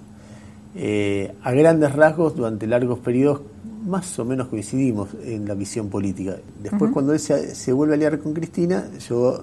Eh, 0.74 1.34
a 1.42 1.52
grandes 1.52 1.92
rasgos, 1.94 2.36
durante 2.36 2.66
largos 2.66 2.98
periodos, 3.00 3.42
más 3.86 4.18
o 4.18 4.24
menos 4.24 4.48
coincidimos 4.48 5.10
en 5.22 5.46
la 5.46 5.54
visión 5.54 5.88
política. 5.88 6.36
Después, 6.62 6.92
cuando 6.92 7.12
él 7.12 7.18
se, 7.18 7.72
vuelve 7.72 7.94
a 7.94 7.96
aliar 7.96 8.18
con 8.20 8.32
Cristina, 8.32 8.84
yo 9.06 9.40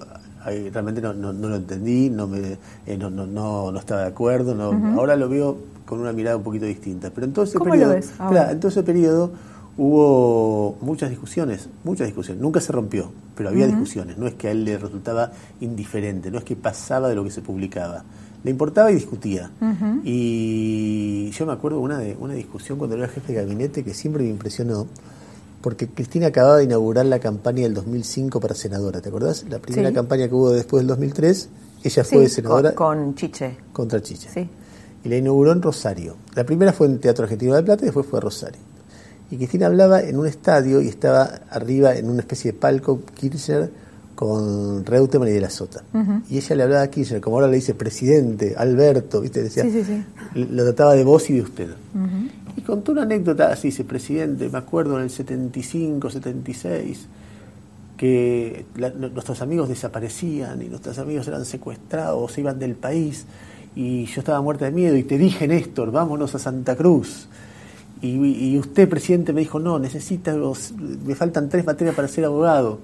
realmente 0.72 1.00
no, 1.00 1.12
lo 1.12 1.56
entendí, 1.56 2.10
no, 2.10 2.26
me, 2.26 2.58
eh, 2.86 2.96
no, 2.98 3.10
no, 3.10 3.26
no, 3.26 3.78
estaba 3.78 4.02
de 4.02 4.08
acuerdo. 4.08 4.60
Ahora 4.96 5.16
lo 5.16 5.28
veo 5.28 5.58
con 5.84 6.00
una 6.00 6.12
mirada 6.12 6.36
un 6.36 6.42
poquito 6.42 6.66
distinta. 6.66 7.10
Pero 7.10 7.26
en 7.26 7.32
todo 7.32 7.44
ese 7.44 7.60
periodo, 7.60 7.94
en 7.94 8.60
todo 8.60 8.68
ese 8.68 8.82
periodo 8.82 9.32
hubo 9.78 10.76
muchas 10.80 11.08
discusiones, 11.08 11.68
muchas 11.84 12.08
discusiones. 12.08 12.42
Nunca 12.42 12.60
se 12.60 12.72
rompió, 12.72 13.10
pero 13.34 13.48
había 13.48 13.66
discusiones. 13.66 14.18
No 14.18 14.26
es 14.26 14.34
que 14.34 14.48
a 14.48 14.50
él 14.50 14.64
le 14.64 14.76
resultaba 14.76 15.30
indiferente, 15.60 16.30
no 16.30 16.38
es 16.38 16.44
que 16.44 16.56
pasaba 16.56 17.08
de 17.08 17.14
lo 17.14 17.24
que 17.24 17.30
se 17.30 17.40
publicaba. 17.40 18.04
Le 18.42 18.50
importaba 18.50 18.90
y 18.90 18.96
discutía. 18.96 19.50
Y 20.04 21.30
yo 21.30 21.46
me 21.46 21.52
acuerdo 21.52 21.80
una 21.80 21.98
de 21.98 22.16
una 22.18 22.34
discusión 22.34 22.76
cuando 22.76 22.96
era 22.96 23.08
jefe 23.08 23.32
de 23.32 23.40
gabinete 23.40 23.84
que 23.84 23.94
siempre 23.94 24.24
me 24.24 24.30
impresionó, 24.30 24.88
porque 25.62 25.88
Cristina 25.88 26.26
acababa 26.28 26.58
de 26.58 26.64
inaugurar 26.64 27.06
la 27.06 27.20
campaña 27.20 27.62
del 27.62 27.74
2005 27.74 28.40
para 28.40 28.54
senadora, 28.54 29.00
¿te 29.00 29.08
acordás? 29.08 29.44
La 29.48 29.60
primera 29.60 29.92
campaña 29.92 30.28
que 30.28 30.34
hubo 30.34 30.50
después 30.50 30.80
del 30.80 30.88
2003, 30.88 31.48
ella 31.84 32.04
fue 32.04 32.28
senadora. 32.28 32.74
Con, 32.74 33.14
Chiche. 33.14 33.56
Contra 33.72 34.02
Chiche. 34.02 34.28
Sí. 34.28 34.48
Y 35.04 35.08
la 35.08 35.16
inauguró 35.16 35.52
en 35.52 35.62
Rosario. 35.62 36.16
La 36.34 36.44
primera 36.44 36.72
fue 36.72 36.88
en 36.88 36.98
Teatro 36.98 37.24
Argentino 37.24 37.54
de 37.54 37.62
Plata 37.62 37.82
y 37.82 37.86
después 37.86 38.06
fue 38.06 38.18
a 38.18 38.22
Rosario. 38.22 38.67
Y 39.30 39.36
Cristina 39.36 39.66
hablaba 39.66 40.00
en 40.02 40.18
un 40.18 40.26
estadio 40.26 40.80
y 40.80 40.88
estaba 40.88 41.24
arriba 41.50 41.94
en 41.94 42.08
una 42.08 42.20
especie 42.20 42.52
de 42.52 42.58
palco 42.58 43.02
Kirchner 43.14 43.70
con 44.14 44.84
Reutemann 44.84 45.28
y 45.28 45.32
de 45.32 45.40
la 45.40 45.50
Sota. 45.50 45.84
Y 46.28 46.38
ella 46.38 46.56
le 46.56 46.62
hablaba 46.64 46.82
a 46.82 46.90
Kirchner, 46.90 47.20
como 47.20 47.36
ahora 47.36 47.48
le 47.48 47.56
dice 47.56 47.74
presidente, 47.74 48.54
Alberto, 48.56 49.20
¿viste? 49.20 49.42
Decía, 49.42 49.64
lo 50.34 50.64
trataba 50.64 50.94
de 50.94 51.04
vos 51.04 51.28
y 51.30 51.34
de 51.34 51.42
usted. 51.42 51.68
Y 52.56 52.62
contó 52.62 52.90
una 52.92 53.02
anécdota 53.02 53.52
así, 53.52 53.68
dice, 53.68 53.84
presidente, 53.84 54.48
me 54.48 54.58
acuerdo 54.58 54.96
en 54.96 55.04
el 55.04 55.10
75, 55.10 56.10
76, 56.10 57.06
que 57.96 58.64
nuestros 58.96 59.42
amigos 59.42 59.68
desaparecían 59.68 60.62
y 60.62 60.68
nuestros 60.68 60.98
amigos 60.98 61.28
eran 61.28 61.44
secuestrados, 61.44 62.32
se 62.32 62.40
iban 62.40 62.58
del 62.58 62.74
país 62.74 63.26
y 63.76 64.06
yo 64.06 64.20
estaba 64.20 64.40
muerta 64.40 64.64
de 64.64 64.72
miedo 64.72 64.96
y 64.96 65.04
te 65.04 65.18
dije, 65.18 65.46
Néstor, 65.46 65.92
vámonos 65.92 66.34
a 66.34 66.38
Santa 66.38 66.74
Cruz. 66.74 67.28
Y, 68.00 68.56
usted, 68.58 68.88
presidente, 68.88 69.32
me 69.32 69.40
dijo, 69.40 69.58
no, 69.58 69.78
necesita, 69.78 70.36
me 71.04 71.14
faltan 71.14 71.48
tres 71.48 71.66
materias 71.66 71.94
para 71.96 72.08
ser 72.08 72.24
abogado. 72.24 72.78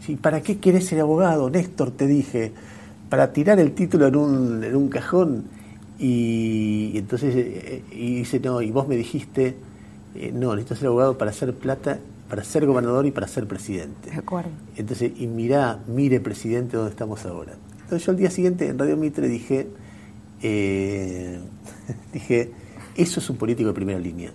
¿Sí? 0.00 0.16
¿Para 0.16 0.42
qué 0.42 0.58
querés 0.58 0.86
ser 0.86 1.00
abogado, 1.00 1.48
Néstor? 1.48 1.90
Te 1.92 2.06
dije, 2.06 2.52
para 3.08 3.32
tirar 3.32 3.58
el 3.60 3.72
título 3.72 4.06
en 4.08 4.16
un, 4.16 4.64
en 4.64 4.76
un 4.76 4.88
cajón. 4.88 5.44
Y, 5.98 6.92
entonces, 6.96 7.34
eh, 7.36 7.82
y 7.92 8.16
dice, 8.16 8.40
no, 8.40 8.60
y 8.60 8.70
vos 8.70 8.88
me 8.88 8.96
dijiste, 8.96 9.56
eh, 10.14 10.32
no, 10.34 10.54
necesito 10.54 10.76
ser 10.76 10.88
abogado 10.88 11.16
para 11.16 11.30
hacer 11.30 11.54
plata, 11.54 11.98
para 12.28 12.42
ser 12.44 12.66
gobernador 12.66 13.06
y 13.06 13.12
para 13.12 13.28
ser 13.28 13.46
presidente. 13.46 14.10
De 14.10 14.16
acuerdo. 14.16 14.50
Entonces, 14.76 15.12
y 15.16 15.26
mirá, 15.26 15.80
mire, 15.86 16.20
presidente, 16.20 16.76
dónde 16.76 16.90
estamos 16.90 17.24
ahora. 17.24 17.54
Entonces 17.82 18.04
yo 18.04 18.12
el 18.12 18.18
día 18.18 18.30
siguiente 18.30 18.68
en 18.68 18.78
Radio 18.78 18.96
Mitre 18.96 19.28
dije, 19.28 19.68
eh, 20.42 21.38
dije, 22.12 22.50
eso 22.96 23.20
es 23.20 23.30
un 23.30 23.36
político 23.36 23.68
de 23.68 23.74
primera 23.74 23.98
línea. 23.98 24.32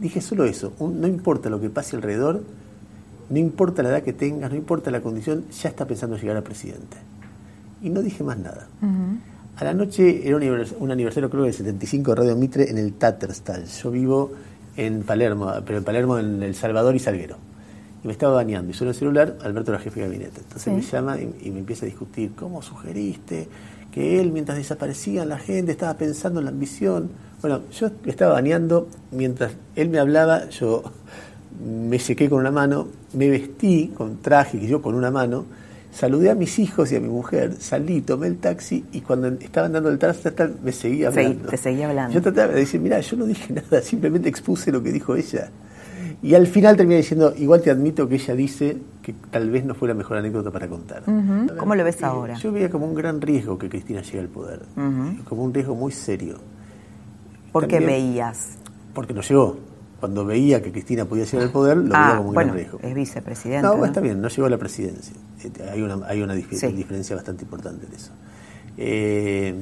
Dije 0.00 0.20
solo 0.20 0.44
eso, 0.44 0.72
no 0.80 1.06
importa 1.06 1.50
lo 1.50 1.60
que 1.60 1.70
pase 1.70 1.96
alrededor, 1.96 2.42
no 3.28 3.38
importa 3.38 3.82
la 3.82 3.90
edad 3.90 4.02
que 4.02 4.12
tengas, 4.12 4.50
no 4.50 4.56
importa 4.56 4.90
la 4.90 5.00
condición, 5.00 5.44
ya 5.50 5.68
está 5.68 5.84
pensando 5.86 6.16
en 6.16 6.22
llegar 6.22 6.36
a 6.36 6.42
presidente. 6.42 6.96
Y 7.82 7.90
no 7.90 8.02
dije 8.02 8.24
más 8.24 8.38
nada. 8.38 8.68
A 9.56 9.64
la 9.64 9.74
noche 9.74 10.26
era 10.26 10.36
un 10.36 10.90
aniversario, 10.90 11.30
creo, 11.30 11.44
del 11.44 11.54
75 11.54 12.10
de 12.10 12.14
Radio 12.14 12.36
Mitre 12.36 12.70
en 12.70 12.78
el 12.78 12.92
Tatterstal. 12.94 13.64
Yo 13.64 13.90
vivo 13.90 14.32
en 14.76 15.02
Palermo, 15.02 15.52
pero 15.64 15.78
en 15.78 15.84
Palermo, 15.84 16.18
en 16.18 16.42
El 16.42 16.54
Salvador 16.54 16.94
y 16.94 16.98
Salguero. 16.98 17.36
Me 18.06 18.12
estaba 18.12 18.34
bañando 18.34 18.70
y 18.70 18.74
suena 18.74 18.92
el 18.92 18.96
celular, 18.96 19.36
Alberto 19.42 19.72
era 19.72 19.80
jefe 19.80 19.98
de 19.98 20.06
gabinete. 20.06 20.40
Entonces 20.40 20.72
me 20.72 20.80
llama 20.80 21.18
y, 21.18 21.50
me 21.50 21.58
empieza 21.58 21.84
a 21.84 21.88
discutir, 21.88 22.32
¿cómo 22.36 22.62
sugeriste 22.62 23.48
que 23.90 24.20
él, 24.20 24.30
mientras 24.30 24.56
desaparecía 24.56 25.24
la 25.24 25.38
gente, 25.38 25.72
estaba 25.72 25.94
pensando 25.94 26.38
en 26.38 26.44
la 26.44 26.52
ambición? 26.52 27.10
Bueno, 27.42 27.62
yo 27.72 27.90
estaba 28.06 28.34
bañando, 28.34 28.88
mientras 29.10 29.52
él 29.74 29.88
me 29.88 29.98
hablaba, 29.98 30.48
yo 30.50 30.84
me 31.60 31.98
sequé 31.98 32.30
con 32.30 32.38
una 32.38 32.52
mano, 32.52 32.86
me 33.12 33.28
vestí 33.28 33.88
con 33.88 34.22
traje, 34.22 34.60
que 34.60 34.68
yo 34.68 34.80
con 34.80 34.94
una 34.94 35.10
mano, 35.10 35.44
saludé 35.90 36.30
a 36.30 36.36
mis 36.36 36.60
hijos 36.60 36.92
y 36.92 36.96
a 36.96 37.00
mi 37.00 37.08
mujer, 37.08 37.54
salí, 37.58 38.02
tomé 38.02 38.28
el 38.28 38.36
taxi 38.36 38.84
y 38.92 39.00
cuando 39.00 39.28
estaban 39.28 39.72
dando 39.72 39.88
el 39.88 39.98
taxi 39.98 40.28
me 40.62 40.70
seguía 40.70 41.08
hablando. 41.08 41.48
te 41.48 41.56
seguía 41.56 41.88
hablando. 41.88 42.14
Yo 42.14 42.22
trataba 42.22 42.52
de 42.52 42.60
decir, 42.60 42.80
mira, 42.80 43.00
yo 43.00 43.16
no 43.16 43.26
dije 43.26 43.52
nada, 43.70 43.82
simplemente 43.82 44.28
expuse 44.28 44.70
lo 44.70 44.82
que 44.82 44.92
dijo 44.92 45.16
ella. 45.16 45.50
Y 46.22 46.34
al 46.34 46.46
final 46.46 46.76
termina 46.76 46.96
diciendo, 46.96 47.34
igual 47.36 47.60
te 47.62 47.70
admito 47.70 48.08
que 48.08 48.14
ella 48.16 48.34
dice 48.34 48.76
que 49.02 49.12
tal 49.30 49.50
vez 49.50 49.64
no 49.64 49.74
fue 49.74 49.86
la 49.88 49.94
mejor 49.94 50.16
anécdota 50.16 50.50
para 50.50 50.66
contar. 50.66 51.02
¿Cómo 51.56 51.74
lo 51.74 51.84
ves 51.84 52.02
ahora? 52.02 52.34
Yo 52.34 52.50
veía 52.52 52.70
como 52.70 52.86
un 52.86 52.94
gran 52.94 53.20
riesgo 53.20 53.58
que 53.58 53.68
Cristina 53.68 54.00
llegue 54.02 54.20
al 54.20 54.28
poder, 54.28 54.62
como 55.28 55.42
un 55.44 55.52
riesgo 55.54 55.74
muy 55.74 55.92
serio. 55.92 56.38
¿Por 57.52 57.66
qué 57.68 57.80
veías? 57.80 58.56
Porque 58.94 59.14
no 59.14 59.20
llegó. 59.22 59.56
Cuando 60.00 60.24
veía 60.26 60.60
que 60.62 60.70
Cristina 60.72 61.06
podía 61.06 61.24
llegar 61.24 61.42
al 61.46 61.52
poder, 61.52 61.76
lo 61.78 61.84
veía 61.84 62.08
Ah, 62.08 62.16
como 62.18 62.28
un 62.28 62.34
bueno, 62.34 62.52
gran 62.52 62.58
riesgo. 62.64 62.78
es 62.82 62.94
vicepresidente. 62.94 63.66
No, 63.66 63.76
¿no? 63.78 63.84
está 63.86 64.00
bien, 64.00 64.20
no 64.20 64.28
llegó 64.28 64.46
a 64.46 64.50
la 64.50 64.58
presidencia. 64.58 65.14
Eh, 65.42 65.50
Hay 65.72 65.80
una, 65.80 66.06
hay 66.06 66.20
una 66.22 66.34
dif- 66.34 66.52
Sí. 66.52 66.66
diferencia 66.72 67.16
bastante 67.16 67.44
importante 67.44 67.86
en 67.86 67.92
eso. 67.94 68.12
Eh, 68.76 69.54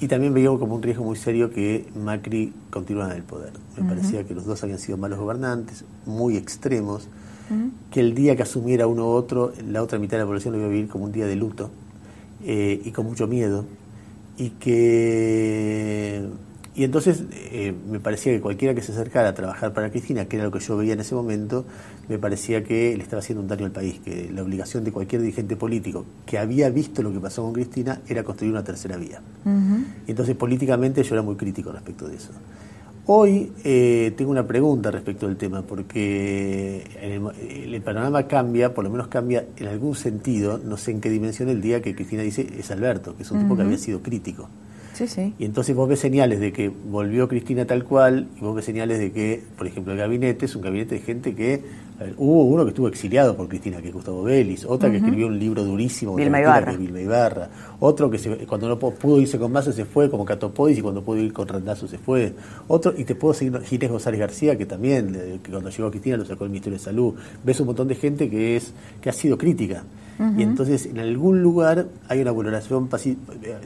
y 0.00 0.08
también 0.08 0.34
veía 0.34 0.48
como 0.48 0.74
un 0.74 0.82
riesgo 0.82 1.04
muy 1.04 1.16
serio 1.16 1.50
que 1.50 1.86
Macri 1.94 2.52
continuara 2.70 3.12
en 3.12 3.18
el 3.18 3.22
poder. 3.22 3.52
Me 3.76 3.88
parecía 3.88 4.24
que 4.24 4.34
los 4.34 4.44
dos 4.44 4.62
habían 4.62 4.78
sido 4.78 4.98
malos 4.98 5.18
gobernantes, 5.18 5.84
muy 6.04 6.36
extremos, 6.36 7.08
que 7.90 8.00
el 8.00 8.14
día 8.14 8.36
que 8.36 8.42
asumiera 8.42 8.86
uno 8.86 9.06
u 9.06 9.10
otro, 9.10 9.52
la 9.68 9.82
otra 9.82 9.98
mitad 9.98 10.16
de 10.16 10.22
la 10.22 10.26
población 10.26 10.54
lo 10.54 10.60
iba 10.60 10.68
a 10.68 10.70
vivir 10.70 10.88
como 10.88 11.04
un 11.04 11.12
día 11.12 11.26
de 11.26 11.36
luto 11.36 11.70
eh, 12.42 12.80
y 12.84 12.90
con 12.90 13.06
mucho 13.06 13.26
miedo. 13.26 13.64
Y 14.36 14.50
que. 14.50 16.24
Y 16.76 16.82
entonces 16.82 17.22
eh, 17.32 17.72
me 17.88 18.00
parecía 18.00 18.32
que 18.32 18.40
cualquiera 18.40 18.74
que 18.74 18.82
se 18.82 18.90
acercara 18.90 19.28
a 19.28 19.34
trabajar 19.34 19.72
para 19.72 19.90
Cristina, 19.90 20.24
que 20.24 20.36
era 20.36 20.44
lo 20.44 20.50
que 20.50 20.58
yo 20.58 20.76
veía 20.76 20.94
en 20.94 21.00
ese 21.00 21.14
momento, 21.14 21.64
me 22.08 22.18
parecía 22.18 22.64
que 22.64 22.96
le 22.96 23.02
estaba 23.02 23.20
haciendo 23.20 23.42
un 23.42 23.48
daño 23.48 23.64
al 23.64 23.70
país, 23.70 24.00
que 24.04 24.28
la 24.32 24.42
obligación 24.42 24.82
de 24.82 24.90
cualquier 24.90 25.22
dirigente 25.22 25.54
político 25.54 26.04
que 26.26 26.36
había 26.36 26.68
visto 26.70 27.00
lo 27.02 27.12
que 27.12 27.20
pasó 27.20 27.42
con 27.42 27.52
Cristina 27.52 28.00
era 28.08 28.24
construir 28.24 28.52
una 28.52 28.64
tercera 28.64 28.96
vía. 28.96 29.22
Y 30.06 30.10
entonces 30.10 30.34
políticamente 30.34 31.04
yo 31.04 31.14
era 31.14 31.22
muy 31.22 31.36
crítico 31.36 31.70
respecto 31.70 32.08
de 32.08 32.16
eso. 32.16 32.30
Hoy 33.06 33.52
eh, 33.62 34.12
tengo 34.16 34.30
una 34.32 34.46
pregunta 34.46 34.90
respecto 34.90 35.28
del 35.28 35.36
tema, 35.36 35.62
porque 35.62 36.82
el, 37.00 37.72
el 37.72 37.82
panorama 37.82 38.26
cambia, 38.26 38.74
por 38.74 38.82
lo 38.82 38.90
menos 38.90 39.06
cambia 39.08 39.44
en 39.58 39.68
algún 39.68 39.94
sentido, 39.94 40.58
no 40.58 40.76
sé 40.76 40.90
en 40.90 41.00
qué 41.00 41.10
dimensión, 41.10 41.50
el 41.50 41.60
día 41.60 41.80
que 41.82 41.94
Cristina 41.94 42.22
dice 42.22 42.48
es 42.58 42.70
Alberto, 42.72 43.14
que 43.14 43.22
es 43.22 43.30
un 43.30 43.42
tipo 43.42 43.54
que 43.54 43.62
había 43.62 43.78
sido 43.78 44.02
crítico. 44.02 44.48
Sí, 44.94 45.06
sí. 45.06 45.34
Y 45.38 45.44
entonces 45.44 45.74
vos 45.76 45.88
ves 45.88 45.98
señales 46.00 46.40
de 46.40 46.52
que 46.52 46.68
volvió 46.68 47.28
Cristina 47.28 47.66
tal 47.66 47.84
cual, 47.84 48.28
y 48.38 48.40
vos 48.40 48.54
ves 48.54 48.64
señales 48.64 48.98
de 48.98 49.12
que, 49.12 49.42
por 49.58 49.66
ejemplo, 49.66 49.92
el 49.92 49.98
gabinete 49.98 50.46
es 50.46 50.54
un 50.56 50.62
gabinete 50.62 50.94
de 50.94 51.00
gente 51.02 51.34
que. 51.34 51.62
ver, 51.98 52.14
hubo 52.16 52.44
uno 52.44 52.64
que 52.64 52.70
estuvo 52.70 52.88
exiliado 52.88 53.36
por 53.36 53.48
Cristina, 53.48 53.80
que 53.82 53.88
es 53.88 53.94
Gustavo 53.94 54.22
Vélez, 54.22 54.64
otra 54.64 54.90
que 54.90 54.96
escribió 54.98 55.26
un 55.26 55.38
libro 55.38 55.62
durísimo, 55.64 56.12
contra 56.12 56.72
Vilma 56.78 57.00
Ibarra. 57.00 57.50
otro 57.80 58.10
que 58.10 58.18
se- 58.18 58.46
cuando 58.46 58.68
no 58.68 58.78
pu- 58.78 58.94
pudo 58.94 59.20
irse 59.20 59.38
con 59.38 59.50
Massa 59.52 59.72
se 59.72 59.84
fue, 59.84 60.08
como 60.10 60.24
Catopodis, 60.24 60.78
y 60.78 60.80
cuando 60.82 61.02
pudo 61.02 61.18
ir 61.18 61.32
con 61.32 61.46
Randazzo 61.48 61.86
se 61.88 61.98
fue. 61.98 62.32
Otro, 62.68 62.94
y 62.96 63.04
te 63.04 63.14
puedo 63.16 63.34
seguir, 63.34 63.60
Ginés 63.62 63.90
González 63.90 64.20
García, 64.20 64.56
que 64.56 64.66
también, 64.66 65.14
eh, 65.14 65.38
que 65.42 65.50
cuando 65.50 65.70
llegó 65.70 65.88
a 65.88 65.90
Cristina 65.90 66.16
lo 66.16 66.24
sacó 66.24 66.44
el 66.44 66.50
Ministerio 66.50 66.78
de 66.78 66.84
Salud. 66.84 67.14
Ves 67.44 67.58
un 67.60 67.66
montón 67.66 67.88
de 67.88 67.94
gente 67.96 68.30
que 68.30 68.56
es 68.56 68.72
que 69.00 69.10
ha 69.10 69.12
sido 69.12 69.36
crítica. 69.38 69.82
Y 70.36 70.42
entonces, 70.42 70.86
en 70.86 70.98
algún 70.98 71.42
lugar 71.42 71.86
hay 72.08 72.20
una 72.20 72.32
valoración, 72.32 72.88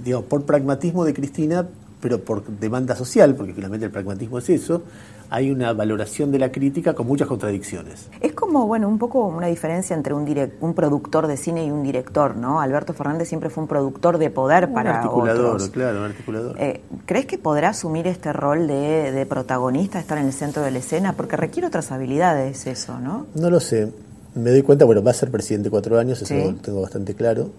digamos, 0.05 0.27
por 0.27 0.45
pragmatismo 0.45 1.05
de 1.05 1.13
Cristina, 1.15 1.67
pero 2.01 2.21
por 2.21 2.45
demanda 2.47 2.95
social, 2.95 3.35
porque 3.35 3.53
finalmente 3.53 3.85
el 3.87 3.93
pragmatismo 3.93 4.39
es 4.39 4.49
eso, 4.51 4.83
hay 5.31 5.51
una 5.51 5.73
valoración 5.75 6.31
de 6.31 6.39
la 6.39 6.51
crítica 6.51 6.95
con 6.95 7.07
muchas 7.07 7.29
contradicciones. 7.29 8.09
Es 8.21 8.33
como, 8.33 8.67
bueno, 8.67 8.89
un 8.89 8.99
poco 8.99 9.27
una 9.27 9.49
diferencia 9.49 9.95
entre 9.95 10.15
un, 10.15 10.25
direc- 10.25 10.53
un 10.61 10.73
productor 10.75 11.27
de 11.27 11.37
cine 11.37 11.67
y 11.67 11.71
un 11.71 11.83
director, 11.83 12.37
¿no? 12.37 12.61
Alberto 12.61 12.95
Fernández 12.95 13.29
siempre 13.29 13.51
fue 13.51 13.65
un 13.65 13.69
productor 13.69 14.17
de 14.17 14.31
poder 14.31 14.69
un 14.69 14.75
para 14.75 14.99
articulador, 15.01 15.57
otros. 15.57 15.69
claro, 15.71 15.99
un 15.99 16.05
articulador. 16.05 16.57
Eh, 16.59 16.81
¿Crees 17.05 17.27
que 17.27 17.37
podrá 17.37 17.71
asumir 17.71 18.07
este 18.07 18.33
rol 18.33 18.69
de, 18.69 19.13
de 19.13 19.27
protagonista, 19.27 19.99
estar 19.99 20.17
en 20.19 20.27
el 20.27 20.33
centro 20.33 20.63
de 20.63 20.71
la 20.71 20.79
escena? 20.79 21.13
Porque 21.15 21.37
requiere 21.37 21.67
otras 21.67 21.91
habilidades 21.93 22.67
eso, 22.67 22.99
¿no? 23.01 23.27
No 23.35 23.51
lo 23.51 23.61
sé. 23.61 23.93
Me 24.39 24.51
doy 24.51 24.63
cuenta, 24.63 24.85
bueno, 24.85 25.03
va 25.03 25.11
a 25.11 25.15
ser 25.15 25.31
presidente 25.31 25.71
cuatro 25.71 25.99
años, 25.99 26.23
eso 26.23 26.35
Sí. 26.35 26.41
lo 26.41 26.55
tengo 26.57 26.81
bastante 26.83 27.15
claro. 27.15 27.51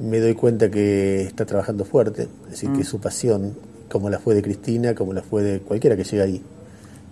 Me 0.00 0.20
doy 0.20 0.34
cuenta 0.34 0.70
que 0.70 1.22
está 1.22 1.44
trabajando 1.44 1.84
fuerte, 1.84 2.28
es 2.46 2.50
decir, 2.52 2.70
Mm. 2.70 2.78
que 2.78 2.84
su 2.84 2.98
pasión, 3.00 3.52
como 3.90 4.08
la 4.08 4.18
fue 4.18 4.34
de 4.34 4.42
Cristina, 4.42 4.94
como 4.94 5.12
la 5.12 5.22
fue 5.22 5.42
de 5.42 5.60
cualquiera 5.60 5.96
que 5.96 6.04
llega 6.04 6.24
ahí, 6.24 6.42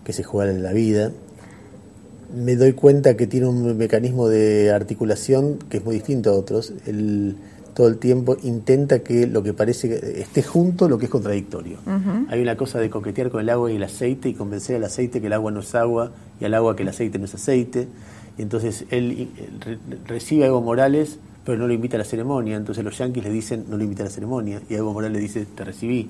que 0.04 0.12
se 0.12 0.22
juega 0.22 0.50
en 0.50 0.62
la 0.62 0.72
vida. 0.72 1.12
Me 2.34 2.56
doy 2.56 2.72
cuenta 2.72 3.16
que 3.16 3.26
tiene 3.26 3.48
un 3.48 3.76
mecanismo 3.76 4.28
de 4.28 4.70
articulación 4.72 5.58
que 5.68 5.78
es 5.78 5.84
muy 5.84 5.96
distinto 5.96 6.30
a 6.30 6.34
otros. 6.34 6.72
Él 6.86 7.36
todo 7.74 7.86
el 7.88 7.98
tiempo 7.98 8.36
intenta 8.42 8.98
que 9.00 9.26
lo 9.26 9.42
que 9.42 9.52
parece 9.52 9.88
que 9.88 10.20
esté 10.20 10.42
junto 10.42 10.88
lo 10.88 10.98
que 10.98 11.04
es 11.06 11.10
contradictorio. 11.10 11.78
Hay 12.28 12.40
una 12.40 12.56
cosa 12.56 12.78
de 12.78 12.88
coquetear 12.90 13.30
con 13.30 13.40
el 13.40 13.48
agua 13.48 13.70
y 13.70 13.76
el 13.76 13.82
aceite 13.82 14.28
y 14.28 14.34
convencer 14.34 14.76
al 14.76 14.84
aceite 14.84 15.20
que 15.20 15.26
el 15.28 15.32
agua 15.32 15.50
no 15.50 15.60
es 15.60 15.74
agua 15.74 16.12
y 16.40 16.44
al 16.44 16.54
agua 16.54 16.76
que 16.76 16.82
el 16.82 16.88
aceite 16.88 17.18
no 17.18 17.24
es 17.26 17.34
aceite. 17.34 17.86
Entonces 18.42 18.84
él 18.90 19.28
eh, 19.36 19.48
re- 19.64 19.78
recibe 20.06 20.44
a 20.44 20.46
Evo 20.48 20.60
Morales, 20.60 21.18
pero 21.44 21.56
no 21.58 21.66
lo 21.66 21.72
invita 21.72 21.96
a 21.96 21.98
la 21.98 22.04
ceremonia. 22.04 22.56
Entonces 22.56 22.84
los 22.84 22.96
yanquis 22.98 23.24
le 23.24 23.30
dicen, 23.30 23.64
no 23.68 23.76
lo 23.76 23.82
invita 23.82 24.02
a 24.02 24.06
la 24.06 24.10
ceremonia. 24.12 24.60
Y 24.68 24.74
Evo 24.74 24.92
Morales 24.92 25.16
le 25.16 25.20
dice, 25.20 25.46
te 25.46 25.64
recibí. 25.64 26.08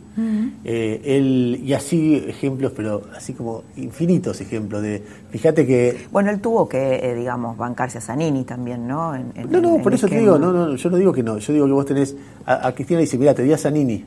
Eh, 0.64 1.00
él, 1.04 1.60
y 1.64 1.72
así 1.72 2.16
ejemplos, 2.26 2.72
pero 2.76 3.02
así 3.16 3.32
como 3.32 3.62
infinitos 3.76 4.40
ejemplos 4.40 4.82
de, 4.82 5.02
fíjate 5.30 5.66
que 5.66 6.06
Bueno, 6.12 6.30
él 6.30 6.40
tuvo 6.40 6.68
que, 6.68 6.96
eh, 6.96 7.14
digamos, 7.14 7.56
bancarse 7.56 7.98
a 7.98 8.00
Zanini 8.00 8.44
también, 8.44 8.86
¿no? 8.86 9.14
En- 9.14 9.32
en- 9.34 9.50
no, 9.50 9.60
no, 9.60 9.76
en 9.76 9.82
por 9.82 9.94
eso 9.94 10.08
te 10.08 10.18
digo, 10.20 10.38
no, 10.38 10.52
no, 10.52 10.76
yo 10.76 10.90
no 10.90 10.96
digo 10.96 11.12
que 11.12 11.22
no, 11.22 11.38
yo 11.38 11.52
digo 11.52 11.66
que 11.66 11.72
vos 11.72 11.86
tenés, 11.86 12.16
a, 12.44 12.66
a 12.68 12.74
Cristina 12.74 12.98
le 12.98 13.04
dice, 13.06 13.16
mira, 13.16 13.32
te 13.34 13.42
di 13.42 13.52
a 13.52 13.58
Zanini. 13.58 14.04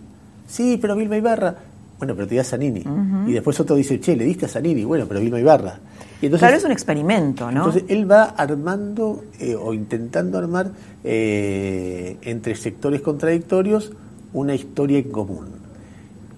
Sí, 0.48 0.78
pero 0.80 0.96
Vilma 0.96 1.18
Ibarra. 1.18 1.56
Bueno, 2.04 2.16
pero 2.16 2.28
te 2.28 2.36
di 2.36 2.40
a 2.40 2.44
Zanini. 2.44 2.84
Y 3.28 3.32
después 3.32 3.58
otro 3.62 3.78
dice, 3.78 3.98
che, 3.98 4.18
le 4.18 4.26
diste 4.26 4.46
a 4.46 4.50
Zanini. 4.50 4.84
Bueno, 4.84 5.06
pero 5.08 5.22
Vilma 5.22 5.40
Ibarra. 5.40 5.80
Y 6.22 6.26
entonces, 6.26 6.46
claro, 6.46 6.58
es 6.58 6.66
un 6.66 6.72
experimento, 6.74 7.50
¿no? 7.50 7.66
entonces 7.66 7.86
él 7.88 8.12
va 8.12 8.24
armando 8.24 9.24
eh, 9.40 9.56
o 9.56 9.74
intentando 9.74 10.38
armar 10.38 10.72
eh, 11.02 12.18
entre 12.24 12.56
sectores 12.56 13.00
contradictorios 13.00 13.94
una 14.34 14.54
historia 14.54 15.00
en 15.00 15.12
común. 15.12 15.48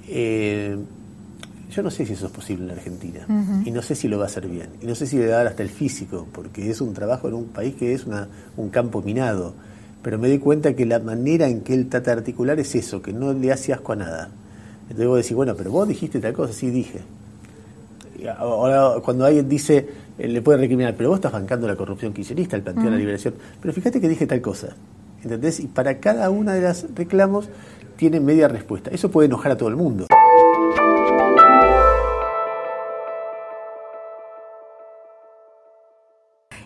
Eh, 0.07 0.77
yo 1.71 1.81
no 1.81 1.89
sé 1.89 2.05
si 2.05 2.13
eso 2.13 2.27
es 2.27 2.31
posible 2.31 2.63
en 2.63 2.67
la 2.67 2.73
Argentina 2.75 3.25
y 3.65 3.71
no 3.71 3.81
sé 3.81 3.95
si 3.95 4.07
lo 4.07 4.17
va 4.17 4.25
a 4.25 4.27
hacer 4.27 4.47
bien 4.47 4.69
y 4.81 4.85
no 4.85 4.95
sé 4.95 5.07
si 5.07 5.17
le 5.17 5.27
va 5.27 5.33
a 5.33 5.37
dar 5.37 5.47
hasta 5.47 5.63
el 5.63 5.69
físico 5.69 6.27
porque 6.31 6.69
es 6.69 6.79
un 6.79 6.93
trabajo 6.93 7.27
en 7.27 7.33
un 7.33 7.45
país 7.45 7.75
que 7.75 7.93
es 7.93 8.05
una, 8.05 8.27
un 8.55 8.69
campo 8.69 9.01
minado. 9.01 9.55
Pero 10.01 10.19
me 10.19 10.27
doy 10.27 10.39
cuenta 10.39 10.75
que 10.75 10.85
la 10.85 10.99
manera 10.99 11.47
en 11.47 11.61
que 11.61 11.73
él 11.73 11.89
trata 11.89 12.11
de 12.11 12.17
articular 12.19 12.59
es 12.59 12.75
eso, 12.75 13.01
que 13.01 13.13
no 13.13 13.33
le 13.33 13.51
hace 13.51 13.73
asco 13.73 13.93
a 13.93 13.95
nada. 13.95 14.29
Entonces 14.89 15.07
vos 15.07 15.17
decís, 15.17 15.35
bueno, 15.35 15.55
pero 15.55 15.71
vos 15.71 15.87
dijiste 15.87 16.19
tal 16.19 16.33
cosa, 16.33 16.53
sí 16.53 16.69
dije. 16.69 17.01
Ahora, 18.37 19.01
cuando 19.01 19.25
alguien 19.25 19.49
dice, 19.49 19.87
eh, 20.17 20.27
le 20.27 20.41
puede 20.41 20.59
recriminar, 20.59 20.95
pero 20.95 21.09
vos 21.09 21.17
estás 21.17 21.31
bancando 21.31 21.67
la 21.67 21.75
corrupción 21.75 22.13
kirchnerista, 22.13 22.55
el 22.55 22.63
plantear 22.63 22.91
la 22.91 22.97
liberación. 22.97 23.33
Pero 23.61 23.73
fíjate 23.73 23.99
que 23.99 24.07
dije 24.07 24.25
tal 24.25 24.41
cosa. 24.41 24.75
¿Entendés? 25.23 25.59
Y 25.59 25.67
para 25.67 25.99
cada 25.99 26.29
una 26.29 26.53
de 26.53 26.61
las 26.61 26.85
reclamos 26.95 27.49
tiene 27.97 28.19
media 28.19 28.47
respuesta. 28.47 28.91
Eso 28.91 29.09
puede 29.09 29.25
enojar 29.27 29.51
a 29.51 29.57
todo 29.57 29.69
el 29.69 29.75
mundo. 29.75 30.05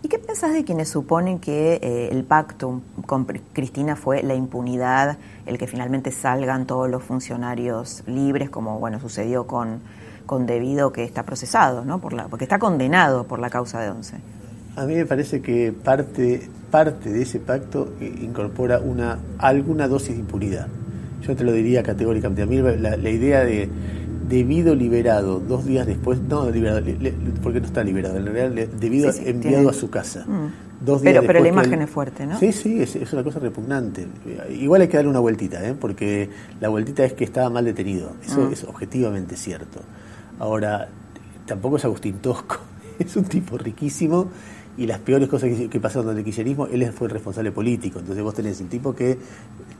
¿Y 0.01 0.07
qué 0.07 0.19
pensás 0.19 0.53
de 0.53 0.63
quienes 0.63 0.89
suponen 0.89 1.39
que 1.39 1.79
eh, 1.81 2.09
el 2.11 2.23
pacto 2.23 2.81
con 3.05 3.25
Cristina 3.25 3.95
fue 3.95 4.23
la 4.23 4.35
impunidad, 4.35 5.17
el 5.49 5.57
que 5.57 5.67
finalmente 5.67 6.11
salgan 6.11 6.65
todos 6.67 6.89
los 6.89 7.01
funcionarios 7.03 8.03
libres, 8.07 8.49
como 8.49 8.79
bueno 8.79 8.99
sucedió 8.99 9.47
con, 9.47 9.79
con 10.25 10.45
Debido, 10.45 10.91
que 10.93 11.03
está 11.03 11.23
procesado, 11.23 11.83
¿no? 11.83 11.99
Por 11.99 12.13
la, 12.13 12.27
porque 12.27 12.45
está 12.45 12.59
condenado 12.59 13.25
por 13.25 13.39
la 13.39 13.49
causa 13.49 13.81
de 13.81 13.89
Once. 13.89 14.15
A 14.75 14.85
mí 14.85 14.95
me 14.95 15.05
parece 15.05 15.41
que 15.41 15.71
parte, 15.73 16.47
parte 16.69 17.09
de 17.11 17.23
ese 17.23 17.39
pacto 17.39 17.93
eh, 17.99 18.19
incorpora 18.21 18.79
una, 18.79 19.17
alguna 19.39 19.87
dosis 19.87 20.09
de 20.13 20.19
impunidad. 20.19 20.67
Yo 21.27 21.35
te 21.35 21.43
lo 21.43 21.51
diría 21.51 21.81
categóricamente. 21.83 22.43
A 22.43 22.45
mí 22.45 22.57
la, 22.61 22.95
la 22.95 23.09
idea 23.09 23.43
de 23.43 23.67
debido 24.29 24.75
liberado 24.75 25.39
dos 25.39 25.65
días 25.65 25.87
después, 25.87 26.21
no 26.21 26.49
liberado, 26.51 26.81
le- 26.81 26.97
le- 26.99 27.11
porque 27.41 27.59
no 27.59 27.65
está 27.65 27.83
liberado, 27.83 28.17
en 28.17 28.25
realidad 28.27 28.67
debido 28.79 29.11
Sí, 29.11 29.23
sí, 29.23 29.29
enviado 29.29 29.55
tiene- 29.57 29.69
a 29.71 29.73
su 29.73 29.89
casa. 29.89 30.23
Mm. 30.27 30.68
Dos 30.81 31.01
días 31.01 31.15
Pero- 31.15 31.27
pero 31.27 31.39
la 31.41 31.49
imagen 31.49 31.73
él- 31.73 31.81
es 31.81 31.89
fuerte, 31.89 32.25
¿no? 32.25 32.39
Sí, 32.39 32.53
sí, 32.53 32.81
es, 32.81 32.95
es 32.95 33.11
una 33.11 33.23
cosa 33.23 33.39
repugnante. 33.39 34.07
Igual 34.49 34.81
hay 34.81 34.87
que 34.87 34.95
darle 34.97 35.09
una 35.09 35.19
vueltita, 35.19 35.65
¿eh? 35.67 35.73
porque 35.73 36.29
la 36.61 36.69
vueltita 36.69 37.03
es 37.03 37.13
que 37.13 37.25
estaba 37.25 37.49
mal 37.49 37.65
detenido. 37.65 38.11
Eso 38.25 38.41
Mm. 38.49 38.53
es 38.53 38.63
objetivamente 38.63 39.35
cierto. 39.35 39.81
Ahora, 40.39 40.87
tampoco 41.45 41.75
es 41.77 41.83
Agustín 41.85 42.19
Tosco, 42.19 42.57
es 42.99 43.15
un 43.17 43.25
tipo 43.25 43.57
riquísimo 43.57 44.29
y 44.79 44.87
las 44.87 44.99
peores 44.99 45.27
cosas 45.29 45.49
que, 45.49 45.69
que 45.69 45.79
pasaron 45.79 46.05
durante 46.05 46.21
el 46.21 46.25
kirchnerismo, 46.25 46.67
él 46.67 46.91
fue 46.93 47.07
el 47.07 47.13
responsable 47.13 47.51
político. 47.51 47.99
Entonces 47.99 48.23
vos 48.23 48.33
tenés 48.33 48.59
el 48.61 48.67
tipo 48.69 48.95
que 48.95 49.17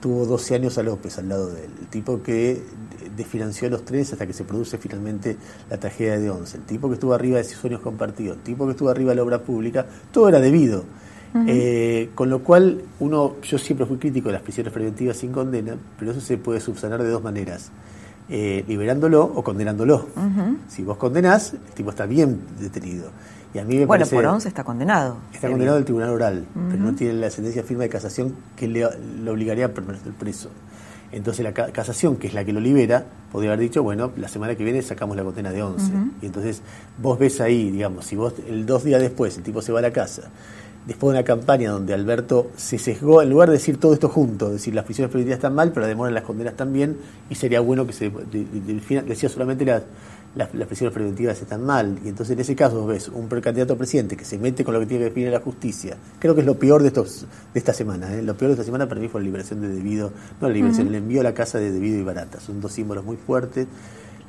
tuvo 0.01 0.25
12 0.25 0.55
años 0.55 0.77
a 0.77 0.83
López 0.83 1.17
al 1.17 1.29
lado 1.29 1.49
de 1.49 1.65
él, 1.65 1.71
el 1.81 1.87
tipo 1.87 2.21
que 2.21 2.61
desfinanció 3.15 3.67
a 3.67 3.71
los 3.71 3.83
tres 3.83 4.11
hasta 4.13 4.25
que 4.27 4.33
se 4.33 4.43
produce 4.43 4.77
finalmente 4.77 5.37
la 5.69 5.77
tragedia 5.77 6.19
de 6.19 6.29
Once, 6.29 6.57
el 6.57 6.63
tipo 6.63 6.87
que 6.87 6.93
estuvo 6.93 7.13
arriba 7.13 7.37
de 7.37 7.43
sueños 7.43 7.81
compartidos, 7.81 8.37
el 8.37 8.43
tipo 8.43 8.65
que 8.65 8.71
estuvo 8.71 8.89
arriba 8.89 9.09
de 9.11 9.15
la 9.15 9.23
obra 9.23 9.41
pública, 9.41 9.85
todo 10.11 10.29
era 10.29 10.39
debido. 10.39 10.83
Eh, 11.47 12.09
con 12.15 12.29
lo 12.31 12.39
cual, 12.43 12.81
uno, 12.99 13.35
yo 13.43 13.57
siempre 13.59 13.85
fui 13.85 13.97
crítico 13.97 14.29
de 14.29 14.33
las 14.33 14.41
prisiones 14.41 14.73
preventivas 14.73 15.15
sin 15.17 15.31
condena, 15.31 15.75
pero 15.99 16.11
eso 16.11 16.21
se 16.21 16.37
puede 16.37 16.59
subsanar 16.59 17.03
de 17.03 17.09
dos 17.09 17.21
maneras. 17.23 17.71
eh, 18.31 18.63
liberándolo 18.67 19.23
o 19.23 19.43
condenándolo. 19.43 20.07
Si 20.67 20.83
vos 20.83 20.97
condenás, 20.97 21.53
el 21.53 21.73
tipo 21.73 21.89
está 21.89 22.05
bien 22.05 22.39
detenido. 22.59 23.09
Y 23.53 23.57
a 23.57 23.63
mí 23.63 23.77
me 23.77 23.85
bueno, 23.85 24.01
parece, 24.01 24.15
Porón 24.15 24.37
está 24.45 24.63
condenado. 24.63 25.17
Está 25.33 25.49
condenado 25.49 25.77
del 25.77 25.85
tribunal 25.85 26.09
oral, 26.09 26.45
pero 26.69 26.83
no 26.83 26.93
tiene 26.93 27.13
la 27.15 27.29
sentencia 27.29 27.63
firme 27.63 27.85
de 27.85 27.89
casación 27.89 28.35
que 28.55 28.67
le, 28.67 28.87
le 29.23 29.31
obligaría 29.31 29.65
a 29.65 29.69
permanecer 29.69 30.13
preso. 30.13 30.49
Entonces 31.11 31.43
la 31.43 31.53
casación, 31.53 32.17
que 32.17 32.27
es 32.27 32.33
la 32.33 32.45
que 32.45 32.53
lo 32.53 32.59
libera, 32.59 33.03
podría 33.31 33.51
haber 33.51 33.61
dicho, 33.61 33.81
bueno, 33.81 34.11
la 34.15 34.27
semana 34.27 34.55
que 34.55 34.63
viene 34.63 34.81
sacamos 34.81 35.17
la 35.17 35.23
condena 35.23 35.51
de 35.51 35.63
11. 35.63 35.91
Y 36.21 36.27
entonces 36.27 36.61
vos 37.01 37.17
ves 37.17 37.41
ahí, 37.41 37.71
digamos, 37.71 38.05
si 38.05 38.15
vos 38.15 38.33
el 38.47 38.65
dos 38.65 38.83
días 38.83 39.01
después 39.01 39.35
el 39.37 39.43
tipo 39.43 39.61
se 39.61 39.71
va 39.71 39.79
a 39.79 39.81
la 39.81 39.91
casa, 39.91 40.29
después 40.85 41.11
de 41.11 41.19
una 41.19 41.25
campaña 41.25 41.71
donde 41.71 41.95
Alberto 41.95 42.51
se 42.55 42.77
sesgó, 42.77 43.23
en 43.23 43.29
lugar 43.29 43.49
de 43.49 43.53
decir 43.53 43.77
todo 43.77 43.93
esto 43.93 44.07
junto, 44.07 44.49
decir 44.51 44.75
las 44.75 44.85
prisiones 44.85 45.09
preventivas 45.09 45.37
están 45.37 45.55
mal, 45.55 45.69
pero 45.71 45.81
la 45.81 45.87
demora 45.87 46.09
en 46.09 46.15
las 46.15 46.23
condenas 46.23 46.55
también, 46.55 46.97
y 47.29 47.35
sería 47.35 47.59
bueno 47.59 47.87
que 47.87 47.93
se 47.93 48.11
decía 49.07 49.29
solamente 49.29 49.65
las 49.65 49.83
las, 50.35 50.49
prisiones 50.49 50.93
preventivas 50.93 51.41
están 51.41 51.65
mal. 51.65 51.99
Y 52.03 52.09
entonces 52.09 52.33
en 52.33 52.39
ese 52.39 52.55
caso 52.55 52.85
ves 52.85 53.09
un 53.09 53.27
precandidato 53.27 53.73
a 53.73 53.77
presidente 53.77 54.15
que 54.15 54.25
se 54.25 54.37
mete 54.37 54.63
con 54.63 54.73
lo 54.73 54.79
que 54.79 54.85
tiene 54.85 55.03
que 55.03 55.09
definir 55.09 55.31
la 55.31 55.39
justicia. 55.39 55.97
Creo 56.19 56.35
que 56.35 56.41
es 56.41 56.47
lo 56.47 56.57
peor 56.57 56.81
de 56.81 56.89
estos 56.89 57.25
de 57.53 57.59
esta 57.59 57.73
semana. 57.73 58.13
¿eh? 58.13 58.21
Lo 58.21 58.35
peor 58.35 58.49
de 58.49 58.53
esta 58.53 58.63
semana 58.63 58.87
para 58.87 59.01
mí 59.01 59.07
fue 59.07 59.21
la 59.21 59.25
liberación 59.25 59.61
de 59.61 59.69
Debido, 59.69 60.11
no 60.39 60.47
la 60.47 60.53
liberación, 60.53 60.87
el 60.87 60.95
envío 60.95 61.21
a 61.21 61.23
la 61.23 61.33
casa 61.33 61.59
de 61.59 61.71
Debido 61.71 61.99
y 61.99 62.03
Barata. 62.03 62.39
Son 62.39 62.61
dos 62.61 62.71
símbolos 62.71 63.03
muy 63.03 63.17
fuertes. 63.17 63.67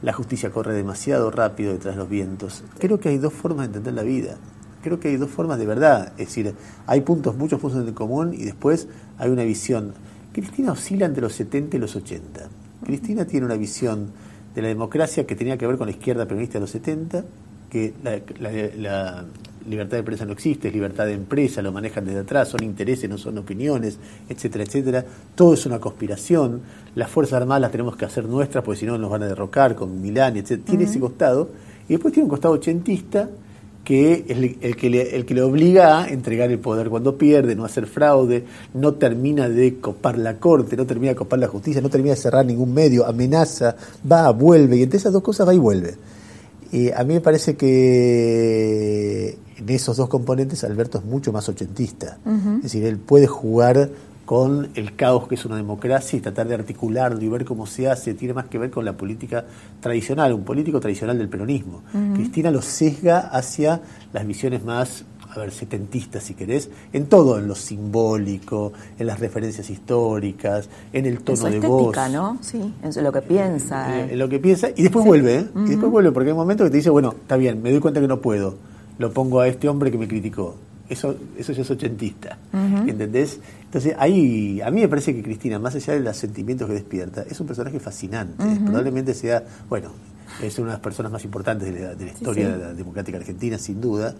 La 0.03 0.12
justicia 0.14 0.51
corre 0.51 0.72
demasiado 0.72 1.30
rápido 1.30 1.72
detrás 1.72 1.94
de 1.94 2.01
los 2.01 2.09
vientos. 2.09 2.64
Creo 2.78 2.98
que 2.98 3.11
hay 3.11 3.18
dos 3.18 3.34
formas 3.34 3.70
de 3.70 3.78
entender 3.78 3.92
la 3.92 4.03
vida. 4.03 4.36
Creo 4.82 4.98
que 4.98 5.09
hay 5.09 5.16
dos 5.18 5.30
formas 5.30 5.59
de 5.59 5.66
verdad. 5.66 6.12
Es 6.16 6.28
decir, 6.28 6.55
hay 6.86 7.03
puntos, 7.03 7.36
muchos 7.36 7.61
puntos 7.61 7.86
en 7.86 7.92
común 7.92 8.32
y 8.32 8.44
después 8.44 8.88
hay 9.18 9.28
una 9.28 9.44
visión. 9.44 9.92
Cristina 10.32 10.72
oscila 10.72 11.05
entre 11.05 11.20
los 11.20 11.34
70 11.34 11.76
y 11.76 11.80
los 11.80 11.96
80. 11.96 12.48
Cristina 12.84 13.26
tiene 13.26 13.44
una 13.44 13.57
visión 13.57 14.11
de 14.55 14.62
la 14.62 14.68
democracia 14.68 15.26
que 15.26 15.36
tenía 15.36 15.57
que 15.57 15.66
ver 15.66 15.76
con 15.76 15.86
la 15.86 15.92
izquierda 15.92 16.26
peronista 16.26 16.55
de 16.55 16.61
los 16.61 16.70
70, 16.70 17.24
que 17.70 17.94
la, 18.03 19.24
libertad 19.68 19.98
de 19.98 20.03
prensa 20.03 20.24
no 20.24 20.32
existe, 20.32 20.68
es 20.68 20.74
libertad 20.74 21.05
de 21.05 21.12
empresa, 21.12 21.61
lo 21.61 21.70
manejan 21.70 22.05
desde 22.05 22.20
atrás, 22.20 22.48
son 22.48 22.64
intereses, 22.64 23.09
no 23.09 23.18
son 23.18 23.36
opiniones, 23.38 23.98
etcétera, 24.28 24.64
etcétera. 24.64 25.05
Todo 25.34 25.55
es 25.55 25.66
una 25.66 25.78
conspiración. 25.78 26.62
Las 26.94 27.11
Fuerzas 27.11 27.34
Armadas 27.34 27.61
las 27.61 27.70
tenemos 27.70 27.94
que 27.94 28.07
hacer 28.07 28.24
nuestras, 28.24 28.64
porque 28.64 28.80
si 28.80 28.86
no 28.86 28.96
nos 28.96 29.11
van 29.11 29.22
a 29.22 29.26
derrocar 29.26 29.74
con 29.74 30.01
Milán, 30.01 30.36
etcétera. 30.36 30.64
Tiene 30.66 30.84
ese 30.84 30.98
costado. 30.98 31.51
Y 31.88 31.92
después 31.92 32.14
tiene 32.14 32.24
un 32.24 32.30
costado 32.30 32.55
ochentista 32.55 33.28
que 33.85 34.24
es 34.28 34.37
el, 34.61 34.76
que 34.76 34.91
le, 34.91 35.16
el 35.16 35.24
que 35.24 35.35
le 35.35 35.43
obliga 35.43 36.03
a 36.03 36.09
entregar 36.09 36.51
el 36.51 36.59
poder 36.59 36.91
cuando 36.91 37.16
pierde, 37.16 37.57
no 37.57 37.64
hacer 37.64 37.87
fraude, 37.87 38.45
no 38.74 38.95
termina 38.95 39.49
de 39.49 39.78
copar 39.78 40.18
la 40.18 40.39
corte, 40.39 40.76
no 40.76 40.87
termina 40.87 41.12
de 41.12 41.16
copar 41.16 41.39
la 41.39 41.49
justicia, 41.49 41.81
no 41.81 41.89
termina 41.89 42.14
de 42.14 42.20
cerrar 42.20 42.45
ningún 42.47 42.72
medio, 42.72 43.07
amenaza, 43.07 43.74
va, 44.11 44.31
vuelve, 44.31 44.76
y 44.76 44.83
entre 44.83 44.99
esas 44.99 45.12
dos 45.12 45.22
cosas 45.22 45.49
va 45.49 45.55
y 45.55 45.59
vuelve. 45.59 45.95
Y 46.72 46.91
a 46.91 47.03
mí 47.03 47.14
me 47.14 47.20
parece 47.20 47.57
que 47.57 49.37
en 49.57 49.68
esos 49.68 49.97
dos 49.97 50.09
componentes 50.09 50.62
Alberto 50.62 50.99
es 50.99 51.05
mucho 51.05 51.33
más 51.33 51.49
ochentista. 51.49 52.18
Es 52.59 52.62
decir, 52.62 52.85
él 52.85 52.99
puede 52.99 53.26
jugar 53.26 53.91
con 54.31 54.68
el 54.76 54.95
caos 54.95 55.26
que 55.26 55.35
es 55.35 55.45
una 55.45 55.57
democracia 55.57 56.16
y 56.16 56.20
tratar 56.20 56.47
de 56.47 56.55
articularlo 56.55 57.20
y 57.20 57.28
ver 57.28 57.45
cómo 57.45 57.66
se 57.66 57.91
hace, 57.91 58.14
tiene 58.14 58.33
más 58.33 58.47
que 58.47 58.59
ver 58.59 58.70
con 58.70 58.85
la 58.85 58.93
política 58.93 59.45
tradicional, 59.81 60.33
un 60.33 60.45
político 60.45 60.78
tradicional 60.78 61.18
del 61.18 61.28
peronismo. 61.28 61.83
Cristina 62.14 62.53
lo 62.53 62.62
sesga 62.62 63.18
hacia 63.18 63.81
las 64.12 64.24
visiones 64.24 64.64
más 64.64 65.05
a 65.28 65.41
ver, 65.41 65.51
setentistas 65.51 66.22
si 66.22 66.35
querés, 66.35 66.70
en 66.93 67.07
todo, 67.07 67.41
en 67.41 67.49
lo 67.49 67.57
simbólico, 67.57 68.72
en 69.01 69.09
las 69.09 69.18
referencias 69.18 69.68
históricas, 69.68 70.68
en 70.93 71.07
el 71.07 71.22
tono 71.22 71.49
en 71.49 71.61
de 71.61 71.66
voz. 71.66 71.97
¿no? 72.12 72.39
Sí, 72.41 72.72
en 72.85 73.03
lo 73.03 73.11
que 73.11 73.22
piensa. 73.22 74.01
En, 74.01 74.16
lo 74.16 74.28
que 74.28 74.39
piensa, 74.39 74.68
y 74.76 74.83
después 74.83 75.05
vuelve, 75.05 75.39
¿eh? 75.39 75.47
Y 75.66 75.70
después 75.70 75.91
vuelve, 75.91 76.12
porque 76.12 76.28
hay 76.28 76.35
un 76.35 76.39
momento 76.39 76.62
que 76.62 76.70
te 76.70 76.76
dice, 76.76 76.91
bueno, 76.91 77.16
está 77.20 77.37
bien, 77.37 77.61
me 77.61 77.72
doy 77.72 77.81
cuenta 77.81 78.01
que 78.01 78.07
no 78.07 78.20
puedo, 78.20 78.59
lo 78.99 79.12
pongo 79.12 79.41
a 79.41 79.49
este 79.49 79.68
hombre 79.68 79.91
que 79.91 79.99
me 79.99 80.07
criticó 80.07 80.55
eso, 80.91 81.16
eso 81.38 81.53
ya 81.53 81.62
es 81.62 81.70
ochentista, 81.70 82.36
¿entendés? 82.53 83.38
Entonces, 83.64 83.95
ahí, 83.97 84.61
a 84.61 84.70
mí 84.72 84.80
me 84.80 84.88
parece 84.88 85.14
que 85.14 85.22
Cristina, 85.22 85.59
más 85.61 85.76
allá 85.76 85.95
de 85.95 86.01
los 86.01 86.16
sentimientos 86.16 86.66
que 86.66 86.74
despierta, 86.74 87.22
es 87.22 87.41
un 87.41 87.47
personaje 87.47 87.78
fascinante. 87.78 88.45
Probablemente 88.64 89.14
sea, 89.14 89.45
bueno, 89.68 89.93
es 90.43 90.59
una 90.59 90.68
de 90.68 90.72
las 90.74 90.80
personas 90.80 91.12
más 91.12 91.24
importantes 91.24 91.72
de 91.72 91.80
la, 91.80 92.12
historia 92.12 92.51
de 92.51 92.59
la 92.59 92.74
democrática 92.74 93.18
argentina, 93.18 93.57
sin 93.57 93.80
duda. 93.80 94.14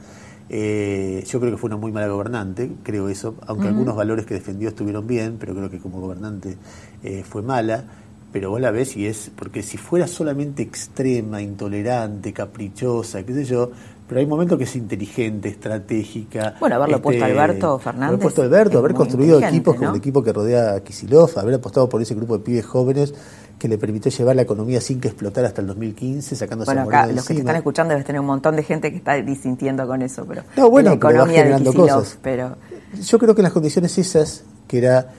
Eh, 0.48 1.24
yo 1.26 1.40
creo 1.40 1.52
que 1.52 1.58
fue 1.58 1.68
una 1.68 1.76
muy 1.76 1.90
mala 1.90 2.06
gobernante, 2.06 2.70
creo 2.84 3.08
eso, 3.08 3.34
aunque 3.46 3.68
algunos 3.68 3.96
valores 3.96 4.24
que 4.24 4.34
defendió 4.34 4.68
estuvieron 4.68 5.06
bien, 5.06 5.36
pero 5.38 5.54
creo 5.54 5.70
que 5.70 5.78
como 5.78 6.00
gobernante 6.00 6.56
eh, 7.02 7.24
fue 7.28 7.42
mala. 7.42 7.84
Pero 8.32 8.50
vos 8.50 8.60
la 8.60 8.70
ves 8.70 8.96
y 8.96 9.06
es, 9.06 9.32
porque 9.34 9.60
si 9.60 9.76
fuera 9.76 10.06
solamente 10.06 10.62
extrema, 10.62 11.42
intolerante, 11.42 12.32
caprichosa, 12.32 13.24
qué 13.24 13.34
sé 13.34 13.44
yo, 13.44 13.72
pero 14.11 14.18
hay 14.18 14.26
momentos 14.26 14.58
que 14.58 14.64
es 14.64 14.74
inteligente, 14.74 15.50
estratégica. 15.50 16.56
Bueno, 16.58 16.74
haberlo 16.74 16.96
este, 16.96 17.04
puesto 17.04 17.24
Alberto 17.24 17.78
Fernández. 17.78 18.08
Haber 18.08 18.18
puesto 18.18 18.42
Alberto, 18.42 18.78
haber 18.78 18.92
construido 18.92 19.38
equipos 19.38 19.76
como 19.76 19.90
el 19.90 19.96
equipo 19.98 20.20
que 20.24 20.32
rodea 20.32 20.74
a 20.74 20.80
Kisilov, 20.80 21.38
haber 21.38 21.54
apostado 21.54 21.88
por 21.88 22.02
ese 22.02 22.16
grupo 22.16 22.36
de 22.36 22.42
pibes 22.42 22.66
jóvenes 22.66 23.14
que 23.56 23.68
le 23.68 23.78
permitió 23.78 24.11
llevar 24.11 24.34
la 24.34 24.42
economía 24.42 24.80
sin 24.80 25.00
que 25.00 25.06
explotara 25.06 25.46
hasta 25.46 25.61
el 25.61 25.68
2015, 25.68 26.34
sacándose 26.34 26.74
bueno, 26.74 26.88
acá, 26.88 27.06
los 27.06 27.24
que 27.24 27.34
te 27.34 27.40
están 27.40 27.54
escuchando 27.54 27.92
debes 27.92 28.04
tener 28.04 28.20
un 28.20 28.26
montón 28.26 28.56
de 28.56 28.64
gente 28.64 28.90
que 28.90 28.96
está 28.96 29.14
disintiendo 29.14 29.86
con 29.86 30.02
eso, 30.02 30.24
pero 30.26 30.42
no, 30.56 30.68
bueno, 30.68 30.90
la 30.90 30.96
economía 30.96 31.44
de 31.44 31.62
Kisilov, 31.62 32.06
pero 32.20 32.56
yo 33.00 33.16
creo 33.20 33.36
que 33.36 33.42
en 33.42 33.44
las 33.44 33.52
condiciones 33.52 33.96
esas, 33.96 34.42
que 34.66 34.78
era 34.78 35.12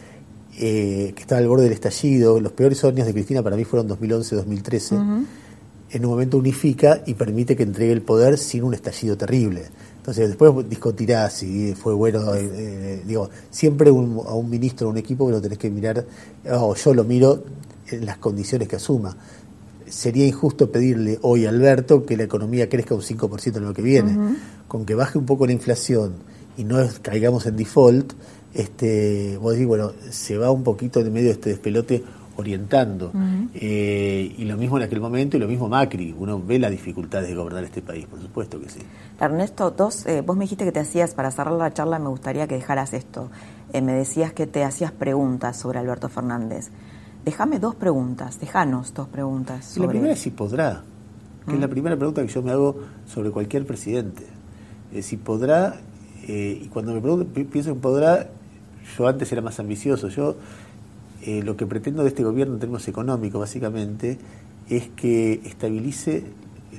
eh, 0.59 1.13
que 1.15 1.21
estaba 1.21 1.39
al 1.39 1.47
borde 1.47 1.63
del 1.63 1.73
estallido, 1.73 2.41
los 2.41 2.51
peores 2.51 2.83
años 2.83 3.07
de 3.07 3.13
Cristina 3.13 3.41
para 3.41 3.55
mí 3.55 3.63
fueron 3.63 3.87
2011-2013 3.87 5.23
en 5.91 6.05
un 6.05 6.11
momento 6.11 6.37
unifica 6.37 7.03
y 7.05 7.13
permite 7.13 7.55
que 7.55 7.63
entregue 7.63 7.91
el 7.91 8.01
poder 8.01 8.37
sin 8.37 8.63
un 8.63 8.73
estallido 8.73 9.17
terrible. 9.17 9.63
Entonces 9.97 10.29
después 10.29 10.67
discutirá 10.67 11.29
si 11.29 11.75
fue 11.75 11.93
bueno, 11.93 12.33
eh, 12.33 12.49
eh, 12.53 13.03
digo, 13.05 13.29
siempre 13.49 13.89
a 13.89 13.93
un 13.93 14.49
ministro, 14.49 14.87
a 14.87 14.91
un 14.91 14.97
equipo 14.97 15.27
que 15.27 15.33
lo 15.33 15.41
tenés 15.41 15.57
que 15.57 15.69
mirar, 15.69 16.05
o 16.49 16.75
yo 16.75 16.93
lo 16.93 17.03
miro 17.03 17.43
en 17.87 18.05
las 18.05 18.17
condiciones 18.17 18.67
que 18.67 18.77
asuma. 18.77 19.15
Sería 19.87 20.25
injusto 20.25 20.71
pedirle 20.71 21.19
hoy 21.21 21.45
a 21.45 21.49
Alberto 21.49 22.05
que 22.05 22.15
la 22.15 22.23
economía 22.23 22.69
crezca 22.69 22.95
un 22.95 23.01
5% 23.01 23.57
en 23.57 23.65
lo 23.65 23.73
que 23.73 23.81
viene. 23.81 24.17
Con 24.67 24.85
que 24.85 24.95
baje 24.95 25.17
un 25.17 25.25
poco 25.25 25.45
la 25.45 25.51
inflación 25.51 26.13
y 26.57 26.63
no 26.63 26.77
caigamos 27.01 27.45
en 27.45 27.57
default, 27.57 28.13
este, 28.53 29.37
vos 29.37 29.53
decís, 29.53 29.67
bueno, 29.67 29.91
se 30.09 30.37
va 30.37 30.51
un 30.51 30.63
poquito 30.63 30.99
en 30.99 31.11
medio 31.11 31.27
de 31.27 31.33
este 31.33 31.49
despelote 31.49 32.03
orientando. 32.37 33.11
Eh, 33.53 34.35
y 34.37 34.45
lo 34.45 34.57
mismo 34.57 34.77
en 34.77 34.83
aquel 34.83 34.99
momento 34.99 35.37
y 35.37 35.39
lo 35.39 35.47
mismo 35.47 35.67
Macri. 35.67 36.15
Uno 36.17 36.41
ve 36.41 36.59
las 36.59 36.71
dificultades 36.71 37.29
de 37.29 37.35
gobernar 37.35 37.63
este 37.63 37.81
país, 37.81 38.05
por 38.05 38.21
supuesto 38.21 38.59
que 38.59 38.69
sí. 38.69 38.79
Ernesto, 39.19 39.71
dos, 39.71 40.05
eh, 40.05 40.21
vos 40.21 40.35
me 40.35 40.45
dijiste 40.45 40.65
que 40.65 40.71
te 40.71 40.79
hacías, 40.79 41.13
para 41.13 41.31
cerrar 41.31 41.53
la 41.53 41.71
charla 41.73 41.99
me 41.99 42.09
gustaría 42.09 42.47
que 42.47 42.55
dejaras 42.55 42.93
esto. 42.93 43.29
Eh, 43.73 43.81
me 43.81 43.93
decías 43.93 44.33
que 44.33 44.47
te 44.47 44.63
hacías 44.63 44.91
preguntas 44.91 45.57
sobre 45.57 45.79
Alberto 45.79 46.09
Fernández. 46.09 46.71
Déjame 47.23 47.59
dos 47.59 47.75
preguntas, 47.75 48.39
déjanos 48.39 48.93
dos 48.93 49.07
preguntas. 49.07 49.77
La 49.77 49.87
primera 49.87 50.13
es 50.13 50.19
si 50.19 50.31
podrá, 50.31 50.83
que 51.45 51.53
es 51.53 51.59
la 51.59 51.67
primera 51.67 51.95
pregunta 51.95 52.21
que 52.23 52.27
yo 52.27 52.41
me 52.41 52.51
hago 52.51 52.77
sobre 53.05 53.29
cualquier 53.29 53.65
presidente. 53.65 54.25
si 55.01 55.17
podrá, 55.17 55.79
y 56.27 56.67
cuando 56.69 56.93
me 56.93 57.01
pregunto, 57.01 57.27
pienso 57.31 57.69
en 57.69 57.79
podrá, 57.79 58.27
yo 58.97 59.07
antes 59.07 59.31
era 59.31 59.41
más 59.41 59.59
ambicioso. 59.59 60.07
Yo 60.09 60.35
eh, 61.23 61.43
lo 61.43 61.55
que 61.55 61.65
pretendo 61.65 62.03
de 62.03 62.09
este 62.09 62.23
gobierno 62.23 62.55
en 62.55 62.59
términos 62.59 62.87
económicos, 62.87 63.39
básicamente, 63.39 64.17
es 64.69 64.89
que 64.89 65.41
estabilice 65.45 66.23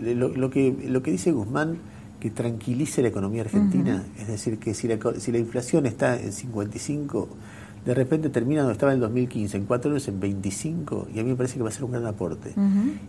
lo, 0.00 0.50
que, 0.50 0.74
lo 0.88 1.02
que 1.02 1.10
dice 1.10 1.32
Guzmán, 1.32 1.78
que 2.18 2.30
tranquilice 2.30 3.02
la 3.02 3.08
economía 3.08 3.42
argentina. 3.42 4.04
Es 4.18 4.28
decir, 4.28 4.58
que 4.58 4.74
si 4.74 4.88
la, 4.88 4.98
si 5.18 5.32
la 5.32 5.38
inflación 5.38 5.86
está 5.86 6.20
en 6.20 6.32
55, 6.32 7.28
de 7.84 7.94
repente 7.94 8.28
termina 8.30 8.60
donde 8.62 8.74
estaba 8.74 8.92
en 8.92 8.96
el 8.96 9.00
2015, 9.02 9.56
en 9.56 9.66
cuatro 9.66 9.90
años 9.90 10.06
en 10.06 10.20
25, 10.20 11.08
y 11.14 11.18
a 11.18 11.24
mí 11.24 11.30
me 11.30 11.36
parece 11.36 11.56
que 11.56 11.62
va 11.62 11.68
a 11.68 11.72
ser 11.72 11.84
un 11.84 11.90
gran 11.90 12.06
aporte. 12.06 12.54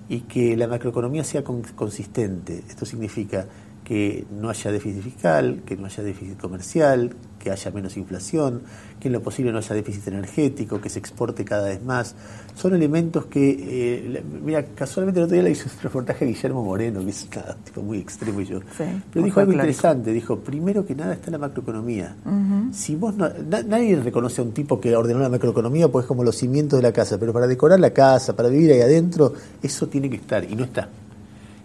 Y 0.09 0.21
que 0.21 0.57
la 0.57 0.67
macroeconomía 0.67 1.23
sea 1.23 1.43
consistente. 1.43 2.63
Esto 2.67 2.85
significa 2.85 3.45
que 3.83 4.25
no 4.31 4.49
haya 4.49 4.71
déficit 4.71 5.03
fiscal, 5.03 5.61
que 5.65 5.77
no 5.77 5.85
haya 5.85 6.03
déficit 6.03 6.39
comercial, 6.39 7.15
que 7.43 7.51
haya 7.51 7.71
menos 7.71 7.97
inflación, 7.97 8.61
que 9.01 9.09
en 9.09 9.13
lo 9.13 9.21
posible 9.21 9.51
no 9.51 9.57
haya 9.57 9.75
déficit 9.75 10.07
energético, 10.07 10.79
que 10.79 10.89
se 10.89 10.97
exporte 10.97 11.43
cada 11.43 11.67
vez 11.67 11.83
más. 11.83 12.15
Son 12.55 12.73
elementos 12.73 13.25
que, 13.25 13.57
eh, 13.59 14.23
mira, 14.41 14.63
casualmente 14.63 15.19
el 15.19 15.25
otro 15.25 15.33
día 15.33 15.43
le 15.43 15.51
hice 15.51 15.65
un 15.65 15.83
reportaje 15.83 16.23
a 16.23 16.27
Guillermo 16.27 16.63
Moreno, 16.63 17.03
que 17.03 17.09
es 17.09 17.23
un 17.35 17.63
tipo 17.65 17.81
muy 17.81 17.97
extremo 17.97 18.39
y 18.39 18.45
yo. 18.45 18.59
Pero 19.11 19.25
dijo 19.25 19.41
algo 19.41 19.51
interesante, 19.51 20.13
dijo, 20.13 20.39
primero 20.39 20.85
que 20.85 20.95
nada 20.95 21.13
está 21.13 21.31
la 21.31 21.37
macroeconomía. 21.37 22.15
Si 22.71 22.95
vos 22.95 23.15
no, 23.15 23.29
nadie 23.67 23.97
reconoce 23.97 24.39
a 24.39 24.45
un 24.45 24.53
tipo 24.53 24.79
que 24.79 24.95
ordenó 24.95 25.19
la 25.19 25.29
macroeconomía, 25.29 25.89
pues 25.89 26.03
es 26.03 26.07
como 26.07 26.23
los 26.23 26.37
cimientos 26.37 26.79
de 26.79 26.83
la 26.83 26.93
casa, 26.93 27.17
pero 27.19 27.33
para 27.33 27.47
decorar 27.47 27.79
la 27.81 27.91
casa, 27.91 28.35
para 28.35 28.47
vivir 28.47 28.71
ahí 28.71 28.81
adentro, 28.81 29.33
eso 29.61 29.87
tiene 29.87 30.09
que 30.09 30.15
estar 30.15 30.49
y 30.49 30.55
no 30.55 30.63
está. 30.63 30.87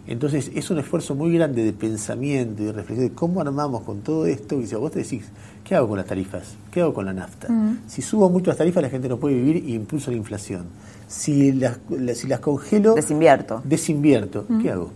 Entonces 0.09 0.51
es 0.55 0.71
un 0.71 0.79
esfuerzo 0.79 1.15
muy 1.15 1.35
grande 1.35 1.63
de 1.63 1.75
pensamiento 1.75 2.63
y 2.63 2.67
de 2.67 2.73
reflexión 2.73 3.09
de 3.11 3.15
cómo 3.15 3.43
armamos 3.43 3.83
con 3.83 4.01
todo 4.01 4.27
esto. 4.27 4.59
Y 4.59 4.67
si 4.67 4.75
vos 4.75 4.91
te 4.91 5.01
decís, 5.01 5.27
¿qué 5.63 5.75
hago 5.75 5.89
con 5.89 5.99
las 5.99 6.07
tarifas? 6.07 6.57
¿Qué 6.71 6.81
hago 6.81 6.95
con 6.95 7.05
la 7.05 7.13
nafta? 7.13 7.49
Si 7.87 8.01
subo 8.01 8.31
mucho 8.31 8.51
las 8.51 8.57
tarifas 8.57 8.83
la 8.83 8.89
gente 8.89 9.07
no 9.09 9.19
puede 9.19 9.35
vivir 9.35 9.69
y 9.69 9.75
impulso 9.75 10.11
la 10.11 10.17
inflación. 10.17 10.65
Si 11.07 11.53
las, 11.53 11.79
si 12.15 12.27
las 12.27 12.41
congelo... 12.41 12.95
Desinvierto. 12.95 13.61
Desinvierto. 13.65 14.47
¿Qué 14.63 14.71
hago? 14.71 14.93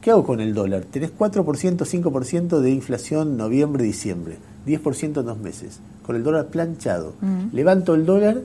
¿Qué 0.00 0.10
hago 0.10 0.24
con 0.24 0.40
el 0.40 0.54
dólar? 0.54 0.82
Tenés 0.90 1.16
4%, 1.16 1.44
5% 1.44 2.58
de 2.58 2.70
inflación 2.70 3.36
noviembre, 3.36 3.84
diciembre. 3.84 4.38
10% 4.66 5.20
en 5.20 5.26
dos 5.26 5.38
meses. 5.38 5.78
Con 6.04 6.16
el 6.16 6.24
dólar 6.24 6.48
planchado. 6.48 7.14
Levanto 7.52 7.94
el 7.94 8.04
dólar 8.04 8.40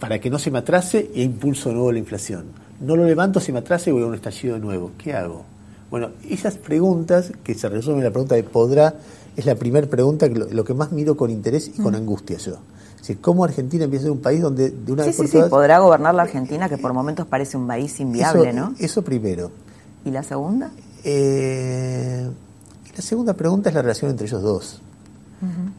para 0.00 0.20
que 0.20 0.30
no 0.30 0.38
se 0.38 0.50
me 0.50 0.58
atrase 0.58 1.10
e 1.14 1.22
impulso 1.22 1.68
de 1.68 1.74
nuevo 1.74 1.92
la 1.92 1.98
inflación. 1.98 2.63
No 2.80 2.96
lo 2.96 3.04
levanto, 3.04 3.40
se 3.40 3.52
me 3.52 3.60
atrase 3.60 3.90
y 3.90 3.92
voy 3.92 4.02
a 4.02 4.06
un 4.06 4.14
estallido 4.14 4.58
nuevo. 4.58 4.92
¿Qué 4.98 5.14
hago? 5.14 5.44
Bueno, 5.90 6.10
esas 6.28 6.56
preguntas, 6.56 7.32
que 7.44 7.54
se 7.54 7.68
resumen 7.68 7.98
en 7.98 8.04
la 8.04 8.10
pregunta 8.10 8.34
de 8.34 8.42
podrá, 8.42 8.94
es 9.36 9.46
la 9.46 9.54
primera 9.54 9.86
pregunta, 9.86 10.28
que 10.28 10.34
lo, 10.34 10.64
que 10.64 10.74
más 10.74 10.92
miro 10.92 11.16
con 11.16 11.30
interés 11.30 11.68
y 11.68 11.82
con 11.82 11.94
angustia 11.94 12.38
yo. 12.38 12.58
Es 13.06 13.16
¿cómo 13.20 13.44
Argentina 13.44 13.84
empieza 13.84 14.04
a 14.04 14.06
ser 14.06 14.12
un 14.12 14.20
país 14.20 14.40
donde 14.40 14.70
de 14.70 14.92
una 14.92 15.02
sí, 15.02 15.08
vez 15.10 15.16
por 15.16 15.28
sí, 15.28 15.38
sí, 15.40 15.48
podrá 15.50 15.78
gobernar 15.78 16.14
la 16.14 16.22
Argentina, 16.22 16.68
que 16.68 16.78
por 16.78 16.92
momentos 16.94 17.26
parece 17.26 17.56
un 17.56 17.66
país 17.66 18.00
inviable, 18.00 18.52
¿no? 18.52 18.74
Eso 18.78 19.02
primero. 19.02 19.50
¿Y 20.04 20.10
la 20.10 20.22
segunda? 20.22 20.70
Eh, 21.04 22.28
la 22.96 23.02
segunda 23.02 23.34
pregunta 23.34 23.68
es 23.68 23.74
la 23.74 23.82
relación 23.82 24.10
entre 24.10 24.26
ellos 24.26 24.42
dos. 24.42 24.80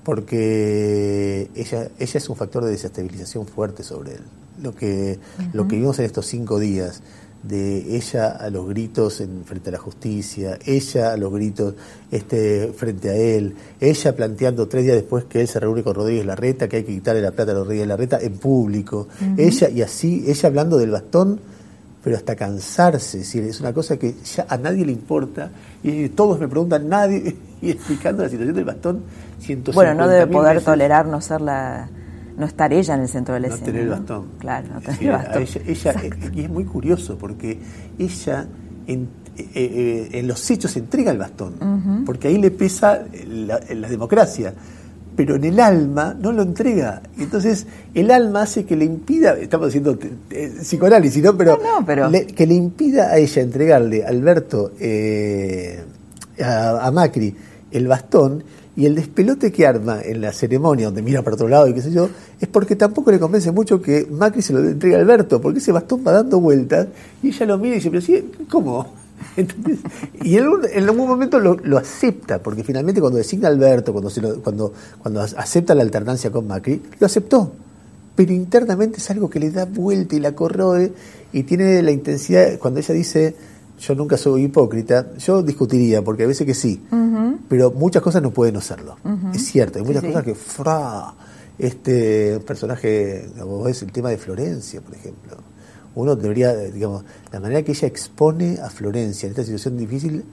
Porque 0.04 1.50
ella, 1.56 1.90
ella 1.98 2.18
es 2.18 2.30
un 2.30 2.36
factor 2.36 2.64
de 2.64 2.70
desestabilización 2.70 3.48
fuerte 3.48 3.82
sobre 3.82 4.14
él. 4.14 4.22
Lo 4.62 4.74
que, 4.74 5.20
lo 5.54 5.68
que 5.68 5.76
vimos 5.76 6.00
en 6.00 6.06
estos 6.06 6.26
cinco 6.28 6.60
días, 6.60 7.02
de 7.48 7.96
ella 7.96 8.30
a 8.30 8.50
los 8.50 8.68
gritos 8.68 9.22
en, 9.22 9.44
frente 9.46 9.70
a 9.70 9.74
la 9.74 9.78
justicia, 9.78 10.58
ella 10.66 11.14
a 11.14 11.18
los 11.18 11.32
gritos 11.32 11.76
este, 12.10 12.74
frente 12.76 13.10
a 13.10 13.16
él, 13.16 13.56
ella 13.80 14.16
planteando 14.16 14.68
tres 14.68 14.84
días 14.84 14.96
después 14.96 15.26
que 15.26 15.42
él 15.42 15.48
se 15.48 15.60
reúne 15.60 15.84
con 15.84 15.94
Rodríguez 15.94 16.26
Larreta, 16.26 16.68
que 16.68 16.78
hay 16.78 16.84
que 16.84 16.94
quitarle 16.94 17.22
la 17.22 17.32
plata 17.32 17.52
a 17.52 17.56
Rodríguez 17.56 17.88
Larreta 17.88 18.20
en 18.20 18.38
público, 18.38 19.08
ella 19.38 19.70
y 19.70 19.82
así, 19.82 20.24
ella 20.28 20.50
hablando 20.50 20.78
del 20.78 20.90
bastón, 20.90 21.40
pero 22.04 22.18
hasta 22.18 22.36
cansarse, 22.36 23.20
es, 23.20 23.26
decir, 23.26 23.44
es 23.44 23.60
una 23.60 23.74
cosa 23.74 23.98
que 23.98 24.16
ya 24.24 24.46
a 24.50 24.58
nadie 24.58 24.86
le 24.86 24.92
importa, 24.92 25.52
y 25.84 26.10
todos 26.10 26.40
me 26.40 26.48
preguntan, 26.48 26.90
nadie, 26.90 27.36
y 27.62 27.72
explicando 27.72 28.24
la 28.24 28.30
situación 28.30 28.56
del 28.56 28.66
bastón, 28.66 29.04
Bueno, 29.74 29.94
no 29.94 30.08
debe 30.08 30.26
poder 30.26 30.62
tolerar 30.62 31.06
no 31.06 31.22
ser 31.22 31.42
la 31.42 31.90
no 32.38 32.46
estar 32.46 32.74
ella 32.74 32.96
en 32.96 33.02
el 33.02 33.10
centro 33.10 33.34
del 33.34 33.46
escenario. 33.46 33.66
No 33.66 33.72
tener 33.72 33.84
el 33.84 33.90
bastón. 33.90 34.26
Claro, 34.40 34.68
no 34.74 34.82
tener 34.82 35.04
el 35.04 35.12
bastón. 35.12 35.44
Ella, 35.68 35.96
y 36.34 36.42
es 36.42 36.50
muy 36.50 36.66
curioso 36.66 37.18
porque 37.18 37.58
ella 37.98 38.48
en, 38.88 39.08
eh, 39.38 39.46
eh, 39.54 40.10
en 40.14 40.28
los 40.28 40.50
hechos 40.50 40.76
entrega 40.78 41.12
el 41.12 41.18
bastón, 41.18 42.04
porque 42.06 42.30
ahí 42.30 42.38
le 42.38 42.52
pesa 42.52 43.04
la, 43.28 43.60
democracia 43.90 44.54
pero 45.14 45.36
en 45.36 45.46
el 45.46 45.62
alma 45.62 46.14
no 46.20 46.34
lo 46.34 46.42
entrega. 46.42 47.02
Entonces, 47.18 47.66
el 47.94 48.12
alma 48.12 48.42
hace 48.42 48.66
que 48.66 48.76
le 48.76 48.84
impida, 48.84 49.38
estamos 49.38 49.70
haciendo 49.70 49.98
eh, 50.30 50.56
psicoanálisis, 50.60 51.24
¿no? 51.24 51.38
Pero, 51.38 51.58
pero... 51.86 52.12
que 52.12 52.46
le 52.46 52.54
impida 52.54 53.12
a 53.12 53.18
ella 53.18 53.42
entregarle 53.42 54.04
a 54.04 54.10
Alberto, 54.10 54.74
a, 56.42 56.86
a, 56.86 56.92
Macri, 56.92 57.34
el 57.72 57.88
bastón, 57.88 58.44
y 58.78 58.86
el 58.86 58.96
despelote 58.96 59.52
que 59.52 59.66
arma 59.66 60.02
en 60.02 60.22
la 60.22 60.34
ceremonia, 60.34 60.88
donde 60.88 61.02
mira 61.02 61.22
para 61.22 61.36
otro 61.36 61.48
lado 61.48 61.68
y 61.68 61.74
qué 61.74 61.82
sé 61.82 61.92
yo, 61.92 62.10
es 62.40 62.48
porque 62.48 62.76
tampoco 62.76 63.12
le 63.12 63.20
convence 63.20 63.52
mucho 63.52 63.82
que 63.82 64.06
Macri 64.10 64.42
se 64.42 64.54
lo 64.54 64.60
entregue 64.60 64.96
a 64.96 65.00
Alberto, 65.00 65.40
porque 65.40 65.60
ese 65.60 65.72
bastón 65.72 66.04
va 66.06 66.12
dando 66.12 66.40
vueltas 66.40 66.88
y 67.24 67.30
ella 67.30 67.46
lo 67.46 67.58
mira 67.58 67.76
y 67.76 67.78
dice, 67.78 67.90
pero 67.90 68.02
sí, 68.02 68.32
¿cómo? 68.50 68.88
y 70.24 70.36
él 70.36 70.46
en 70.74 70.84
algún 70.84 71.08
momento 71.08 71.40
lo, 71.40 71.78
acepta, 71.78 72.40
porque 72.44 72.64
finalmente 72.64 73.00
cuando 73.00 73.18
designa 73.18 73.48
a 73.48 73.52
Alberto, 73.52 73.94
cuando, 73.94 74.10
se 74.10 74.22
cuando, 74.22 74.74
cuando 75.02 75.22
acepta 75.22 75.74
la 75.74 75.82
alternancia 75.82 76.32
con 76.32 76.48
Macri, 76.48 76.82
lo 77.00 77.06
aceptó. 77.06 77.52
Pero 78.16 78.32
internamente 78.32 78.98
es 78.98 79.12
algo 79.12 79.30
que 79.30 79.40
le 79.40 79.52
da 79.52 79.66
vuelta 79.66 80.16
y 80.16 80.20
la 80.20 80.34
corroe 80.34 80.94
y 81.34 81.44
tiene 81.44 81.82
la 81.82 81.92
intensidad, 81.92 82.58
cuando 82.60 82.80
ella 82.80 82.94
dice 82.94 83.36
yo 83.86 83.96
nunca 83.96 84.18
soy 84.18 84.46
hipócrita, 84.46 85.14
yo 85.18 85.44
discutiría, 85.44 86.02
porque 86.02 86.24
a 86.24 86.28
veces 86.28 86.46
que 86.48 86.54
sí, 86.54 86.82
pero 87.48 87.72
muchas 87.72 88.02
cosas 88.02 88.22
no 88.22 88.32
pueden 88.32 88.56
no 88.56 88.62
serlo. 88.62 88.98
Es 89.34 89.46
cierto, 89.46 89.80
hay 89.80 89.86
muchas 89.86 90.04
cosas 90.04 90.24
que, 90.24 90.34
fra, 90.34 91.14
este 91.58 92.40
personaje, 92.40 93.30
es 93.68 93.82
el 93.82 93.92
tema 93.92 94.10
de 94.10 94.18
Florencia, 94.18 94.82
por 94.82 94.96
ejemplo. 94.96 95.38
Uno 95.94 96.16
debería, 96.16 96.54
digamos, 96.54 97.06
la 97.32 97.40
manera 97.40 97.64
que 97.64 97.72
ella 97.72 97.88
expone 97.88 98.58
a 98.62 98.70
Florencia 98.70 99.28
en 99.28 99.32
esta 99.32 99.44
situación 99.44 99.78
difícil, 99.78 100.26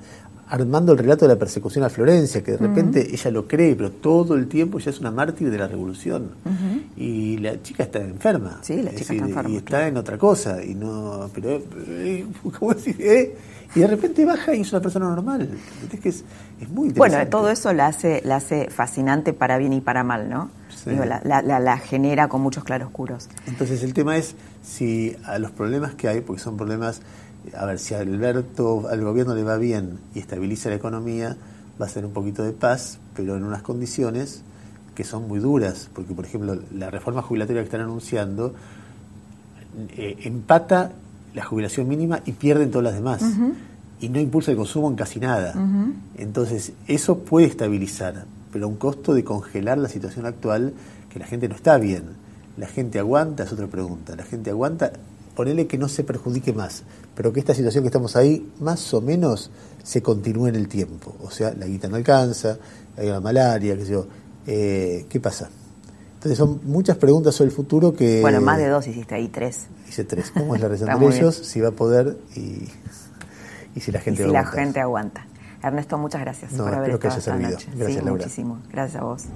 armando 0.53 0.93
el 0.93 0.99
relato 0.99 1.27
de 1.27 1.33
la 1.33 1.39
persecución 1.39 1.83
a 1.83 1.89
Florencia, 1.89 2.45
que 2.45 2.53
de 2.53 2.59
repente 2.59 3.09
ella 3.11 3.31
lo 3.31 3.49
cree, 3.49 3.75
pero 3.75 3.91
todo 3.91 4.35
el 4.35 4.49
tiempo 4.49 4.79
ella 4.79 4.91
es 4.91 5.01
una 5.01 5.11
mártir 5.11 5.51
de 5.51 5.57
la 5.57 5.67
revolución. 5.67 6.33
Y 6.95 7.39
la 7.39 7.63
chica 7.63 7.85
está 7.85 8.01
enferma. 8.01 8.59
Sí, 8.61 8.83
la 8.83 8.91
chica 8.91 9.15
está 9.15 9.25
enferma. 9.25 9.49
Y 9.49 9.57
está 9.57 9.89
en 9.89 9.97
otra 9.97 10.19
cosa. 10.19 10.63
Y 10.63 10.75
no, 10.75 11.31
pero, 11.35 11.63
eh, 11.89 12.27
¿cómo 12.59 12.75
decir? 12.75 12.97
Eh? 13.01 13.35
Y 13.75 13.81
de 13.81 13.87
repente 13.87 14.27
baja 14.27 14.55
y 14.55 14.61
es 14.61 14.71
una 14.73 14.83
persona 14.83 15.07
normal. 15.07 15.49
Es 15.91 16.01
que 16.01 16.11
es, 16.11 16.23
muy 16.69 16.89
interesante. 16.89 16.99
Bueno, 16.99 17.31
todo 17.31 17.51
eso 17.51 17.73
la 17.73 17.87
hace, 17.87 18.21
la 18.23 18.37
hace 18.37 18.69
fascinante 18.69 19.33
para 19.33 19.57
bien 19.57 19.73
y 19.73 19.81
para 19.81 20.05
mal, 20.05 20.29
¿no? 20.29 20.51
la, 20.85 21.41
la, 21.41 21.79
genera 21.79 22.29
con 22.29 22.43
muchos 22.43 22.65
claroscuros. 22.65 23.31
Entonces 23.47 23.83
el 23.83 23.95
tema 23.95 24.19
es 24.19 24.35
si 24.63 25.17
a 25.25 25.39
los 25.39 25.51
problemas 25.51 25.95
que 25.95 26.09
hay, 26.09 26.21
porque 26.21 26.43
son 26.43 26.59
problemas 26.59 27.01
a 27.57 27.67
ver, 27.67 27.79
si 27.79 27.95
a 27.95 28.01
Alberto, 28.01 28.89
al 28.89 29.03
gobierno 29.03 29.35
le 29.35 29.43
va 29.43 29.57
bien 29.57 29.99
y 30.15 30.21
estabiliza 30.21 30.69
la 30.69 30.77
economía, 30.77 31.37
va 31.81 31.87
a 31.87 31.89
ser 31.89 32.05
un 32.05 32.13
poquito 32.13 32.43
de 32.43 32.53
paz, 32.53 32.99
pero 33.15 33.37
en 33.37 33.45
unas 33.45 33.63
condiciones 33.63 34.43
que 34.95 35.05
son 35.05 35.27
muy 35.27 35.39
duras, 35.39 35.89
porque 35.95 36.15
por 36.15 36.25
ejemplo 36.25 36.59
la 36.75 36.91
reforma 36.91 37.23
jubilatoria 37.23 37.63
que 37.63 37.67
están 37.67 37.81
anunciando 37.81 38.55
eh, 39.97 40.19
empata 40.25 40.93
la 41.35 41.45
jubilación 41.45 41.89
mínima 41.89 42.21
y 42.27 42.33
pierden 42.33 42.71
todas 42.71 42.85
las 42.85 42.95
demás. 42.95 43.23
Y 44.01 44.09
no 44.09 44.21
impulsa 44.21 44.51
el 44.51 44.57
consumo 44.57 44.89
en 44.89 44.97
casi 44.97 45.21
nada. 45.21 45.55
Entonces, 46.17 46.73
eso 46.89 47.21
puede 47.21 47.47
estabilizar, 47.47 48.27
pero 48.53 48.67
a 48.67 48.69
un 48.69 48.77
costo 48.77 49.15
de 49.15 49.25
congelar 49.25 49.79
la 49.79 49.89
situación 49.89 50.27
actual, 50.27 50.75
que 51.09 51.19
la 51.19 51.27
gente 51.27 51.49
no 51.49 51.55
está 51.55 51.79
bien. 51.79 52.05
La 52.57 52.67
gente 52.67 52.99
aguanta, 52.99 53.45
es 53.45 53.53
otra 53.53 53.67
pregunta. 53.69 54.15
La 54.15 54.25
gente 54.25 54.51
aguanta, 54.51 54.93
ponele 55.35 55.67
que 55.67 55.79
no 55.79 55.89
se 55.89 56.05
perjudique 56.05 56.53
más, 56.53 56.83
pero 57.15 57.33
que 57.33 57.41
esta 57.41 57.55
situación 57.55 57.85
que 57.85 57.89
estamos 57.89 58.17
ahí 58.17 58.51
más 58.61 58.93
o 58.95 59.01
menos 59.01 59.51
se 59.83 60.03
continúe 60.03 60.49
en 60.49 60.57
el 60.57 60.69
tiempo. 60.69 61.15
O 61.23 61.31
sea, 61.31 61.53
la 61.55 61.67
guita 61.67 61.89
no 61.89 61.97
alcanza, 61.97 62.59
hay 62.97 63.09
una 63.09 63.21
malaria, 63.21 63.77
qué 63.77 63.85
sé 63.85 63.93
yo. 63.93 64.07
Eh, 64.47 65.07
¿Qué 65.09 65.21
pasa? 65.21 65.51
Entonces 66.15 66.39
son 66.39 66.61
muchas 66.65 66.97
preguntas 66.97 67.35
sobre 67.35 67.51
el 67.51 67.57
futuro 67.57 67.95
que... 67.95 68.21
Bueno, 68.21 68.41
más 68.41 68.59
de 68.59 68.69
dos 68.69 68.87
hiciste 68.87 69.15
ahí, 69.15 69.29
tres. 69.29 69.67
Hice 69.89 70.05
tres. 70.05 70.31
¿Cómo 70.31 70.55
es 70.55 70.61
la 70.61 70.69
relación 70.69 70.99
de 70.99 71.17
ellos? 71.17 71.35
Si 71.35 71.61
va 71.61 71.71
a 71.71 71.73
poder 71.73 72.17
y, 72.37 72.69
y 73.75 73.81
si 73.81 73.91
la 73.91 74.01
gente 74.01 74.23
y 74.23 74.27
si 74.27 74.33
la 74.33 74.47
gente 74.47 74.81
aguanta. 74.81 75.27
Ernesto, 75.63 75.97
muchas 75.97 76.21
gracias 76.21 76.53
por 76.55 76.75
haber 76.75 76.91
estado 76.91 77.19
esta 77.19 77.37
noche. 77.37 77.69
Gracias, 77.75 78.05
sí, 78.05 78.11
muchísimo. 78.11 78.59
Gracias 78.69 79.01
a 79.01 79.05
vos. 79.05 79.27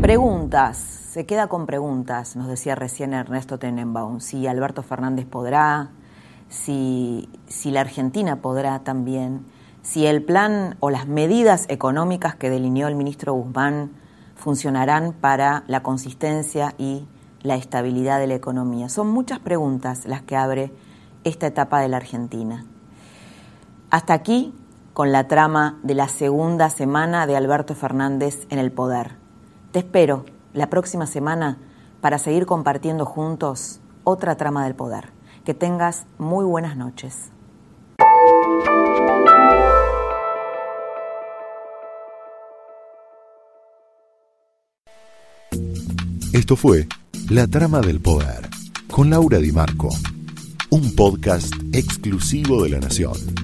Preguntas. 0.00 0.76
Se 0.78 1.26
queda 1.26 1.48
con 1.48 1.66
preguntas, 1.66 2.36
nos 2.36 2.48
decía 2.48 2.74
recién 2.74 3.12
Ernesto 3.12 3.58
Tenenbaum. 3.58 4.20
Si 4.20 4.46
Alberto 4.46 4.82
Fernández 4.82 5.26
podrá, 5.26 5.90
si, 6.48 7.28
si 7.46 7.70
la 7.70 7.80
Argentina 7.80 8.36
podrá 8.36 8.80
también, 8.80 9.46
si 9.82 10.06
el 10.06 10.24
plan 10.24 10.76
o 10.80 10.90
las 10.90 11.06
medidas 11.06 11.66
económicas 11.68 12.36
que 12.36 12.50
delineó 12.50 12.88
el 12.88 12.94
ministro 12.94 13.32
Guzmán 13.34 13.92
funcionarán 14.36 15.12
para 15.12 15.64
la 15.66 15.82
consistencia 15.82 16.74
y 16.78 17.06
la 17.42 17.56
estabilidad 17.56 18.18
de 18.18 18.26
la 18.26 18.34
economía. 18.34 18.88
Son 18.88 19.08
muchas 19.08 19.38
preguntas 19.38 20.06
las 20.06 20.22
que 20.22 20.36
abre 20.36 20.72
esta 21.24 21.46
etapa 21.46 21.80
de 21.80 21.88
la 21.88 21.98
Argentina. 21.98 22.64
Hasta 23.90 24.14
aquí 24.14 24.54
con 24.94 25.10
la 25.10 25.26
trama 25.26 25.80
de 25.82 25.94
la 25.94 26.08
segunda 26.08 26.70
semana 26.70 27.26
de 27.26 27.36
Alberto 27.36 27.74
Fernández 27.74 28.46
en 28.48 28.60
el 28.60 28.70
poder. 28.70 29.16
Te 29.72 29.80
espero 29.80 30.24
la 30.54 30.70
próxima 30.70 31.06
semana 31.06 31.58
para 32.00 32.18
seguir 32.18 32.46
compartiendo 32.46 33.04
juntos 33.04 33.80
otra 34.04 34.36
trama 34.36 34.64
del 34.64 34.76
poder. 34.76 35.12
Que 35.44 35.52
tengas 35.52 36.06
muy 36.16 36.44
buenas 36.44 36.76
noches. 36.76 37.32
Esto 46.32 46.56
fue 46.56 46.86
La 47.30 47.46
Trama 47.46 47.80
del 47.80 48.00
Poder 48.00 48.48
con 48.90 49.10
Laura 49.10 49.38
Di 49.38 49.50
Marco, 49.50 49.88
un 50.70 50.94
podcast 50.94 51.52
exclusivo 51.72 52.62
de 52.62 52.70
La 52.70 52.80
Nación. 52.80 53.43